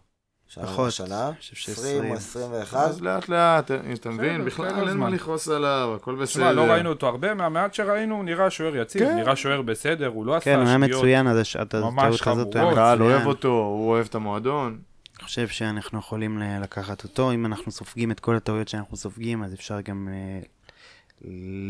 פחות, 0.55 0.93
שנה, 0.93 1.29
אני 1.29 1.35
חושב 1.41 1.73
20 1.73 2.11
או 2.11 2.17
ש- 2.17 2.19
21. 2.19 2.77
אז 2.89 3.01
לאט 3.01 3.29
לאט, 3.29 3.71
אתה 3.95 4.11
מבין? 4.11 4.45
בכלל 4.45 4.89
אין 4.89 4.97
מה. 4.97 5.09
לכעוס 5.11 5.49
עליו, 5.49 5.93
הכל 5.97 6.15
בסדר. 6.15 6.25
תשמע, 6.25 6.53
לא 6.53 6.63
ראינו 6.63 6.89
אותו 6.91 7.07
הרבה, 7.07 7.35
מהמעט 7.35 7.75
שראינו, 7.75 8.15
הוא 8.17 8.25
נראה 8.25 8.51
שוער 8.51 8.77
יציב, 8.77 9.03
כן. 9.03 9.17
נראה 9.17 9.37
שוער 9.37 9.63
בסדר, 9.63 10.07
הוא 10.07 10.27
לא 10.27 10.35
עשה 10.37 10.45
כן, 10.45 10.59
הוא 10.59 10.69
היה 10.69 10.79
שגיאות. 10.83 11.01
מצוין 11.01 11.27
ממש 11.27 11.57
הטעות 11.57 11.75
הזאת. 11.75 11.97
היה 12.05 12.17
חמורות. 12.19 12.73
הקהל. 12.73 13.03
אוהב 13.03 13.27
אותו, 13.27 13.49
הוא 13.49 13.89
אוהב 13.91 14.07
את 14.07 14.15
המועדון. 14.15 14.79
אני 15.19 15.25
חושב 15.25 15.49
שאנחנו 15.49 15.99
יכולים 15.99 16.39
לקחת 16.39 17.05
אותו, 17.05 17.33
אם 17.33 17.47
אנחנו 17.47 17.73
סופגים 17.73 18.11
את 18.11 18.21
כל 18.21 18.37
הטעויות 18.37 18.69
שאנחנו 18.69 18.97
סופגים, 18.97 19.43
אז 19.43 19.55
אפשר 19.55 19.81
גם 19.81 20.09
אה, 20.13 20.41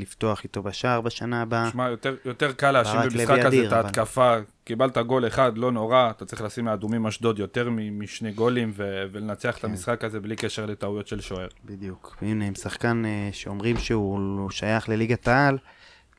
לפתוח 0.00 0.44
איתו 0.44 0.62
בשער 0.62 1.00
בשנה 1.00 1.42
הבאה. 1.42 1.70
שמע, 1.70 1.88
יותר, 1.88 2.16
יותר 2.24 2.52
קל 2.52 2.70
להאשים 2.70 3.00
במשחק 3.00 3.38
הזה 3.44 3.66
את 3.66 3.72
אבל- 3.72 3.84
ההתקפה. 3.86 4.36
קיבלת 4.64 4.98
גול 4.98 5.26
אחד, 5.26 5.58
לא 5.58 5.72
נורא, 5.72 6.10
אתה 6.10 6.24
צריך 6.24 6.42
לשים 6.42 6.66
לאדומים 6.66 7.06
אשדוד 7.06 7.38
יותר 7.38 7.68
משני 7.70 8.32
גולים 8.32 8.72
ו- 8.76 9.04
ולנצח 9.12 9.56
את 9.56 9.62
כן. 9.62 9.68
המשחק 9.70 10.04
הזה 10.04 10.20
בלי 10.20 10.36
קשר 10.36 10.66
לטעויות 10.66 11.06
של 11.08 11.20
שוער. 11.20 11.48
בדיוק. 11.64 12.16
והנה, 12.22 12.46
עם 12.46 12.54
שחקן 12.54 13.02
אה, 13.06 13.28
שאומרים 13.32 13.76
שהוא 13.76 14.50
שייך 14.50 14.88
לליגת 14.88 15.28
העל, 15.28 15.58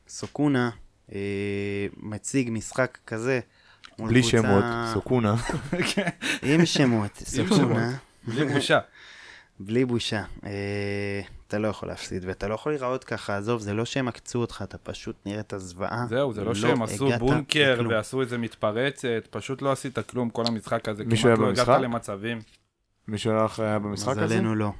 סוקונה 0.07 0.69
אה, 1.13 1.19
מציג 1.97 2.49
משחק 2.51 2.97
כזה. 3.07 3.39
בלי 4.07 4.21
קבוצה- 4.21 4.37
שמות, 4.37 4.63
סוכונה. 4.93 5.35
עם 6.43 6.65
שמות, 6.65 7.17
סוקונה. 7.17 7.91
בלי 8.27 8.45
בושה. 8.45 8.79
בלי 9.59 9.85
בושה. 9.85 10.23
אה, 10.45 11.21
אתה 11.47 11.57
לא 11.57 11.67
יכול 11.67 11.89
להפסיד, 11.89 12.23
ואתה 12.27 12.47
לא 12.47 12.53
יכול 12.53 12.71
להיראות 12.71 13.03
ככה, 13.03 13.37
עזוב, 13.37 13.61
זה 13.61 13.73
לא 13.73 13.85
שהם 13.85 14.07
עקצו 14.07 14.39
אותך, 14.39 14.61
אתה 14.63 14.77
פשוט 14.77 15.15
נראית 15.25 15.53
זוועה. 15.57 16.05
זהו, 16.09 16.33
זה 16.33 16.43
לא 16.43 16.55
שהם 16.55 16.81
עשו 16.83 17.09
בונקר 17.19 17.73
לכלום. 17.73 17.93
ועשו 17.93 18.21
איזה 18.21 18.37
מתפרצת, 18.37 19.27
פשוט 19.29 19.61
לא 19.61 19.71
עשית 19.71 19.99
כלום 19.99 20.29
כל 20.29 20.43
המשחק 20.47 20.89
הזה, 20.89 21.03
כמעט 21.03 21.39
לא 21.39 21.49
הגעת? 21.49 21.81
למצבים. 21.81 22.41
מישהו 23.07 23.31
הלך 23.31 23.59
היה 23.59 23.79
במשחק 23.79 24.17
הזה? 24.17 24.25
מזלנו 24.25 24.55
לא. 24.55 24.71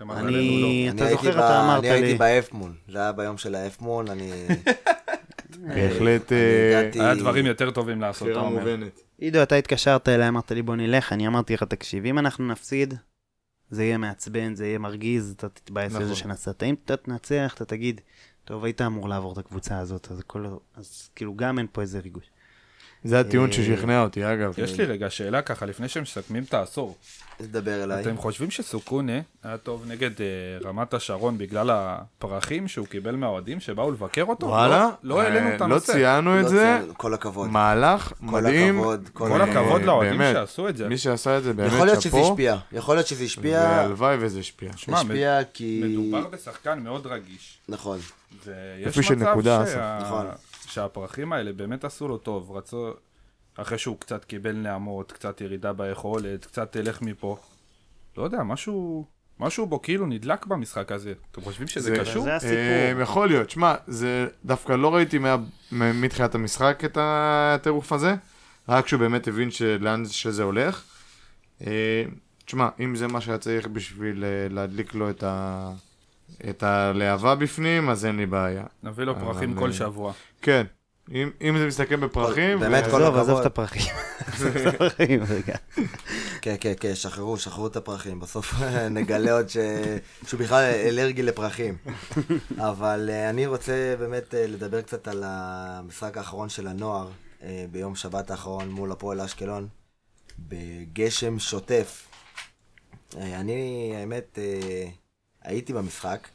אני, 0.00 0.08
לא. 0.10 0.28
אני 0.28 0.90
אתה 0.94 1.04
הייתי 1.04 1.24
זוכר, 1.26 1.38
אתה 1.38 1.64
אמרת 1.64 1.78
אני 1.78 1.90
הייתי 1.90 2.12
לי. 2.12 2.18
באפמון, 2.18 2.74
זה 2.88 2.98
היה 2.98 3.12
ביום 3.12 3.38
של 3.38 3.54
האפמון, 3.54 4.08
אני... 4.10 4.32
בהחלט 5.68 6.32
אני 6.32 7.00
אה, 7.00 7.06
היה 7.06 7.14
דברים 7.14 7.46
יותר 7.46 7.70
טובים 7.70 8.00
לעשות, 8.00 8.28
אתה 8.28 8.40
אומר. 8.40 8.76
עידו, 9.18 9.42
אתה 9.42 9.54
התקשרת 9.54 10.08
אליי, 10.08 10.28
אמרת 10.28 10.52
לי 10.52 10.62
בוא 10.62 10.76
נלך, 10.76 11.12
אני 11.12 11.26
אמרתי 11.26 11.54
לך, 11.54 11.62
תקשיב, 11.62 12.04
אם 12.04 12.18
אנחנו 12.18 12.48
נפסיד, 12.48 12.94
זה 13.70 13.84
יהיה 13.84 13.98
מעצבן, 13.98 14.54
זה 14.54 14.66
יהיה 14.66 14.78
מרגיז, 14.78 15.34
אתה 15.36 15.48
תתבאס 15.48 15.92
נכון. 15.92 16.02
לזה 16.02 16.16
שנסעת. 16.16 16.62
אם 16.62 16.74
אתה 16.84 16.96
תנצח, 16.96 17.54
אתה 17.54 17.64
תגיד, 17.64 18.00
טוב, 18.44 18.64
היית 18.64 18.80
אמור 18.80 19.08
לעבור 19.08 19.32
את 19.32 19.38
הקבוצה 19.38 19.78
הזאת, 19.78 20.08
אז 20.74 21.10
כאילו 21.14 21.34
גם 21.36 21.58
אין 21.58 21.66
פה 21.72 21.80
איזה 21.80 22.00
ריגוש. 22.00 22.30
זה 23.04 23.20
הטיעון 23.20 23.48
אה, 23.48 23.52
ששכנע 23.54 24.02
אותי, 24.02 24.32
אגב. 24.32 24.54
יש 24.58 24.80
לי 24.80 24.84
רגע 24.84 25.10
שאלה 25.10 25.42
ככה, 25.42 25.66
לפני 25.66 25.88
שהם 25.88 26.02
מסכמים 26.02 26.42
את 26.42 26.54
העשור. 26.54 26.96
תדבר 27.42 27.84
אליי. 27.84 28.02
אתם 28.02 28.16
חושבים 28.16 28.50
שסוכונה 28.50 29.20
היה 29.42 29.56
טוב 29.56 29.84
נגד 29.88 30.10
אה, 30.20 30.26
רמת 30.68 30.94
השרון 30.94 31.38
בגלל 31.38 31.70
הפרחים 31.72 32.68
שהוא 32.68 32.86
קיבל 32.86 33.16
מהאוהדים 33.16 33.60
שבאו 33.60 33.90
לבקר 33.90 34.24
אותו? 34.24 34.46
וואלה? 34.46 34.88
לא- 35.02 35.16
לא 35.16 35.22
העלינו 35.22 35.54
את 35.54 35.60
אה, 35.60 35.66
הנושא. 35.66 35.92
לא 35.92 35.96
ציינו 35.96 36.36
לא 36.36 36.40
את 36.40 36.48
זה. 36.48 36.76
ציינו, 36.78 36.94
כל 36.98 37.14
הכבוד. 37.14 37.50
מהלך 37.50 38.12
מדהים. 38.20 38.82
כל 39.12 39.40
אה, 39.40 39.50
הכבוד 39.50 39.82
לאוהדים. 39.82 40.20
שעשו 40.32 40.68
את 40.68 40.76
זה. 40.76 40.88
מי 40.88 40.98
שעשה 40.98 41.38
את 41.38 41.42
זה 41.42 41.52
באמת 41.52 41.72
יכול 41.72 41.86
להיות 41.86 42.02
שזה 42.02 42.10
שאפו. 42.10 42.30
השפיע, 42.30 42.56
יכול 42.72 42.94
להיות 42.96 43.06
שזה 43.06 43.24
השפיע, 43.24 43.58
והלוואי 43.60 44.16
וזה 44.20 44.40
השפיע. 44.40 44.70
שמע, 44.76 45.00
השפיע 45.00 45.44
כי... 45.54 45.80
מדובר 45.84 46.26
בשחקן 46.28 46.78
מאוד 46.78 47.06
רגיש. 47.06 47.58
נכון. 47.68 47.98
ויש 48.44 49.10
מצב 49.10 49.64
שה... 49.66 49.98
נכון. 50.02 50.26
שהפרחים 50.70 51.32
האלה 51.32 51.52
באמת 51.52 51.84
עשו 51.84 52.08
לו 52.08 52.18
טוב, 52.18 52.50
רצו... 52.56 52.90
אחרי 53.56 53.78
שהוא 53.78 53.96
קצת 54.00 54.24
קיבל 54.24 54.52
נעמות, 54.52 55.12
קצת 55.12 55.40
ירידה 55.40 55.72
ביכולת, 55.72 56.44
קצת 56.46 56.72
תלך 56.72 57.02
מפה. 57.02 57.36
לא 58.16 58.22
יודע, 58.22 58.42
משהו... 58.42 59.04
משהו 59.40 59.66
בו 59.66 59.82
כאילו 59.82 60.06
נדלק 60.06 60.46
במשחק 60.46 60.92
הזה. 60.92 61.12
אתם 61.32 61.40
חושבים 61.40 61.68
שזה 61.68 61.90
זה- 61.94 62.00
קשור? 62.00 62.22
זה 62.24 62.36
הסיפור. 62.36 62.54
אה, 62.56 63.02
יכול 63.02 63.28
להיות. 63.28 63.50
שמע, 63.50 63.74
זה 63.86 64.26
דווקא 64.44 64.72
לא 64.72 64.94
ראיתי 64.94 65.18
מה- 65.18 65.36
מתחילת 65.72 66.34
המשחק 66.34 66.82
את 66.84 66.98
הטירוף 67.00 67.92
הזה, 67.92 68.14
רק 68.68 68.84
כשהוא 68.84 69.00
באמת 69.00 69.28
הבין 69.28 69.50
שלאן 69.50 70.02
שזה 70.06 70.42
הולך. 70.42 70.84
אה, 71.66 72.04
תשמע, 72.44 72.68
אם 72.80 72.96
זה 72.96 73.06
מה 73.06 73.20
שהיה 73.20 73.38
צריך 73.38 73.66
בשביל 73.66 74.24
אה, 74.24 74.46
להדליק 74.50 74.94
לו 74.94 75.10
את 75.10 75.22
ה... 75.22 75.70
את 76.50 76.62
הלהבה 76.62 77.34
בפנים, 77.34 77.90
אז 77.90 78.06
אין 78.06 78.16
לי 78.16 78.26
בעיה. 78.26 78.64
נביא 78.82 79.04
לו 79.04 79.14
פרחים 79.20 79.54
כל 79.54 79.68
אה, 79.68 79.72
שבוע. 79.72 80.12
כן. 80.42 80.66
אם, 81.12 81.30
אם 81.42 81.58
זה 81.58 81.66
מסתכם 81.66 82.00
בפרחים, 82.00 82.60
באמת, 82.60 82.84
כל 82.90 83.02
הכבוד. 83.02 83.20
עזוב 83.22 83.40
את 83.40 83.46
הפרחים. 83.46 83.92
כן, 86.42 86.54
כן, 86.60 86.72
כן, 86.80 86.94
שחררו, 86.94 87.38
שחררו 87.38 87.66
את 87.66 87.76
הפרחים. 87.76 88.20
בסוף 88.20 88.54
נגלה 88.90 89.32
עוד 89.32 89.48
ש... 89.48 89.56
שהוא 90.26 90.40
בכלל 90.40 90.64
אלרגי 90.64 91.22
לפרחים. 91.22 91.76
אבל 92.70 93.10
אה, 93.12 93.30
אני 93.30 93.46
רוצה 93.46 93.94
באמת 93.98 94.34
אה, 94.34 94.46
לדבר 94.46 94.82
קצת 94.82 95.08
על 95.08 95.22
המשחק 95.26 96.16
האחרון 96.16 96.48
של 96.48 96.66
הנוער 96.66 97.08
ביום 97.70 97.94
שבת 97.94 98.30
האחרון 98.30 98.68
מול 98.68 98.92
הפועל 98.92 99.20
אשקלון, 99.20 99.68
בגשם 100.38 101.38
שוטף. 101.38 102.06
אני, 103.16 103.92
האמת, 103.96 104.38
הייתי 105.42 105.72
במשחק. 105.72 106.28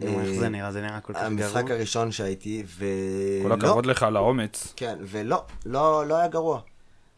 נו, 0.00 0.20
איך 0.20 0.28
אה, 0.28 0.38
זה 0.38 0.48
נראה? 0.48 0.72
זה 0.72 0.82
נראה 0.82 1.00
כל 1.00 1.12
כך 1.12 1.18
גרוע. 1.18 1.26
המשחק 1.26 1.70
הראשון 1.70 2.12
שהייתי, 2.12 2.62
ו... 2.66 2.84
כל 3.42 3.48
לא, 3.48 3.54
הכבוד 3.54 3.86
לך 3.86 4.02
על 4.02 4.16
האומץ. 4.16 4.72
כן, 4.76 4.98
ולא, 5.00 5.44
לא, 5.66 6.06
לא 6.06 6.16
היה 6.16 6.28
גרוע. 6.28 6.60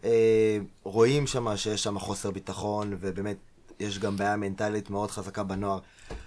אה, 0.04 0.58
רואים 0.82 1.26
שם 1.26 1.56
שיש 1.56 1.82
שם 1.82 1.98
חוסר 1.98 2.30
ביטחון, 2.30 2.96
ובאמת, 3.00 3.36
יש 3.80 3.98
גם 3.98 4.16
בעיה 4.16 4.36
מנטלית 4.36 4.90
מאוד 4.90 5.10
חזקה 5.10 5.42
בנוער. 5.42 5.78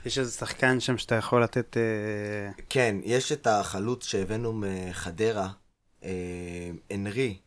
יש 0.06 0.20
איזה 0.20 0.32
שחקן 0.32 0.80
שם 0.80 0.98
שאתה 0.98 1.16
יכול 1.16 1.44
לתת... 1.44 1.78
אה, 1.78 2.64
כן, 2.70 2.96
יש 3.04 3.32
את 3.32 3.48
החלוץ 3.48 4.06
שהבאנו 4.06 4.54
מחדרה, 4.54 5.50
אה, 6.04 6.10
אנרי, 6.94 7.38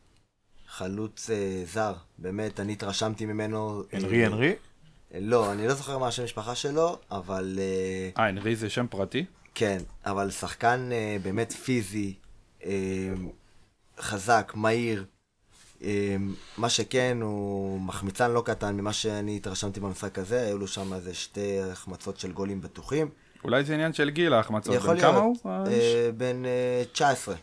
חלוץ 0.67 1.29
אה, 1.29 1.63
זר, 1.65 1.93
באמת, 2.17 2.59
אני 2.59 2.73
התרשמתי 2.73 3.25
ממנו. 3.25 3.83
אנרי 3.93 4.21
אה, 4.21 4.27
אנרי? 4.27 4.53
לא, 5.13 5.51
אני 5.51 5.67
לא 5.67 5.73
זוכר 5.73 5.97
מה 5.97 6.07
השם 6.07 6.21
המשפחה 6.21 6.55
שלו, 6.55 6.97
אבל... 7.11 7.59
אה, 7.59 8.23
אה, 8.23 8.29
אנרי 8.29 8.55
זה 8.55 8.69
שם 8.69 8.85
פרטי? 8.89 9.25
כן, 9.55 9.77
אבל 10.05 10.31
שחקן 10.31 10.89
אה, 10.91 11.17
באמת 11.23 11.51
פיזי, 11.51 12.13
אה, 12.65 12.71
חזק, 13.99 14.51
מהיר. 14.55 15.05
אה, 15.83 16.15
מה 16.57 16.69
שכן, 16.69 17.17
הוא 17.21 17.81
מחמיצן 17.81 18.31
לא 18.31 18.41
קטן 18.45 18.75
ממה 18.75 18.93
שאני 18.93 19.37
התרשמתי 19.37 19.79
במשחק 19.79 20.19
הזה, 20.19 20.41
היו 20.41 20.57
לו 20.57 20.67
שם 20.67 20.93
איזה 20.93 21.13
שתי 21.13 21.59
החמצות 21.59 22.19
של 22.19 22.31
גולים 22.31 22.61
בטוחים. 22.61 23.09
אולי 23.43 23.63
זה 23.63 23.73
עניין 23.73 23.93
של 23.93 24.09
גיל 24.09 24.33
ההחמצות. 24.33 24.75
בן 24.75 24.99
כמה 24.99 25.17
הוא? 25.17 25.35
אה, 25.45 26.09
בן 26.17 26.45
אה, 26.45 26.83
19. 26.91 27.35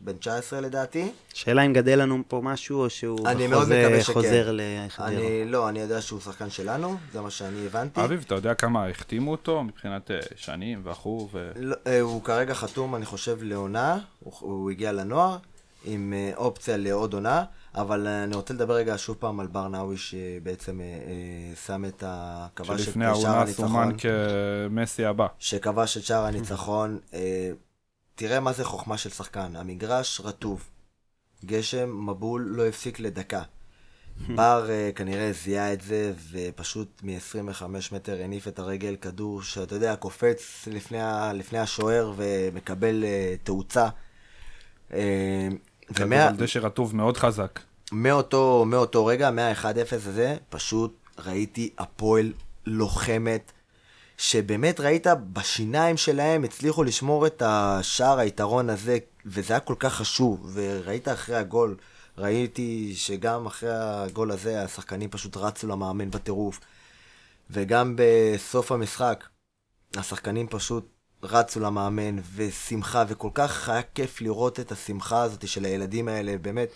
בן 0.00 0.12
19 0.12 0.60
לדעתי. 0.60 1.10
שאלה 1.34 1.62
אם 1.66 1.72
גדל 1.72 2.02
לנו 2.02 2.22
פה 2.28 2.40
משהו, 2.44 2.80
או 2.84 2.90
שהוא 2.90 3.28
אני 3.28 3.46
מאוד 3.46 3.62
חוזר- 3.62 3.84
מקווה 3.86 4.02
שכן. 4.02 4.12
חוזר 4.12 4.50
לחדרה. 4.52 5.08
אני, 5.08 5.44
לא, 5.46 5.68
אני 5.68 5.78
יודע 5.80 6.00
שהוא 6.00 6.20
שחקן 6.20 6.50
שלנו, 6.50 6.96
זה 7.12 7.20
מה 7.20 7.30
שאני 7.30 7.66
הבנתי. 7.66 8.04
אביב, 8.04 8.22
אתה 8.26 8.34
יודע 8.34 8.54
כמה 8.54 8.86
החתימו 8.88 9.30
אותו 9.30 9.62
מבחינת 9.64 10.10
אה, 10.10 10.18
שנים 10.36 10.80
ואחור 10.84 11.28
ו... 11.32 11.50
לא, 11.56 11.76
אה, 11.86 12.00
הוא 12.00 12.22
כרגע 12.24 12.54
חתום, 12.54 12.94
אני 12.96 13.04
חושב, 13.04 13.38
לעונה, 13.42 13.98
הוא, 14.20 14.32
הוא 14.40 14.70
הגיע 14.70 14.92
לנוער, 14.92 15.36
עם 15.84 16.12
אה, 16.16 16.32
אופציה 16.36 16.76
לעוד 16.76 17.14
עונה, 17.14 17.44
אבל 17.74 18.06
אני 18.06 18.36
רוצה 18.36 18.54
לדבר 18.54 18.74
רגע 18.74 18.94
שוב 18.98 19.16
פעם 19.20 19.40
על 19.40 19.46
ברנאווי, 19.46 19.96
שבעצם 19.96 20.80
שם 21.66 21.84
את 21.84 22.02
ה... 22.06 22.46
כבש 22.56 22.70
את 22.80 22.84
שלפני 22.84 23.06
אה, 23.06 23.14
שער 23.14 23.30
העונה 23.30 23.52
סומן 23.52 23.82
הניצחון, 23.82 24.10
כמסי 24.70 25.04
הבא. 25.04 25.26
שכבש 25.38 25.96
את 25.96 26.02
שער 26.02 26.24
הניצחון. 26.24 26.98
אה, 28.22 28.28
תראה 28.28 28.40
מה 28.40 28.52
זה 28.52 28.64
חוכמה 28.64 28.98
של 28.98 29.10
שחקן, 29.10 29.56
המגרש 29.56 30.20
רטוב, 30.24 30.68
גשם, 31.44 32.06
מבול, 32.10 32.46
לא 32.50 32.66
הפסיק 32.66 33.00
לדקה. 33.00 33.42
בר 34.28 34.66
אה, 34.70 34.90
כנראה 34.94 35.32
זיהה 35.32 35.72
את 35.72 35.80
זה, 35.80 36.12
ופשוט 36.30 37.00
מ-25 37.02 37.62
מטר 37.92 38.22
הניף 38.24 38.48
את 38.48 38.58
הרגל, 38.58 38.96
כדור 39.00 39.42
שאתה 39.42 39.74
יודע, 39.74 39.96
קופץ 39.96 40.68
לפני, 40.70 41.00
ה- 41.00 41.32
לפני 41.32 41.58
השוער 41.58 42.12
ומקבל 42.16 43.04
אה, 43.04 43.34
תאוצה. 43.42 43.88
אה, 44.92 45.48
כדור 45.94 46.06
ומה- 46.06 46.32
דשא 46.32 46.58
רטוב 46.58 46.96
מאוד 46.96 47.16
חזק. 47.16 47.60
מאותו, 47.92 48.64
מאותו 48.66 49.06
רגע, 49.06 49.30
מה-1-0 49.30 49.64
הזה, 50.08 50.36
פשוט 50.48 50.94
ראיתי 51.18 51.70
הפועל 51.78 52.32
לוחמת, 52.66 53.52
שבאמת 54.20 54.80
ראית 54.80 55.06
בשיניים 55.32 55.96
שלהם, 55.96 56.44
הצליחו 56.44 56.84
לשמור 56.84 57.26
את 57.26 57.42
השער 57.46 58.18
היתרון 58.18 58.70
הזה, 58.70 58.98
וזה 59.26 59.52
היה 59.52 59.60
כל 59.60 59.74
כך 59.78 59.94
חשוב, 59.94 60.50
וראית 60.54 61.08
אחרי 61.08 61.36
הגול, 61.36 61.76
ראיתי 62.18 62.92
שגם 62.96 63.46
אחרי 63.46 63.70
הגול 63.72 64.30
הזה, 64.30 64.62
השחקנים 64.62 65.10
פשוט 65.10 65.36
רצו 65.36 65.66
למאמן 65.66 66.10
בטירוף, 66.10 66.60
וגם 67.50 67.96
בסוף 67.96 68.72
המשחק, 68.72 69.24
השחקנים 69.96 70.46
פשוט 70.46 70.88
רצו 71.22 71.60
למאמן, 71.60 72.16
ושמחה, 72.34 73.04
וכל 73.08 73.30
כך 73.34 73.68
היה 73.68 73.82
כיף 73.82 74.20
לראות 74.20 74.60
את 74.60 74.72
השמחה 74.72 75.22
הזאת 75.22 75.48
של 75.48 75.64
הילדים 75.64 76.08
האלה, 76.08 76.38
באמת. 76.38 76.68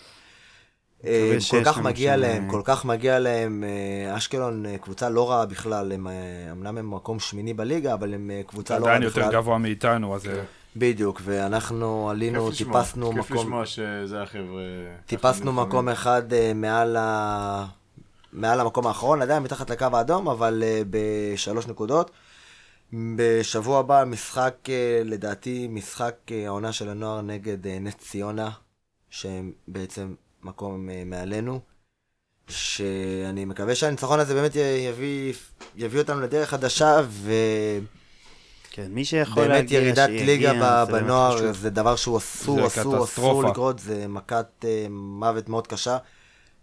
אה, 1.05 1.37
מקווה 1.37 1.63
כל 1.63 1.71
כך 1.71 1.77
מגיע 1.77 2.17
להם, 2.17 2.45
אה, 2.45 2.49
כל 2.49 2.61
כך 2.63 2.85
מגיע 2.85 3.19
להם. 3.19 3.63
אה, 3.63 4.17
אשקלון 4.17 4.65
אה, 4.65 4.77
קבוצה 4.77 5.09
לא 5.09 5.31
רעה 5.31 5.45
בכלל, 5.45 5.91
הם, 5.91 6.07
אה, 6.07 6.13
אמנם 6.51 6.77
הם 6.77 6.93
מקום 6.93 7.19
שמיני 7.19 7.53
בליגה, 7.53 7.93
אבל 7.93 8.13
הם 8.13 8.31
אה, 8.31 8.41
קבוצה 8.47 8.79
לא 8.79 8.85
רעה 8.85 8.95
עדיין 8.95 9.09
בכלל. 9.09 9.23
יותר 9.23 9.37
גבוה 9.37 9.57
מאיתנו, 9.57 10.15
אז... 10.15 10.27
אה, 10.27 10.43
בדיוק, 10.75 11.21
ואנחנו 11.23 12.09
עלינו, 12.09 12.47
כיף 12.47 12.57
טיפסנו 12.57 13.11
כיף 13.11 13.31
מקום, 13.31 13.37
לשמוע 13.37 13.65
שזה 13.65 14.21
החבר'ה... 14.21 14.61
טיפסנו 15.05 15.53
מקום 15.53 15.89
אחד 15.89 16.33
אה, 16.33 16.51
מעל, 16.55 16.95
ה... 16.99 17.65
מעל 18.33 18.59
המקום 18.59 18.87
האחרון, 18.87 19.21
עדיין 19.21 19.43
מתחת 19.43 19.69
לקו 19.69 19.85
האדום, 19.93 20.27
אבל 20.27 20.63
אה, 20.65 20.81
בשלוש 20.89 21.67
נקודות. 21.67 22.11
בשבוע 23.15 23.79
הבא 23.79 24.03
משחק, 24.07 24.55
אה, 24.69 25.01
לדעתי, 25.05 25.67
משחק 25.67 26.15
אה, 26.31 26.45
העונה 26.45 26.71
של 26.73 26.89
הנוער 26.89 27.21
נגד 27.21 27.67
אה, 27.67 27.77
נס 27.79 27.95
ציונה, 27.95 28.49
שהם 29.09 29.51
בעצם 29.67 30.13
מקום 30.45 30.89
אה, 30.89 31.03
מעלינו. 31.05 31.59
שאני 32.49 33.45
מקווה 33.45 33.75
שהניצחון 33.75 34.19
הזה 34.19 34.33
באמת 34.33 34.51
יביא, 34.89 35.33
יביא 35.75 35.99
אותנו 35.99 36.21
לדרך 36.21 36.49
חדשה, 36.49 37.01
ובאמת 37.09 37.83
כן, 38.75 38.91
מי 38.91 39.05
שיכול 39.05 39.47
להגיע, 39.47 39.79
ירידת 39.79 40.09
שיגיע, 40.09 40.25
ליגה 40.25 40.53
זה 40.53 40.59
ב- 40.59 40.91
באמת 40.91 41.03
בנוער. 41.03 41.53
זה 41.53 41.69
דבר 41.69 41.95
שהוא 41.95 42.17
אסור, 42.17 42.67
אסור, 42.67 43.03
אסור. 43.03 43.43
לקרות, 43.43 43.79
זה 43.79 44.07
מכת 44.07 44.65
אה, 44.65 44.87
מוות 44.89 45.49
מאוד 45.49 45.67
קשה. 45.67 45.97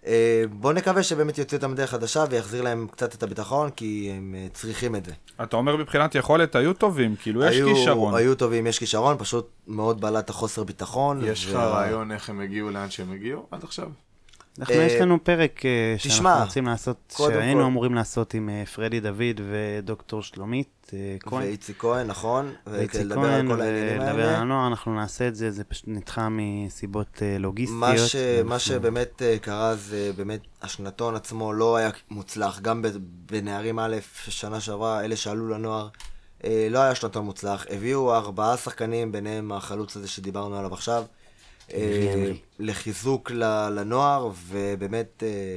אה, 0.06 0.44
בואו 0.52 0.72
נקווה 0.72 1.02
שבאמת 1.02 1.38
יוציא 1.38 1.56
אותם 1.58 1.74
דרך 1.74 1.90
חדשה 1.90 2.24
ויחזיר 2.30 2.62
להם 2.62 2.86
קצת 2.90 3.14
את 3.14 3.22
הביטחון, 3.22 3.70
כי 3.70 4.12
הם 4.16 4.34
אה, 4.38 4.46
צריכים 4.52 4.96
את 4.96 5.04
זה. 5.04 5.12
אתה 5.42 5.56
אומר 5.56 5.76
מבחינת 5.76 6.14
יכולת 6.14 6.54
היו 6.56 6.72
טובים, 6.74 7.16
כאילו 7.16 7.44
יש 7.44 7.56
היו- 7.56 7.74
כישרון. 7.74 8.14
היו 8.14 8.34
טובים, 8.34 8.66
יש 8.66 8.78
כישרון, 8.78 9.16
פשוט 9.18 9.48
מאוד 9.66 10.00
בלט 10.00 10.30
החוסר 10.30 10.64
ביטחון. 10.64 11.20
יש 11.24 11.46
לך 11.46 11.54
וה- 11.54 11.66
רעיון 11.70 12.12
איך 12.12 12.30
הם 12.30 12.40
הגיעו 12.40 12.70
לאן 12.70 12.90
שהם 12.90 13.12
הגיעו 13.12 13.46
עד 13.50 13.64
עכשיו? 13.64 13.88
אנחנו, 14.58 14.74
אה, 14.74 14.82
יש 14.82 15.00
לנו 15.00 15.24
פרק 15.24 15.66
אה, 15.66 15.94
שאנחנו 15.98 16.44
רוצים 16.44 16.66
לעשות, 16.66 17.14
שהיינו 17.16 17.66
אמורים 17.66 17.94
לעשות 17.94 18.34
עם 18.34 18.48
אה, 18.48 18.66
פרדי 18.66 19.00
דוד 19.00 19.40
ודוקטור 19.50 20.22
שלומית 20.22 20.90
כהן. 21.20 21.42
ואיציק 21.42 21.76
כהן, 21.78 22.06
נכון? 22.06 22.52
ואיציק 22.66 23.12
כהן, 23.14 23.50
ולדבר 23.50 24.28
על. 24.28 24.34
הנוער, 24.34 24.66
אנחנו 24.66 24.94
נעשה 24.94 25.28
את 25.28 25.34
זה, 25.34 25.50
זה 25.50 25.64
פשוט 25.64 25.84
נדחה 25.86 26.28
מסיבות 26.30 27.22
לוגיסטיות. 27.38 27.80
מה, 28.44 28.58
שבאמת 28.58 29.22
קרה 29.40 29.76
זה 29.76 30.10
באמת, 30.16 30.40
השנתון 30.62 31.14
עצמו 31.14 31.52
לא 31.52 31.76
היה 31.76 31.90
מוצלח, 32.10 32.60
גם 32.60 32.84
בנערים 33.02 33.78
א', 33.78 33.96
שנה 34.28 34.60
שעברה, 34.60 35.04
אלה 35.04 35.16
שעלו 35.16 35.48
לנוער, 35.48 35.88
לא 36.44 36.78
היה 36.78 36.94
שנתון 36.94 37.24
מוצלח. 37.24 37.66
הביאו 37.70 38.14
ארבעה 38.14 38.56
שחקנים, 38.56 39.12
ביניהם 39.12 39.52
החלוץ 39.52 39.96
הזה 39.96 40.08
שדיברנו 40.08 40.56
עליו 40.56 40.74
עכשיו. 40.74 41.04
לחיזוק 42.58 43.30
ל- 43.30 43.68
לנוער, 43.68 44.30
ובאמת, 44.48 45.22
אה, 45.22 45.56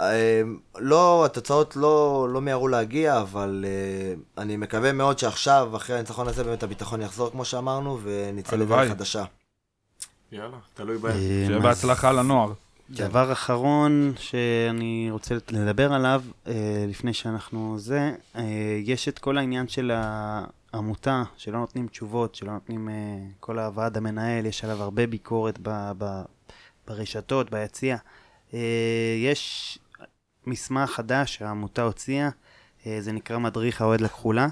אה, 0.00 0.42
לא, 0.78 1.24
התוצאות 1.24 1.76
לא, 1.76 2.26
לא 2.32 2.40
מיהרו 2.40 2.68
להגיע, 2.68 3.20
אבל 3.20 3.64
אה, 3.68 4.42
אני 4.42 4.56
מקווה 4.56 4.92
מאוד 4.92 5.18
שעכשיו, 5.18 5.76
אחרי 5.76 5.96
הניצחון 5.96 6.28
הזה, 6.28 6.44
באמת 6.44 6.62
הביטחון 6.62 7.02
יחזור, 7.02 7.30
כמו 7.30 7.44
שאמרנו, 7.44 7.98
ונצא. 8.02 8.56
לדרך 8.56 8.90
חדשה. 8.90 9.24
יאללה, 10.32 10.56
תלוי 10.74 10.98
בהם. 10.98 11.12
אה, 11.12 11.18
שיהיה 11.46 11.58
בהצלחה 11.58 12.12
לנוער. 12.12 12.52
דבר 12.90 13.32
אחרון 13.32 14.12
שאני 14.18 15.08
רוצה 15.10 15.34
לדבר 15.50 15.92
עליו, 15.92 16.22
אה, 16.46 16.84
לפני 16.88 17.14
שאנחנו 17.14 17.78
זה, 17.78 18.12
אה, 18.36 18.42
יש 18.84 19.08
את 19.08 19.18
כל 19.18 19.38
העניין 19.38 19.68
של 19.68 19.90
העמותה, 20.72 21.22
שלא 21.36 21.58
נותנים 21.58 21.86
תשובות, 21.88 22.34
שלא 22.34 22.52
נותנים, 22.52 22.88
אה, 22.88 22.94
כל 23.40 23.58
הוועד 23.58 23.96
המנהל, 23.96 24.46
יש 24.46 24.64
עליו 24.64 24.82
הרבה 24.82 25.06
ביקורת 25.06 25.58
ב, 25.62 25.92
ב, 25.98 26.22
ברשתות, 26.88 27.50
ביציע. 27.50 27.96
אה, 28.54 28.58
יש 29.24 29.78
מסמך 30.46 30.90
חדש 30.90 31.34
שהעמותה 31.34 31.82
הוציאה, 31.82 32.28
אה, 32.86 32.96
זה 33.00 33.12
נקרא 33.12 33.38
מדריך 33.38 33.80
האוהד 33.82 34.00
לכחולה. 34.00 34.48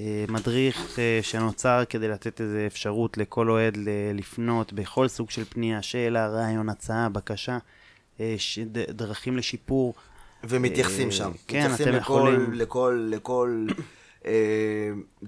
אה, 0.00 0.24
מדריך 0.28 0.98
אה, 0.98 1.18
שנוצר 1.22 1.82
כדי 1.88 2.08
לתת 2.08 2.40
איזו 2.40 2.58
אפשרות 2.66 3.18
לכל 3.18 3.50
אוהד 3.50 3.78
לפנות 4.14 4.72
בכל 4.72 5.08
סוג 5.08 5.30
של 5.30 5.44
פנייה, 5.44 5.82
שאלה, 5.82 6.26
רעיון, 6.28 6.68
הצעה, 6.68 7.08
בקשה, 7.08 7.58
דרכים 8.88 9.36
לשיפור. 9.36 9.94
ומתייחסים 10.44 11.06
אה, 11.08 11.12
שם. 11.12 11.30
כן, 11.48 11.58
מתייחסים 11.58 11.86
אתם 11.88 11.96
לכל, 11.96 12.00
יכולים- 12.00 12.52
לכל, 12.52 13.06
לכל 13.10 13.66
אה, 13.70 13.74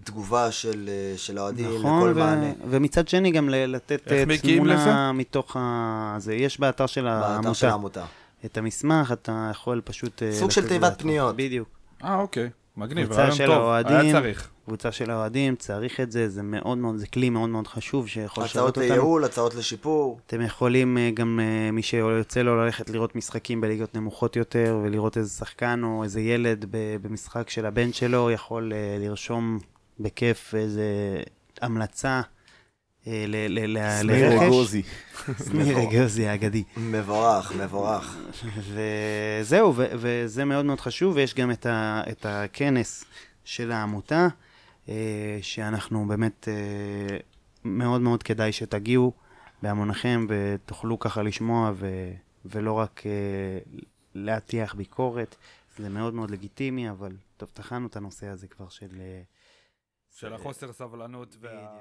תגובה 0.05 0.53
של, 0.53 0.88
אה, 0.92 1.18
של 1.18 1.38
האוהדים, 1.38 1.66
נכון, 1.78 1.99
לכל 2.01 2.12
ו- 2.16 2.18
מענה. 2.18 2.53
ומצד 2.70 3.09
שני 3.09 3.30
גם 3.30 3.49
ל- 3.49 3.66
לתת 3.76 4.12
אה, 4.12 4.24
תמונה 4.57 5.12
מתוך 5.12 5.57
ה... 5.61 6.14
זה 6.18 6.34
יש 6.34 6.61
באתר 6.61 6.86
של 6.86 7.03
באתר 7.05 7.53
של 7.53 7.66
העמותה. 7.66 7.70
העמותה. 7.70 8.05
את 8.44 8.59
המסמך, 8.59 9.12
אתה 9.12 9.49
יכול 9.51 9.80
פשוט... 9.84 10.22
אה, 10.22 10.32
סוג 10.32 10.51
של 10.51 10.68
תיבת. 10.68 10.99
פניות. 11.03 11.36
בדיוק. 11.36 11.68
אה, 12.05 12.18
אוקיי. 12.18 12.51
מגניב, 12.77 13.07
קבוצה 13.07 13.33
של 13.33 13.47
טוב. 13.47 13.55
האוהדים. 13.55 13.97
היה 13.97 14.12
צריך. 14.12 14.51
קבוצה 14.66 14.93
של 14.93 15.11
האוהדים, 15.11 15.57
צריך 15.57 16.01
את 16.01 16.12
זה, 16.12 16.29
זה 16.29 16.43
מאוד 16.43 16.79
מאוד, 16.79 16.97
זה 16.97 17.07
כלי 17.07 17.31
מאוד 17.31 17.49
מאוד 17.49 17.66
חשוב 17.66 18.09
שיכול 18.09 18.45
לשרת 18.45 18.57
הצעות 18.57 18.77
אותנו. 18.77 18.89
לייעול, 18.89 19.24
הצעות 19.24 19.55
לשיפור. 19.55 20.20
אתם 20.27 20.43
יכולים 20.43 20.99
אה, 20.99 21.11
גם, 21.14 21.41
אה, 21.43 21.70
מי 21.70 21.83
שיוצא 21.83 22.43
לו 22.43 22.64
ללכת 22.64 22.91
לראות 22.91 23.16
משחקים 23.16 23.61
בליגות 23.61 23.95
נמוכות 23.95 24.37
יותר, 24.37 24.81
ולראות 24.83 25.16
איזה 25.16 25.31
שחקן 25.31 25.81
או 25.85 26.03
איזה 26.05 26.20
ילד 26.20 26.64
במשחק 27.03 27.51
של 27.51 27.66
הבן 27.66 27.93
שלו, 27.93 28.31
יכול 28.31 28.72
אה, 28.72 28.97
לרשום 29.01 29.59
בכיף 30.01 30.55
איזה 30.55 30.85
המלצה 31.61 32.20
שניר. 33.07 34.47
אגוזי. 34.47 34.83
שניר 35.49 35.79
אגוזי 35.83 36.27
האגדי. 36.27 36.65
מבורך, 36.77 37.53
מבורך. 37.53 38.17
וזהו, 38.57 39.73
וזה 39.77 40.45
מאוד 40.45 40.65
מאוד 40.65 40.81
חשוב, 40.81 41.17
ויש 41.17 41.35
גם 41.35 41.51
את, 41.51 42.27
הכנס 42.27 43.05
של 43.45 43.73
העמותה, 43.73 44.29
אה, 44.89 45.39
שאנחנו 45.43 46.07
באמת, 46.09 46.49
אה, 46.49 47.17
מאוד 47.65 48.01
מאוד 48.01 48.23
כדאי 48.23 48.53
שתגיעו 48.53 49.13
בהמוניכם 49.63 50.27
ותוכלו 50.29 50.99
ככה 50.99 51.23
לשמוע 51.23 51.73
ולא 52.45 52.73
רק 52.73 53.03
אה, 53.07 53.59
להטיח 54.15 54.75
ביקורת, 54.75 55.37
זה 55.79 55.89
מאוד 55.89 56.15
מאוד 56.15 56.31
לגיטימי, 56.31 56.91
אבל 56.91 57.17
טוב, 57.37 57.49
טחנו 57.53 57.87
את 57.87 57.97
הנושא 57.97 58.27
הזה 58.27 58.49
כבר 58.49 58.69
של 58.69 59.01
של 60.11 60.33
החוסר 60.33 60.73
סבלנות 60.73 61.37
וה... 61.41 61.79